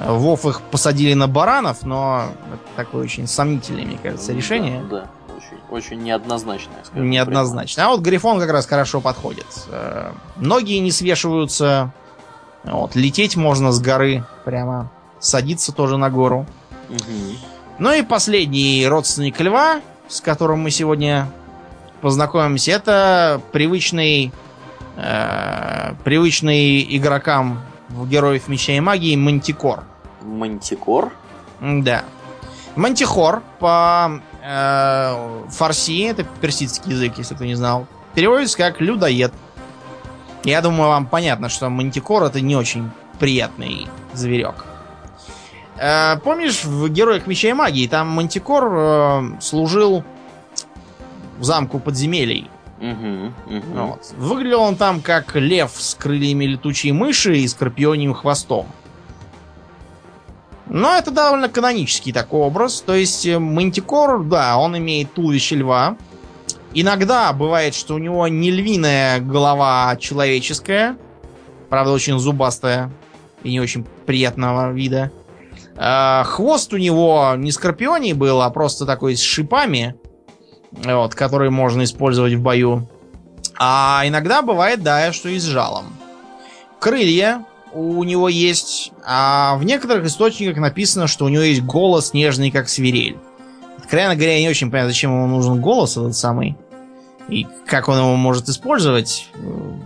Вов 0.00 0.46
их 0.46 0.60
посадили 0.60 1.14
на 1.14 1.26
баранов, 1.26 1.82
но 1.82 2.28
это 2.52 2.76
такое 2.76 3.02
очень 3.02 3.26
сомнительное, 3.26 3.84
мне 3.84 3.98
кажется, 4.00 4.32
решение. 4.32 4.84
Да, 4.88 5.00
да. 5.00 5.10
Очень, 5.36 5.58
очень 5.70 6.02
неоднозначное. 6.02 6.84
скажем 6.84 7.10
Неоднозначно. 7.10 7.86
А 7.86 7.88
вот 7.88 8.00
грифон 8.00 8.38
как 8.38 8.50
раз 8.50 8.66
хорошо 8.66 9.00
подходит. 9.00 9.46
Э, 9.70 10.12
ноги 10.36 10.74
не 10.74 10.92
свешиваются, 10.92 11.92
вот, 12.64 12.94
лететь 12.94 13.36
можно 13.36 13.72
с 13.72 13.80
горы 13.80 14.24
прямо. 14.44 14.90
Садиться 15.20 15.72
тоже 15.72 15.96
на 15.96 16.10
гору. 16.10 16.46
Угу. 16.88 17.36
Ну 17.78 17.92
и 17.92 18.02
последний 18.02 18.86
родственник 18.86 19.40
льва, 19.40 19.80
с 20.08 20.20
которым 20.20 20.60
мы 20.60 20.70
сегодня 20.70 21.30
познакомимся, 22.00 22.72
это 22.72 23.40
привычный, 23.52 24.32
э, 24.98 25.94
привычный 26.04 26.96
игрокам 26.96 27.62
в 27.88 28.08
Героев 28.08 28.48
Меча 28.48 28.72
и 28.72 28.80
Магии 28.80 29.16
Мантикор. 29.16 29.84
Мантикор? 30.22 31.12
Да. 31.60 32.04
Мантихор 32.76 33.42
по 33.58 34.20
э, 34.42 35.44
фарси, 35.50 36.02
это 36.02 36.24
персидский 36.40 36.92
язык, 36.92 37.14
если 37.16 37.34
кто 37.34 37.44
не 37.44 37.54
знал, 37.54 37.86
переводится 38.14 38.58
как 38.58 38.80
людоед. 38.80 39.32
Я 40.44 40.60
думаю, 40.60 40.88
вам 40.88 41.06
понятно, 41.06 41.48
что 41.48 41.68
мантикор 41.68 42.22
это 42.22 42.40
не 42.40 42.56
очень 42.56 42.90
приятный 43.18 43.88
зверек. 44.12 44.64
Э, 45.76 46.16
помнишь, 46.22 46.64
в 46.64 46.88
Героях 46.88 47.26
Меча 47.26 47.48
и 47.48 47.52
Магии 47.52 47.86
там 47.86 48.08
мантикор 48.08 48.68
э, 48.70 49.22
служил 49.40 50.04
замку 51.40 51.78
подземелий. 51.78 52.48
Угу, 52.80 53.56
угу. 53.56 53.86
Вот. 53.86 54.14
Выглядел 54.16 54.60
он 54.60 54.76
там 54.76 55.00
как 55.00 55.34
лев 55.34 55.72
с 55.76 55.94
крыльями 55.94 56.44
летучей 56.44 56.92
мыши 56.92 57.38
и 57.38 57.48
скорпионим 57.48 58.14
хвостом. 58.14 58.66
Но 60.66 60.96
это 60.96 61.10
довольно 61.10 61.48
канонический 61.48 62.12
такой 62.12 62.40
образ. 62.40 62.82
То 62.82 62.94
есть 62.94 63.26
э, 63.26 63.38
мантикор, 63.38 64.22
да, 64.22 64.58
он 64.58 64.76
имеет 64.76 65.12
туловище 65.14 65.56
льва, 65.56 65.96
Иногда 66.74 67.32
бывает, 67.32 67.74
что 67.74 67.94
у 67.94 67.98
него 67.98 68.28
не 68.28 68.50
львиная 68.50 69.20
голова, 69.20 69.90
а 69.90 69.96
человеческая. 69.96 70.96
Правда, 71.70 71.92
очень 71.92 72.18
зубастая 72.18 72.92
и 73.42 73.50
не 73.50 73.60
очень 73.60 73.84
приятного 74.06 74.72
вида. 74.72 75.10
А, 75.76 76.24
хвост 76.24 76.72
у 76.72 76.76
него 76.76 77.34
не 77.36 77.52
скорпионий 77.52 78.12
был, 78.12 78.42
а 78.42 78.50
просто 78.50 78.84
такой 78.84 79.16
с 79.16 79.20
шипами, 79.20 79.96
вот, 80.72 81.14
который 81.14 81.50
можно 81.50 81.84
использовать 81.84 82.34
в 82.34 82.40
бою. 82.40 82.88
А 83.58 84.02
иногда 84.06 84.42
бывает, 84.42 84.82
да, 84.82 85.12
что 85.12 85.28
и 85.28 85.38
с 85.38 85.44
жалом. 85.44 85.96
Крылья 86.78 87.44
у 87.72 88.02
него 88.04 88.28
есть, 88.28 88.92
а 89.04 89.56
в 89.56 89.64
некоторых 89.64 90.06
источниках 90.06 90.58
написано, 90.58 91.06
что 91.06 91.24
у 91.24 91.28
него 91.28 91.42
есть 91.42 91.62
голос 91.62 92.14
нежный, 92.14 92.50
как 92.50 92.68
свирель. 92.68 93.18
Откровенно 93.78 94.14
говоря, 94.14 94.34
я 94.34 94.40
не 94.40 94.48
очень 94.48 94.70
понимаю, 94.70 94.88
зачем 94.88 95.10
ему 95.12 95.26
нужен 95.26 95.60
голос 95.60 95.96
этот 95.96 96.16
самый. 96.16 96.56
И 97.28 97.46
как 97.66 97.88
он 97.88 97.98
его 97.98 98.16
может 98.16 98.48
использовать. 98.48 99.28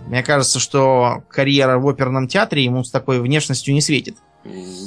Мне 0.07 0.23
кажется, 0.23 0.59
что 0.59 1.23
карьера 1.27 1.77
в 1.77 1.87
оперном 1.87 2.27
театре 2.27 2.63
ему 2.63 2.83
с 2.83 2.91
такой 2.91 3.19
внешностью 3.19 3.73
не 3.73 3.81
светит. 3.81 4.15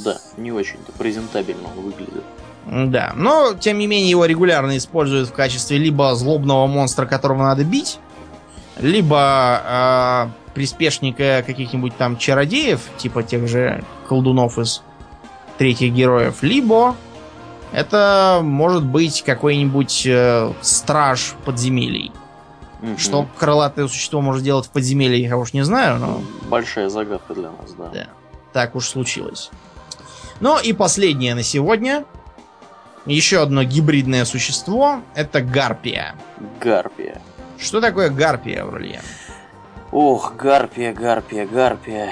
Да, 0.04 0.18
не 0.36 0.52
очень-то 0.52 0.92
презентабельно 0.92 1.68
выглядит. 1.76 2.24
Да, 2.66 3.12
но 3.14 3.54
тем 3.54 3.78
не 3.78 3.86
менее 3.86 4.10
его 4.10 4.24
регулярно 4.24 4.76
используют 4.76 5.28
в 5.28 5.32
качестве 5.32 5.78
либо 5.78 6.14
злобного 6.16 6.66
монстра, 6.66 7.06
которого 7.06 7.44
надо 7.44 7.64
бить, 7.64 8.00
либо 8.78 9.62
э, 9.64 10.52
приспешника 10.54 11.44
каких-нибудь 11.46 11.96
там 11.96 12.16
чародеев, 12.16 12.80
типа 12.96 13.22
тех 13.22 13.46
же 13.46 13.84
колдунов 14.08 14.58
из 14.58 14.82
третьих 15.58 15.92
героев, 15.92 16.42
либо 16.42 16.96
это 17.72 18.40
может 18.42 18.84
быть 18.84 19.22
какой-нибудь 19.22 20.04
э, 20.06 20.52
страж 20.60 21.34
подземелий. 21.44 22.10
Угу. 22.82 22.98
Что 22.98 23.26
крылатое 23.38 23.86
существо 23.86 24.20
может 24.20 24.42
делать 24.42 24.66
в 24.66 24.70
подземелье, 24.70 25.22
я 25.22 25.36
уж 25.36 25.52
не 25.52 25.62
знаю, 25.62 25.98
но... 25.98 26.20
Большая 26.48 26.88
загадка 26.88 27.34
для 27.34 27.50
нас, 27.50 27.72
да. 27.78 27.90
Да, 27.92 28.06
так 28.52 28.74
уж 28.74 28.88
случилось. 28.88 29.50
Ну 30.40 30.58
и 30.58 30.72
последнее 30.72 31.34
на 31.34 31.42
сегодня. 31.42 32.04
Еще 33.06 33.40
одно 33.40 33.62
гибридное 33.62 34.24
существо. 34.24 35.00
Это 35.14 35.40
гарпия. 35.40 36.14
Гарпия. 36.60 37.20
Что 37.58 37.80
такое 37.80 38.10
гарпия, 38.10 38.62
Аурлиен? 38.62 39.00
Ох, 39.92 40.34
гарпия, 40.36 40.92
гарпия, 40.92 41.46
гарпия. 41.46 42.10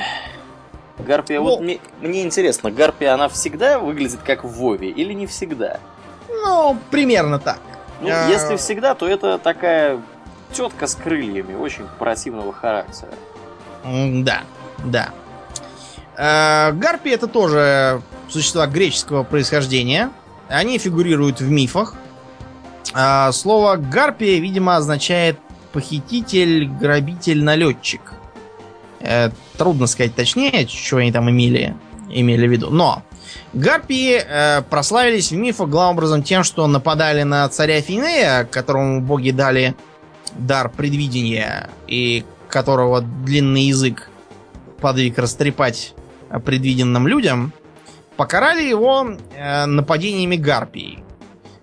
Гарпия, 0.98 1.40
ну, 1.40 1.44
вот 1.44 1.60
мне, 1.60 1.80
мне 2.00 2.22
интересно, 2.22 2.70
гарпия, 2.70 3.14
она 3.14 3.28
всегда 3.28 3.80
выглядит 3.80 4.20
как 4.24 4.44
в 4.44 4.48
Вове 4.48 4.88
или 4.90 5.12
не 5.12 5.26
всегда? 5.26 5.80
Ну, 6.28 6.78
примерно 6.90 7.40
так. 7.40 7.58
Ну, 8.00 8.08
а... 8.10 8.28
если 8.28 8.56
всегда, 8.56 8.94
то 8.94 9.08
это 9.08 9.38
такая 9.38 10.00
тетка 10.52 10.86
с 10.86 10.94
крыльями, 10.94 11.54
очень 11.54 11.84
противного 11.98 12.52
характера. 12.52 13.12
Да, 13.82 14.42
да. 14.84 15.10
А, 16.16 16.70
гарпии 16.72 17.12
это 17.12 17.26
тоже 17.26 18.00
существа 18.28 18.66
греческого 18.68 19.24
происхождения. 19.24 20.10
Они 20.54 20.78
фигурируют 20.78 21.40
в 21.40 21.50
мифах. 21.50 21.94
А, 22.92 23.32
слово 23.32 23.76
гарпия, 23.76 24.38
видимо, 24.38 24.76
означает 24.76 25.38
похититель, 25.72 26.68
грабитель, 26.68 27.42
налетчик. 27.42 28.00
Э, 29.00 29.30
трудно 29.58 29.86
сказать 29.86 30.14
точнее, 30.14 30.66
что 30.68 30.98
они 30.98 31.12
там 31.12 31.28
имели, 31.28 31.74
имели 32.08 32.46
в 32.46 32.52
виду. 32.52 32.70
Но 32.70 33.02
гарпии 33.52 34.22
э, 34.24 34.62
прославились 34.62 35.32
в 35.32 35.36
мифах 35.36 35.68
главным 35.68 35.96
образом 35.96 36.22
тем, 36.22 36.44
что 36.44 36.66
нападали 36.66 37.24
на 37.24 37.48
царя 37.48 37.80
Финея, 37.82 38.44
которому 38.44 39.00
боги 39.00 39.30
дали 39.30 39.74
дар 40.34 40.70
предвидения, 40.70 41.68
и 41.88 42.24
которого 42.48 43.00
длинный 43.00 43.64
язык 43.64 44.08
подвиг 44.80 45.18
растрепать 45.18 45.94
предвиденным 46.44 47.08
людям, 47.08 47.52
покарали 48.16 48.62
его 48.62 49.16
э, 49.34 49.66
нападениями 49.66 50.36
гарпий. 50.36 51.02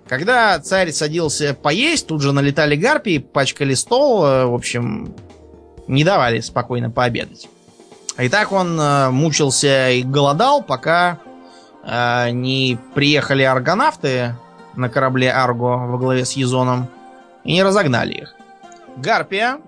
Когда 0.08 0.60
царь 0.60 0.92
садился 0.92 1.54
поесть, 1.54 2.08
тут 2.08 2.22
же 2.22 2.34
налетали 2.34 2.76
гарпии, 2.76 3.18
пачкали 3.20 3.74
стол, 3.74 4.26
э, 4.26 4.46
в 4.46 4.54
общем, 4.54 5.16
не 5.88 6.04
давали 6.04 6.42
спокойно 6.42 6.90
пообедать. 6.90 7.48
И 8.18 8.30
так 8.30 8.52
он 8.52 8.80
э, 8.80 9.10
мучился 9.10 9.92
и 9.92 10.04
голодал, 10.04 10.62
пока 10.62 11.20
э, 11.84 12.32
не 12.32 12.78
приехали 12.94 13.44
аргонавты 13.44 14.36
на 14.76 14.90
корабле 14.90 15.32
Арго 15.32 15.78
во 15.88 15.98
главе 15.98 16.26
с 16.26 16.34
Езоном 16.34 16.88
и 17.44 17.54
не 17.54 17.64
разогнали 17.64 18.14
их. 18.14 18.36
Гарпия 18.98 19.60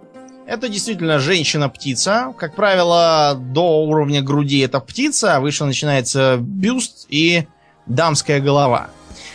это 0.46 0.70
действительно 0.70 1.20
женщина-птица. 1.20 2.34
Как 2.38 2.56
правило, 2.56 3.36
до 3.38 3.86
уровня 3.86 4.22
груди 4.22 4.60
это 4.60 4.80
птица, 4.80 5.36
а 5.36 5.40
выше 5.40 5.66
начинается 5.66 6.38
бюст 6.40 7.06
и 7.10 7.48
дамская 7.86 8.40
голова. 8.40 8.90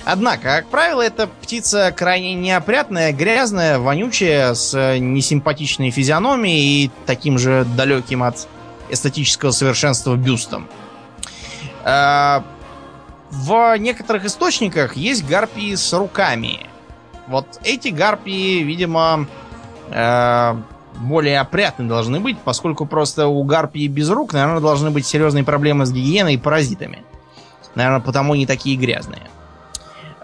Однако, 0.05 0.43
как 0.43 0.69
правило, 0.69 1.03
эта 1.03 1.27
птица 1.27 1.93
крайне 1.95 2.35
неопрятная, 2.35 3.13
грязная, 3.13 3.79
вонючая, 3.79 4.55
с 4.55 4.99
несимпатичной 4.99 5.91
физиономией 5.91 6.85
и 6.85 6.91
таким 7.05 7.39
же 7.39 7.67
далеким 7.77 8.23
от 8.23 8.49
эстетического 8.91 9.51
совершенства 9.51 10.17
бюстом. 10.17 10.69
А, 11.85 12.43
в 13.31 13.77
некоторых 13.77 14.25
источниках 14.25 14.97
есть 14.97 15.27
гарпии 15.27 15.75
с 15.75 15.93
руками. 15.93 16.67
Вот 17.27 17.61
эти 17.63 17.89
гарпии, 17.89 18.63
видимо, 18.63 19.27
а, 19.91 20.63
более 20.99 21.41
опрятны 21.41 21.87
должны 21.87 22.21
быть, 22.21 22.39
поскольку 22.39 22.87
просто 22.87 23.27
у 23.27 23.43
гарпии 23.45 23.87
без 23.89 24.11
рук, 24.11 24.33
наверное, 24.33 24.61
должны 24.61 24.91
быть 24.91 25.07
серьезные 25.07 25.45
проблемы 25.45 25.87
с 25.87 25.93
гигиеной 25.93 26.35
и 26.35 26.39
паразитами. 26.39 27.05
Наверное, 27.75 28.01
потому 28.01 28.35
не 28.35 28.47
такие 28.47 28.77
грязные. 28.77 29.23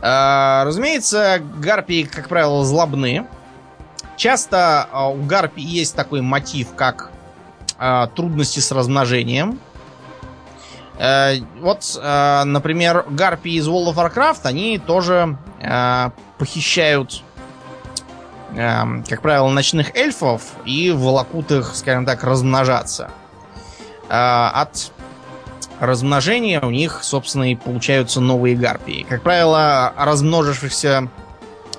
А, 0.07 0.64
разумеется, 0.64 1.41
гарпии, 1.59 2.03
как 2.03 2.29
правило, 2.29 2.64
злобны. 2.64 3.27
Часто 4.16 4.87
а, 4.93 5.09
у 5.09 5.22
гарпий 5.22 5.64
есть 5.64 5.97
такой 5.97 6.20
мотив, 6.20 6.75
как 6.75 7.11
а, 7.79 8.09
трудности 8.09 8.61
с 8.61 8.70
размножением. 8.70 9.59
Вот, 10.97 12.01
например, 12.01 13.05
гарпии 13.11 13.55
из 13.55 13.66
World 13.66 13.93
of 13.93 13.97
Warcraft, 13.97 14.43
они 14.45 14.79
тоже 14.79 15.37
похищают, 16.39 17.25
как 18.55 19.22
правило, 19.22 19.48
ночных 19.48 19.94
эльфов 19.96 20.42
и 20.64 20.90
волокут 20.90 21.50
их, 21.50 21.74
скажем 21.74 22.07
так, 22.07 22.22
размножаться. 22.24 23.11
От 24.09 24.92
размножения 25.80 26.61
у 26.61 26.70
них, 26.70 27.00
собственно, 27.02 27.50
и 27.50 27.57
получаются 27.57 28.20
новые 28.20 28.57
гарпии. 28.57 29.05
Как 29.09 29.22
правило, 29.22 29.92
размножившихся 29.96 31.09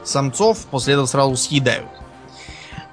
самцов 0.03 0.65
после 0.65 0.93
этого 0.93 1.05
сразу 1.05 1.35
съедают. 1.35 1.87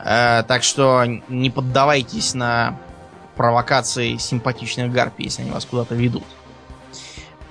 Э, 0.04 0.42
так 0.46 0.62
что 0.62 1.04
не 1.28 1.50
поддавайтесь 1.50 2.34
на 2.34 2.78
провокации 3.36 4.16
симпатичных 4.16 4.92
гарпий, 4.92 5.26
если 5.26 5.42
они 5.42 5.50
вас 5.50 5.64
куда-то 5.64 5.94
ведут. 5.94 6.24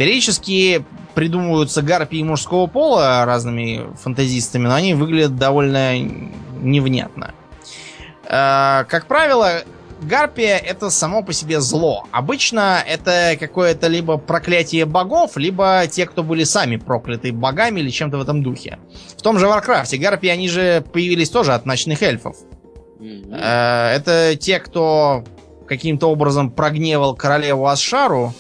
Периодически 0.02 0.84
придумываются 1.14 1.84
гарпии 1.84 2.24
мужского 2.24 2.66
пола 2.66 3.24
разными 3.24 3.86
фантазистами, 4.02 4.64
но 4.64 4.74
они 4.74 4.96
выглядят 4.96 5.36
довольно 5.36 5.96
невнятно. 5.96 7.36
Э, 8.26 8.84
как 8.90 9.06
правило, 9.06 9.62
гарпия 10.02 10.58
это 10.58 10.90
само 10.90 11.22
по 11.22 11.34
себе 11.34 11.62
зло. 11.62 12.08
Обычно 12.10 12.84
это 12.84 13.38
какое-то 13.40 13.90
либо 13.90 14.18
проклятие 14.18 14.86
богов, 14.86 15.38
либо 15.38 15.84
те, 15.88 16.08
кто 16.08 16.24
были 16.24 16.46
сами 16.46 16.78
прокляты 16.78 17.32
богами 17.32 17.80
или 17.82 17.92
чем-то 17.92 18.18
в 18.18 18.22
этом 18.22 18.42
духе. 18.42 18.80
В 19.16 19.22
том 19.22 19.38
же 19.38 19.46
Варкрафте 19.46 19.98
гарпии, 19.98 20.30
они 20.30 20.50
же 20.50 20.84
появились 20.92 21.30
тоже 21.30 21.54
от 21.54 21.68
ночных 21.68 22.02
эльфов. 22.02 22.38
Mm-hmm. 23.00 23.36
Это 23.36 24.36
те, 24.36 24.58
кто 24.58 25.24
каким-то 25.68 26.08
образом 26.08 26.50
прогневал 26.50 27.16
королеву 27.16 27.68
Азшару, 27.68 28.34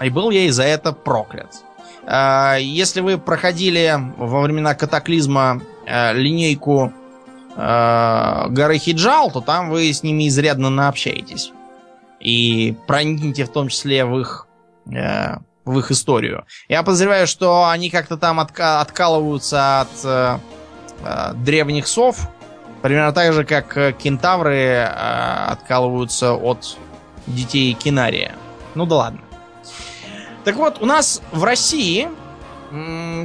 и 0.00 0.10
был 0.10 0.30
ей 0.30 0.50
за 0.50 0.64
это 0.64 0.92
проклят. 0.92 1.62
Э, 2.06 2.56
если 2.60 3.00
вы 3.00 3.18
проходили 3.18 3.94
во 4.16 4.40
времена 4.40 4.74
катаклизма 4.74 5.60
э, 5.86 6.12
линейку 6.14 6.92
э, 7.56 8.46
горы 8.48 8.78
Хиджал, 8.78 9.30
то 9.30 9.40
там 9.40 9.70
вы 9.70 9.92
с 9.92 10.02
ними 10.02 10.28
изрядно 10.28 10.70
наобщаетесь. 10.70 11.52
И 12.18 12.76
проникнете 12.86 13.44
в 13.44 13.52
том 13.52 13.68
числе 13.68 14.04
в 14.04 14.18
их, 14.18 14.46
э, 14.90 15.36
в 15.64 15.78
их 15.78 15.90
историю. 15.90 16.44
Я 16.68 16.82
подозреваю, 16.82 17.26
что 17.26 17.68
они 17.68 17.90
как-то 17.90 18.16
там 18.16 18.40
отка- 18.40 18.80
откалываются 18.80 19.80
от 19.82 20.40
древних 21.36 21.86
сов, 21.86 22.28
примерно 22.82 23.12
так 23.12 23.32
же, 23.32 23.44
как 23.44 23.96
кентавры 23.96 24.82
откалываются 24.82 26.34
от 26.34 26.76
детей 27.26 27.72
Кинария. 27.72 28.34
Ну 28.74 28.84
да 28.84 28.96
ладно. 28.96 29.20
Так 30.44 30.56
вот, 30.56 30.80
у 30.80 30.86
нас 30.86 31.20
в 31.32 31.44
России 31.44 32.08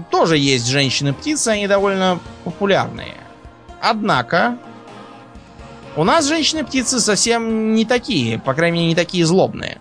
тоже 0.10 0.38
есть 0.38 0.68
женщины-птицы, 0.68 1.50
они 1.50 1.68
довольно 1.68 2.20
популярные. 2.44 3.16
Однако, 3.82 4.58
у 5.96 6.04
нас 6.04 6.26
женщины-птицы 6.26 7.00
совсем 7.00 7.74
не 7.74 7.86
такие, 7.86 8.40
по 8.40 8.54
крайней 8.54 8.80
мере, 8.80 8.88
не 8.90 8.96
такие 8.96 9.26
злобные. 9.26 9.80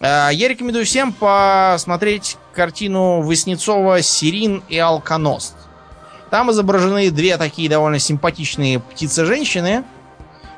Э, 0.00 0.28
я 0.32 0.48
рекомендую 0.48 0.84
всем 0.84 1.12
посмотреть 1.12 2.36
картину 2.52 3.22
Васнецова 3.22 4.02
«Сирин 4.02 4.62
и 4.68 4.78
Алконост». 4.78 5.54
Там 6.30 6.50
изображены 6.50 7.10
две 7.10 7.36
такие 7.36 7.70
довольно 7.70 7.98
симпатичные 7.98 8.80
птицы-женщины. 8.80 9.84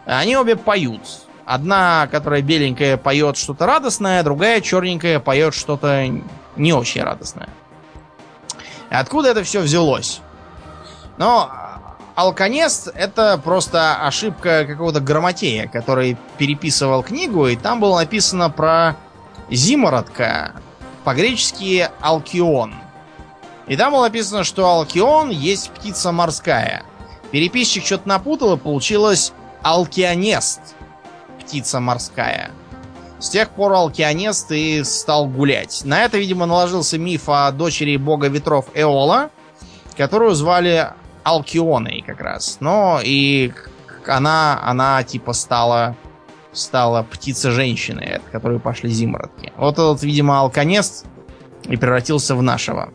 Они 0.07 0.37
обе 0.37 0.57
поют. 0.57 1.03
Одна, 1.49 2.07
которая 2.13 2.43
беленькая, 2.43 2.99
поет 2.99 3.39
что-то 3.39 3.65
радостное, 3.65 4.23
другая 4.23 4.61
черненькая 4.61 5.19
поет 5.19 5.55
что-то 5.55 6.07
не 6.57 6.75
очень 6.75 7.03
радостное. 7.03 7.49
Откуда 8.91 9.31
это 9.31 9.43
все 9.45 9.61
взялось? 9.61 10.21
Но 11.17 11.51
Алконест 12.17 12.89
это 12.95 13.41
просто 13.43 13.97
ошибка 14.07 14.67
какого-то 14.67 15.01
грамотея, 15.01 15.69
который 15.69 16.19
переписывал 16.37 17.03
книгу, 17.03 17.47
и 17.47 17.57
там 17.57 17.81
было 17.81 18.01
написано 18.01 18.51
про 18.51 18.97
зимородка, 19.51 20.53
по-гречески 21.03 21.89
алкион. 22.03 22.75
И 23.69 23.75
там 23.75 23.93
было 23.93 24.03
написано, 24.03 24.45
что 24.45 24.69
алкион 24.69 25.31
есть 25.31 25.71
птица 25.71 26.13
морская. 26.13 26.83
Переписчик 27.31 27.87
что-то 27.87 28.07
напутал, 28.07 28.57
и 28.57 28.59
получилось 28.59 29.33
алкионест, 29.63 30.75
птица 31.49 31.81
морская. 31.81 32.51
С 33.19 33.31
тех 33.31 33.49
пор 33.51 33.73
алкионест 33.73 34.53
и 34.53 34.85
стал 34.85 35.27
гулять. 35.27 35.81
На 35.85 36.05
это, 36.05 36.19
видимо, 36.19 36.45
наложился 36.45 36.99
миф 36.99 37.29
о 37.29 37.51
дочери 37.51 37.97
бога 37.97 38.29
ветров 38.29 38.67
Эола, 38.75 39.31
которую 39.97 40.35
звали 40.35 40.91
Алкионой 41.25 42.05
как 42.07 42.21
раз. 42.21 42.59
Но 42.61 43.01
и 43.03 43.53
она, 44.07 44.61
она 44.63 45.03
типа 45.03 45.33
стала, 45.33 45.97
стала 46.53 47.03
птица-женщиной, 47.03 48.17
от 48.17 48.23
которой 48.25 48.61
пошли 48.61 48.91
зимородки. 48.91 49.53
Вот 49.57 49.75
этот, 49.75 50.03
видимо, 50.03 50.41
алконест 50.41 51.07
и 51.65 51.77
превратился 51.77 52.37
в 52.37 52.43
нашего. 52.43 52.93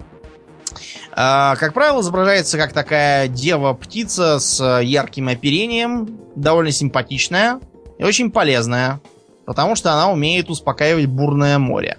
А, 1.12 1.56
как 1.56 1.74
правило, 1.74 2.02
изображается 2.02 2.58
как 2.58 2.72
такая 2.72 3.28
дева-птица 3.28 4.40
с 4.40 4.80
ярким 4.82 5.28
оперением, 5.28 6.20
довольно 6.36 6.72
симпатичная 6.72 7.60
и 7.98 8.04
очень 8.04 8.32
полезная, 8.32 9.02
потому 9.46 9.76
что 9.76 9.94
она 9.94 10.12
умеет 10.12 10.50
успокаивать 10.50 11.06
бурное 11.06 11.60
море. 11.60 11.98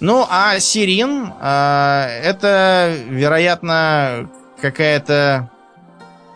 Ну, 0.00 0.26
а 0.28 0.58
Сирин 0.58 1.32
э, 1.40 2.20
это, 2.22 2.94
вероятно, 3.08 4.30
какая-то 4.60 5.50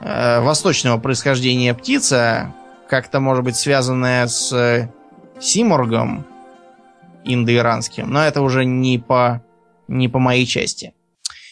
э, 0.00 0.40
восточного 0.40 0.98
происхождения 0.98 1.74
птица, 1.74 2.54
как-то, 2.88 3.20
может 3.20 3.44
быть, 3.44 3.56
связанная 3.56 4.26
с 4.26 4.52
э, 4.52 4.90
Симоргом 5.40 6.24
индоиранским, 7.24 8.08
но 8.10 8.22
это 8.24 8.40
уже 8.40 8.64
не 8.64 8.98
по, 8.98 9.42
не 9.86 10.08
по 10.08 10.18
моей 10.18 10.46
части. 10.46 10.94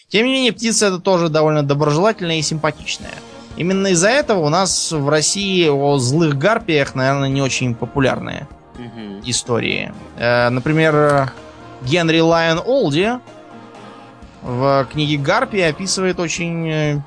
Тем 0.09 0.27
не 0.27 0.33
менее, 0.33 0.53
птица 0.53 0.87
это 0.87 0.99
тоже 0.99 1.29
довольно 1.29 1.63
доброжелательная 1.63 2.39
и 2.39 2.43
симпатичная. 2.43 3.15
Именно 3.57 3.89
из-за 3.89 4.09
этого 4.09 4.41
у 4.41 4.49
нас 4.49 4.93
в 4.93 5.09
России 5.09 5.69
о 5.69 5.99
злых 5.99 6.37
гарпиях, 6.37 6.95
наверное, 6.95 7.29
не 7.29 7.41
очень 7.41 7.75
популярные 7.75 8.47
угу. 8.75 9.21
истории. 9.25 9.93
Э, 10.17 10.51
например, 10.51 11.33
Генри 11.83 12.21
Лайон 12.21 12.61
Олди 12.65 13.13
в 14.43 14.87
книге 14.93 15.17
Гарпи 15.17 15.61
описывает 15.61 16.21
очень 16.21 16.69
э, 16.69 17.01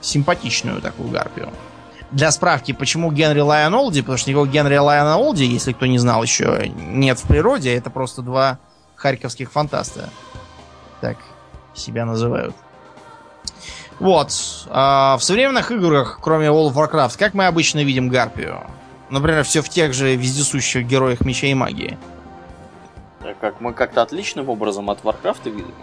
симпатичную 0.00 0.80
такую 0.80 1.08
гарпию. 1.08 1.48
Для 2.10 2.30
справки, 2.30 2.72
почему 2.72 3.10
Генри 3.10 3.40
Лайон 3.40 3.74
Олди? 3.74 4.02
Потому 4.02 4.18
что 4.18 4.30
никакого 4.30 4.46
Генри 4.46 4.76
Лайона 4.76 5.16
Олди, 5.16 5.44
если 5.44 5.72
кто 5.72 5.86
не 5.86 5.98
знал 5.98 6.22
еще, 6.22 6.70
нет 6.76 7.18
в 7.18 7.26
природе. 7.26 7.74
Это 7.74 7.90
просто 7.90 8.22
два 8.22 8.58
харьковских 8.94 9.50
фантаста. 9.50 10.10
Так 11.00 11.16
себя 11.74 12.04
называют. 12.04 12.54
Вот. 14.00 14.32
А 14.70 15.16
в 15.18 15.22
современных 15.22 15.70
играх, 15.70 16.18
кроме 16.20 16.48
World 16.48 16.72
of 16.72 16.74
Warcraft, 16.74 17.18
как 17.18 17.34
мы 17.34 17.46
обычно 17.46 17.84
видим 17.84 18.08
Гарпию? 18.08 18.60
Например, 19.10 19.44
все 19.44 19.62
в 19.62 19.68
тех 19.68 19.94
же 19.94 20.16
вездесущих 20.16 20.86
героях 20.86 21.20
меча 21.20 21.46
и 21.46 21.54
магии. 21.54 21.98
Как 23.40 23.60
мы 23.60 23.72
как-то 23.72 24.02
отличным 24.02 24.48
образом 24.48 24.90
от 24.90 25.02
Warcraft 25.02 25.50
видим? 25.50 25.74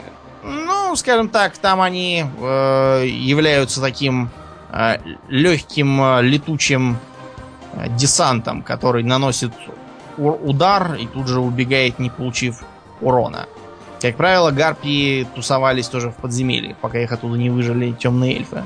Ну, 0.43 0.95
скажем 0.95 1.29
так, 1.29 1.57
там 1.57 1.81
они 1.81 2.25
э, 2.25 3.05
являются 3.07 3.79
таким 3.79 4.29
э, 4.71 4.97
легким 5.29 6.01
э, 6.01 6.21
летучим 6.23 6.97
э, 7.73 7.89
десантом, 7.89 8.63
который 8.63 9.03
наносит 9.03 9.51
удар 10.17 10.95
и 10.95 11.07
тут 11.07 11.27
же 11.27 11.39
убегает, 11.39 11.99
не 11.99 12.09
получив 12.09 12.63
урона. 13.01 13.47
Как 14.01 14.17
правило, 14.17 14.49
гарпии 14.49 15.27
тусовались 15.35 15.87
тоже 15.87 16.09
в 16.09 16.15
подземелье, 16.15 16.75
пока 16.81 16.99
их 16.99 17.11
оттуда 17.11 17.37
не 17.37 17.51
выжили 17.51 17.91
темные 17.91 18.35
эльфы. 18.37 18.63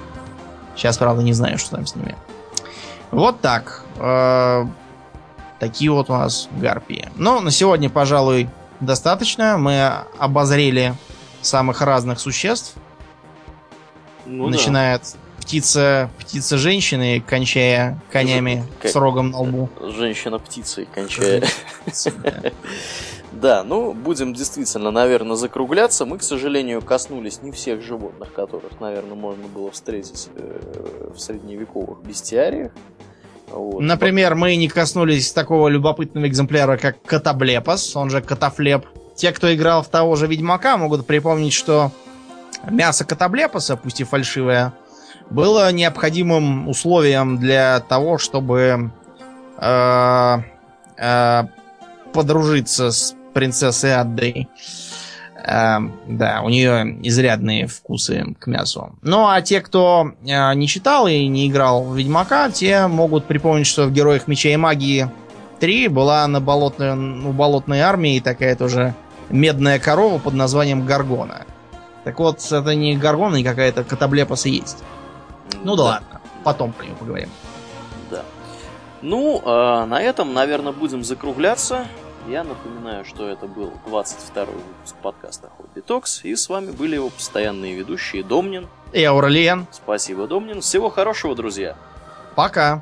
Сейчас, 0.75 0.97
правда, 0.97 1.23
не 1.23 1.33
знаю, 1.33 1.57
что 1.57 1.71
там 1.71 1.86
с 1.86 1.95
ними. 1.95 2.15
Вот 3.11 3.41
так. 3.41 3.83
Э, 3.97 4.65
такие 5.59 5.91
вот 5.91 6.09
у 6.09 6.13
нас 6.13 6.47
гарпии. 6.51 7.09
Но 7.15 7.41
на 7.41 7.51
сегодня, 7.51 7.89
пожалуй, 7.89 8.49
достаточно. 8.79 9.57
Мы 9.57 9.91
обозрели 10.17 10.95
самых 11.41 11.81
разных 11.81 12.19
существ. 12.19 12.75
Ну, 14.25 14.47
Начиная 14.47 14.97
да. 14.97 15.03
от 15.03 15.15
птица, 15.41 16.09
птица 16.17 16.57
женщины, 16.57 17.21
кончая 17.25 18.01
конями 18.11 18.65
Ж... 18.83 18.89
с 18.89 18.95
рогом 18.95 19.31
на 19.31 19.39
лбу. 19.39 19.69
Женщина 19.81 20.39
птицей, 20.39 20.88
кончая. 20.93 21.43
Да, 23.36 23.63
ну, 23.63 23.93
будем 23.93 24.33
действительно, 24.33 24.91
наверное, 24.91 25.36
закругляться. 25.36 26.05
Мы, 26.05 26.17
к 26.17 26.23
сожалению, 26.23 26.81
коснулись 26.81 27.41
не 27.41 27.51
всех 27.51 27.81
животных, 27.81 28.33
которых, 28.33 28.79
наверное, 28.79 29.15
можно 29.15 29.45
было 29.47 29.71
встретить 29.71 30.29
э, 30.36 31.11
в 31.13 31.19
средневековых 31.19 32.01
бестиариях. 32.01 32.71
Вот. 33.47 33.81
Например, 33.81 34.36
мы 34.36 34.55
не 34.55 34.69
коснулись 34.69 35.33
такого 35.33 35.67
любопытного 35.67 36.27
экземпляра, 36.27 36.77
как 36.77 37.01
Катаблепос, 37.03 37.95
он 37.97 38.09
же 38.09 38.21
Катафлеп. 38.21 38.86
Те, 39.15 39.33
кто 39.33 39.53
играл 39.53 39.83
в 39.83 39.89
того 39.89 40.15
же 40.15 40.27
Ведьмака, 40.27 40.77
могут 40.77 41.05
припомнить, 41.05 41.53
что 41.53 41.91
мясо 42.69 43.03
Катаблепоса, 43.03 43.75
пусть 43.75 43.99
и 43.99 44.05
фальшивое, 44.05 44.73
было 45.29 45.71
необходимым 45.73 46.69
условием 46.69 47.38
для 47.38 47.81
того, 47.81 48.17
чтобы 48.17 48.91
э, 49.57 50.38
э, 50.97 51.43
подружиться 52.13 52.91
с 52.91 53.13
принцессы 53.36 53.88
Аддой. 53.88 54.47
Э, 55.45 55.77
да, 56.07 56.41
у 56.43 56.49
нее 56.49 56.97
изрядные 57.03 57.67
вкусы 57.67 58.36
к 58.39 58.47
мясу. 58.47 58.95
Ну, 59.03 59.27
а 59.27 59.41
те, 59.41 59.61
кто 59.61 60.13
э, 60.25 60.53
не 60.55 60.67
читал 60.67 61.05
и 61.05 61.27
не 61.27 61.47
играл 61.47 61.83
в 61.83 61.95
Ведьмака, 61.95 62.49
те 62.49 62.88
могут 62.88 63.25
припомнить, 63.25 63.67
что 63.67 63.86
в 63.86 63.91
Героях 63.91 64.27
Меча 64.27 64.49
и 64.49 64.55
Магии 64.55 65.11
3 65.59 65.89
была 65.89 66.25
на 66.27 66.39
болотной, 66.39 66.93
у 66.93 67.31
болотной 67.33 67.81
армии 67.81 68.19
такая 68.19 68.55
тоже 68.55 68.95
медная 69.29 69.79
корова 69.79 70.17
под 70.17 70.33
названием 70.33 70.86
Гаргона. 70.86 71.45
Так 72.05 72.19
вот, 72.19 72.39
это 72.51 72.73
не 72.73 72.95
Гаргона, 72.95 73.36
и 73.36 73.43
какая-то 73.43 73.83
катаблепаса 73.83 74.47
есть. 74.47 74.83
Ну 75.63 75.75
да, 75.75 75.83
да 75.83 75.89
ладно, 75.89 76.21
потом 76.43 76.71
про 76.71 76.86
нее 76.86 76.95
поговорим. 76.95 77.29
Да. 78.09 78.23
Ну, 79.01 79.41
э, 79.45 79.86
на 79.86 80.01
этом, 80.01 80.33
наверное, 80.33 80.71
будем 80.71 81.03
закругляться. 81.03 81.86
Я 82.28 82.43
напоминаю, 82.43 83.05
что 83.05 83.28
это 83.30 83.45
был 83.45 83.71
22-й 83.86 84.45
выпуск 84.45 84.95
подкаста 85.03 85.49
Хобби 85.55 85.82
Токс, 85.82 86.26
и 86.26 86.36
с 86.36 86.49
вами 86.49 86.71
были 86.71 86.95
его 86.95 87.09
постоянные 87.09 87.76
ведущие 87.76 88.23
Домнин 88.23 88.67
и 88.93 89.03
Ауралиен. 89.03 89.67
Спасибо, 89.71 90.26
Домнин. 90.26 90.61
Всего 90.61 90.89
хорошего, 90.89 91.36
друзья. 91.36 91.76
Пока. 92.36 92.82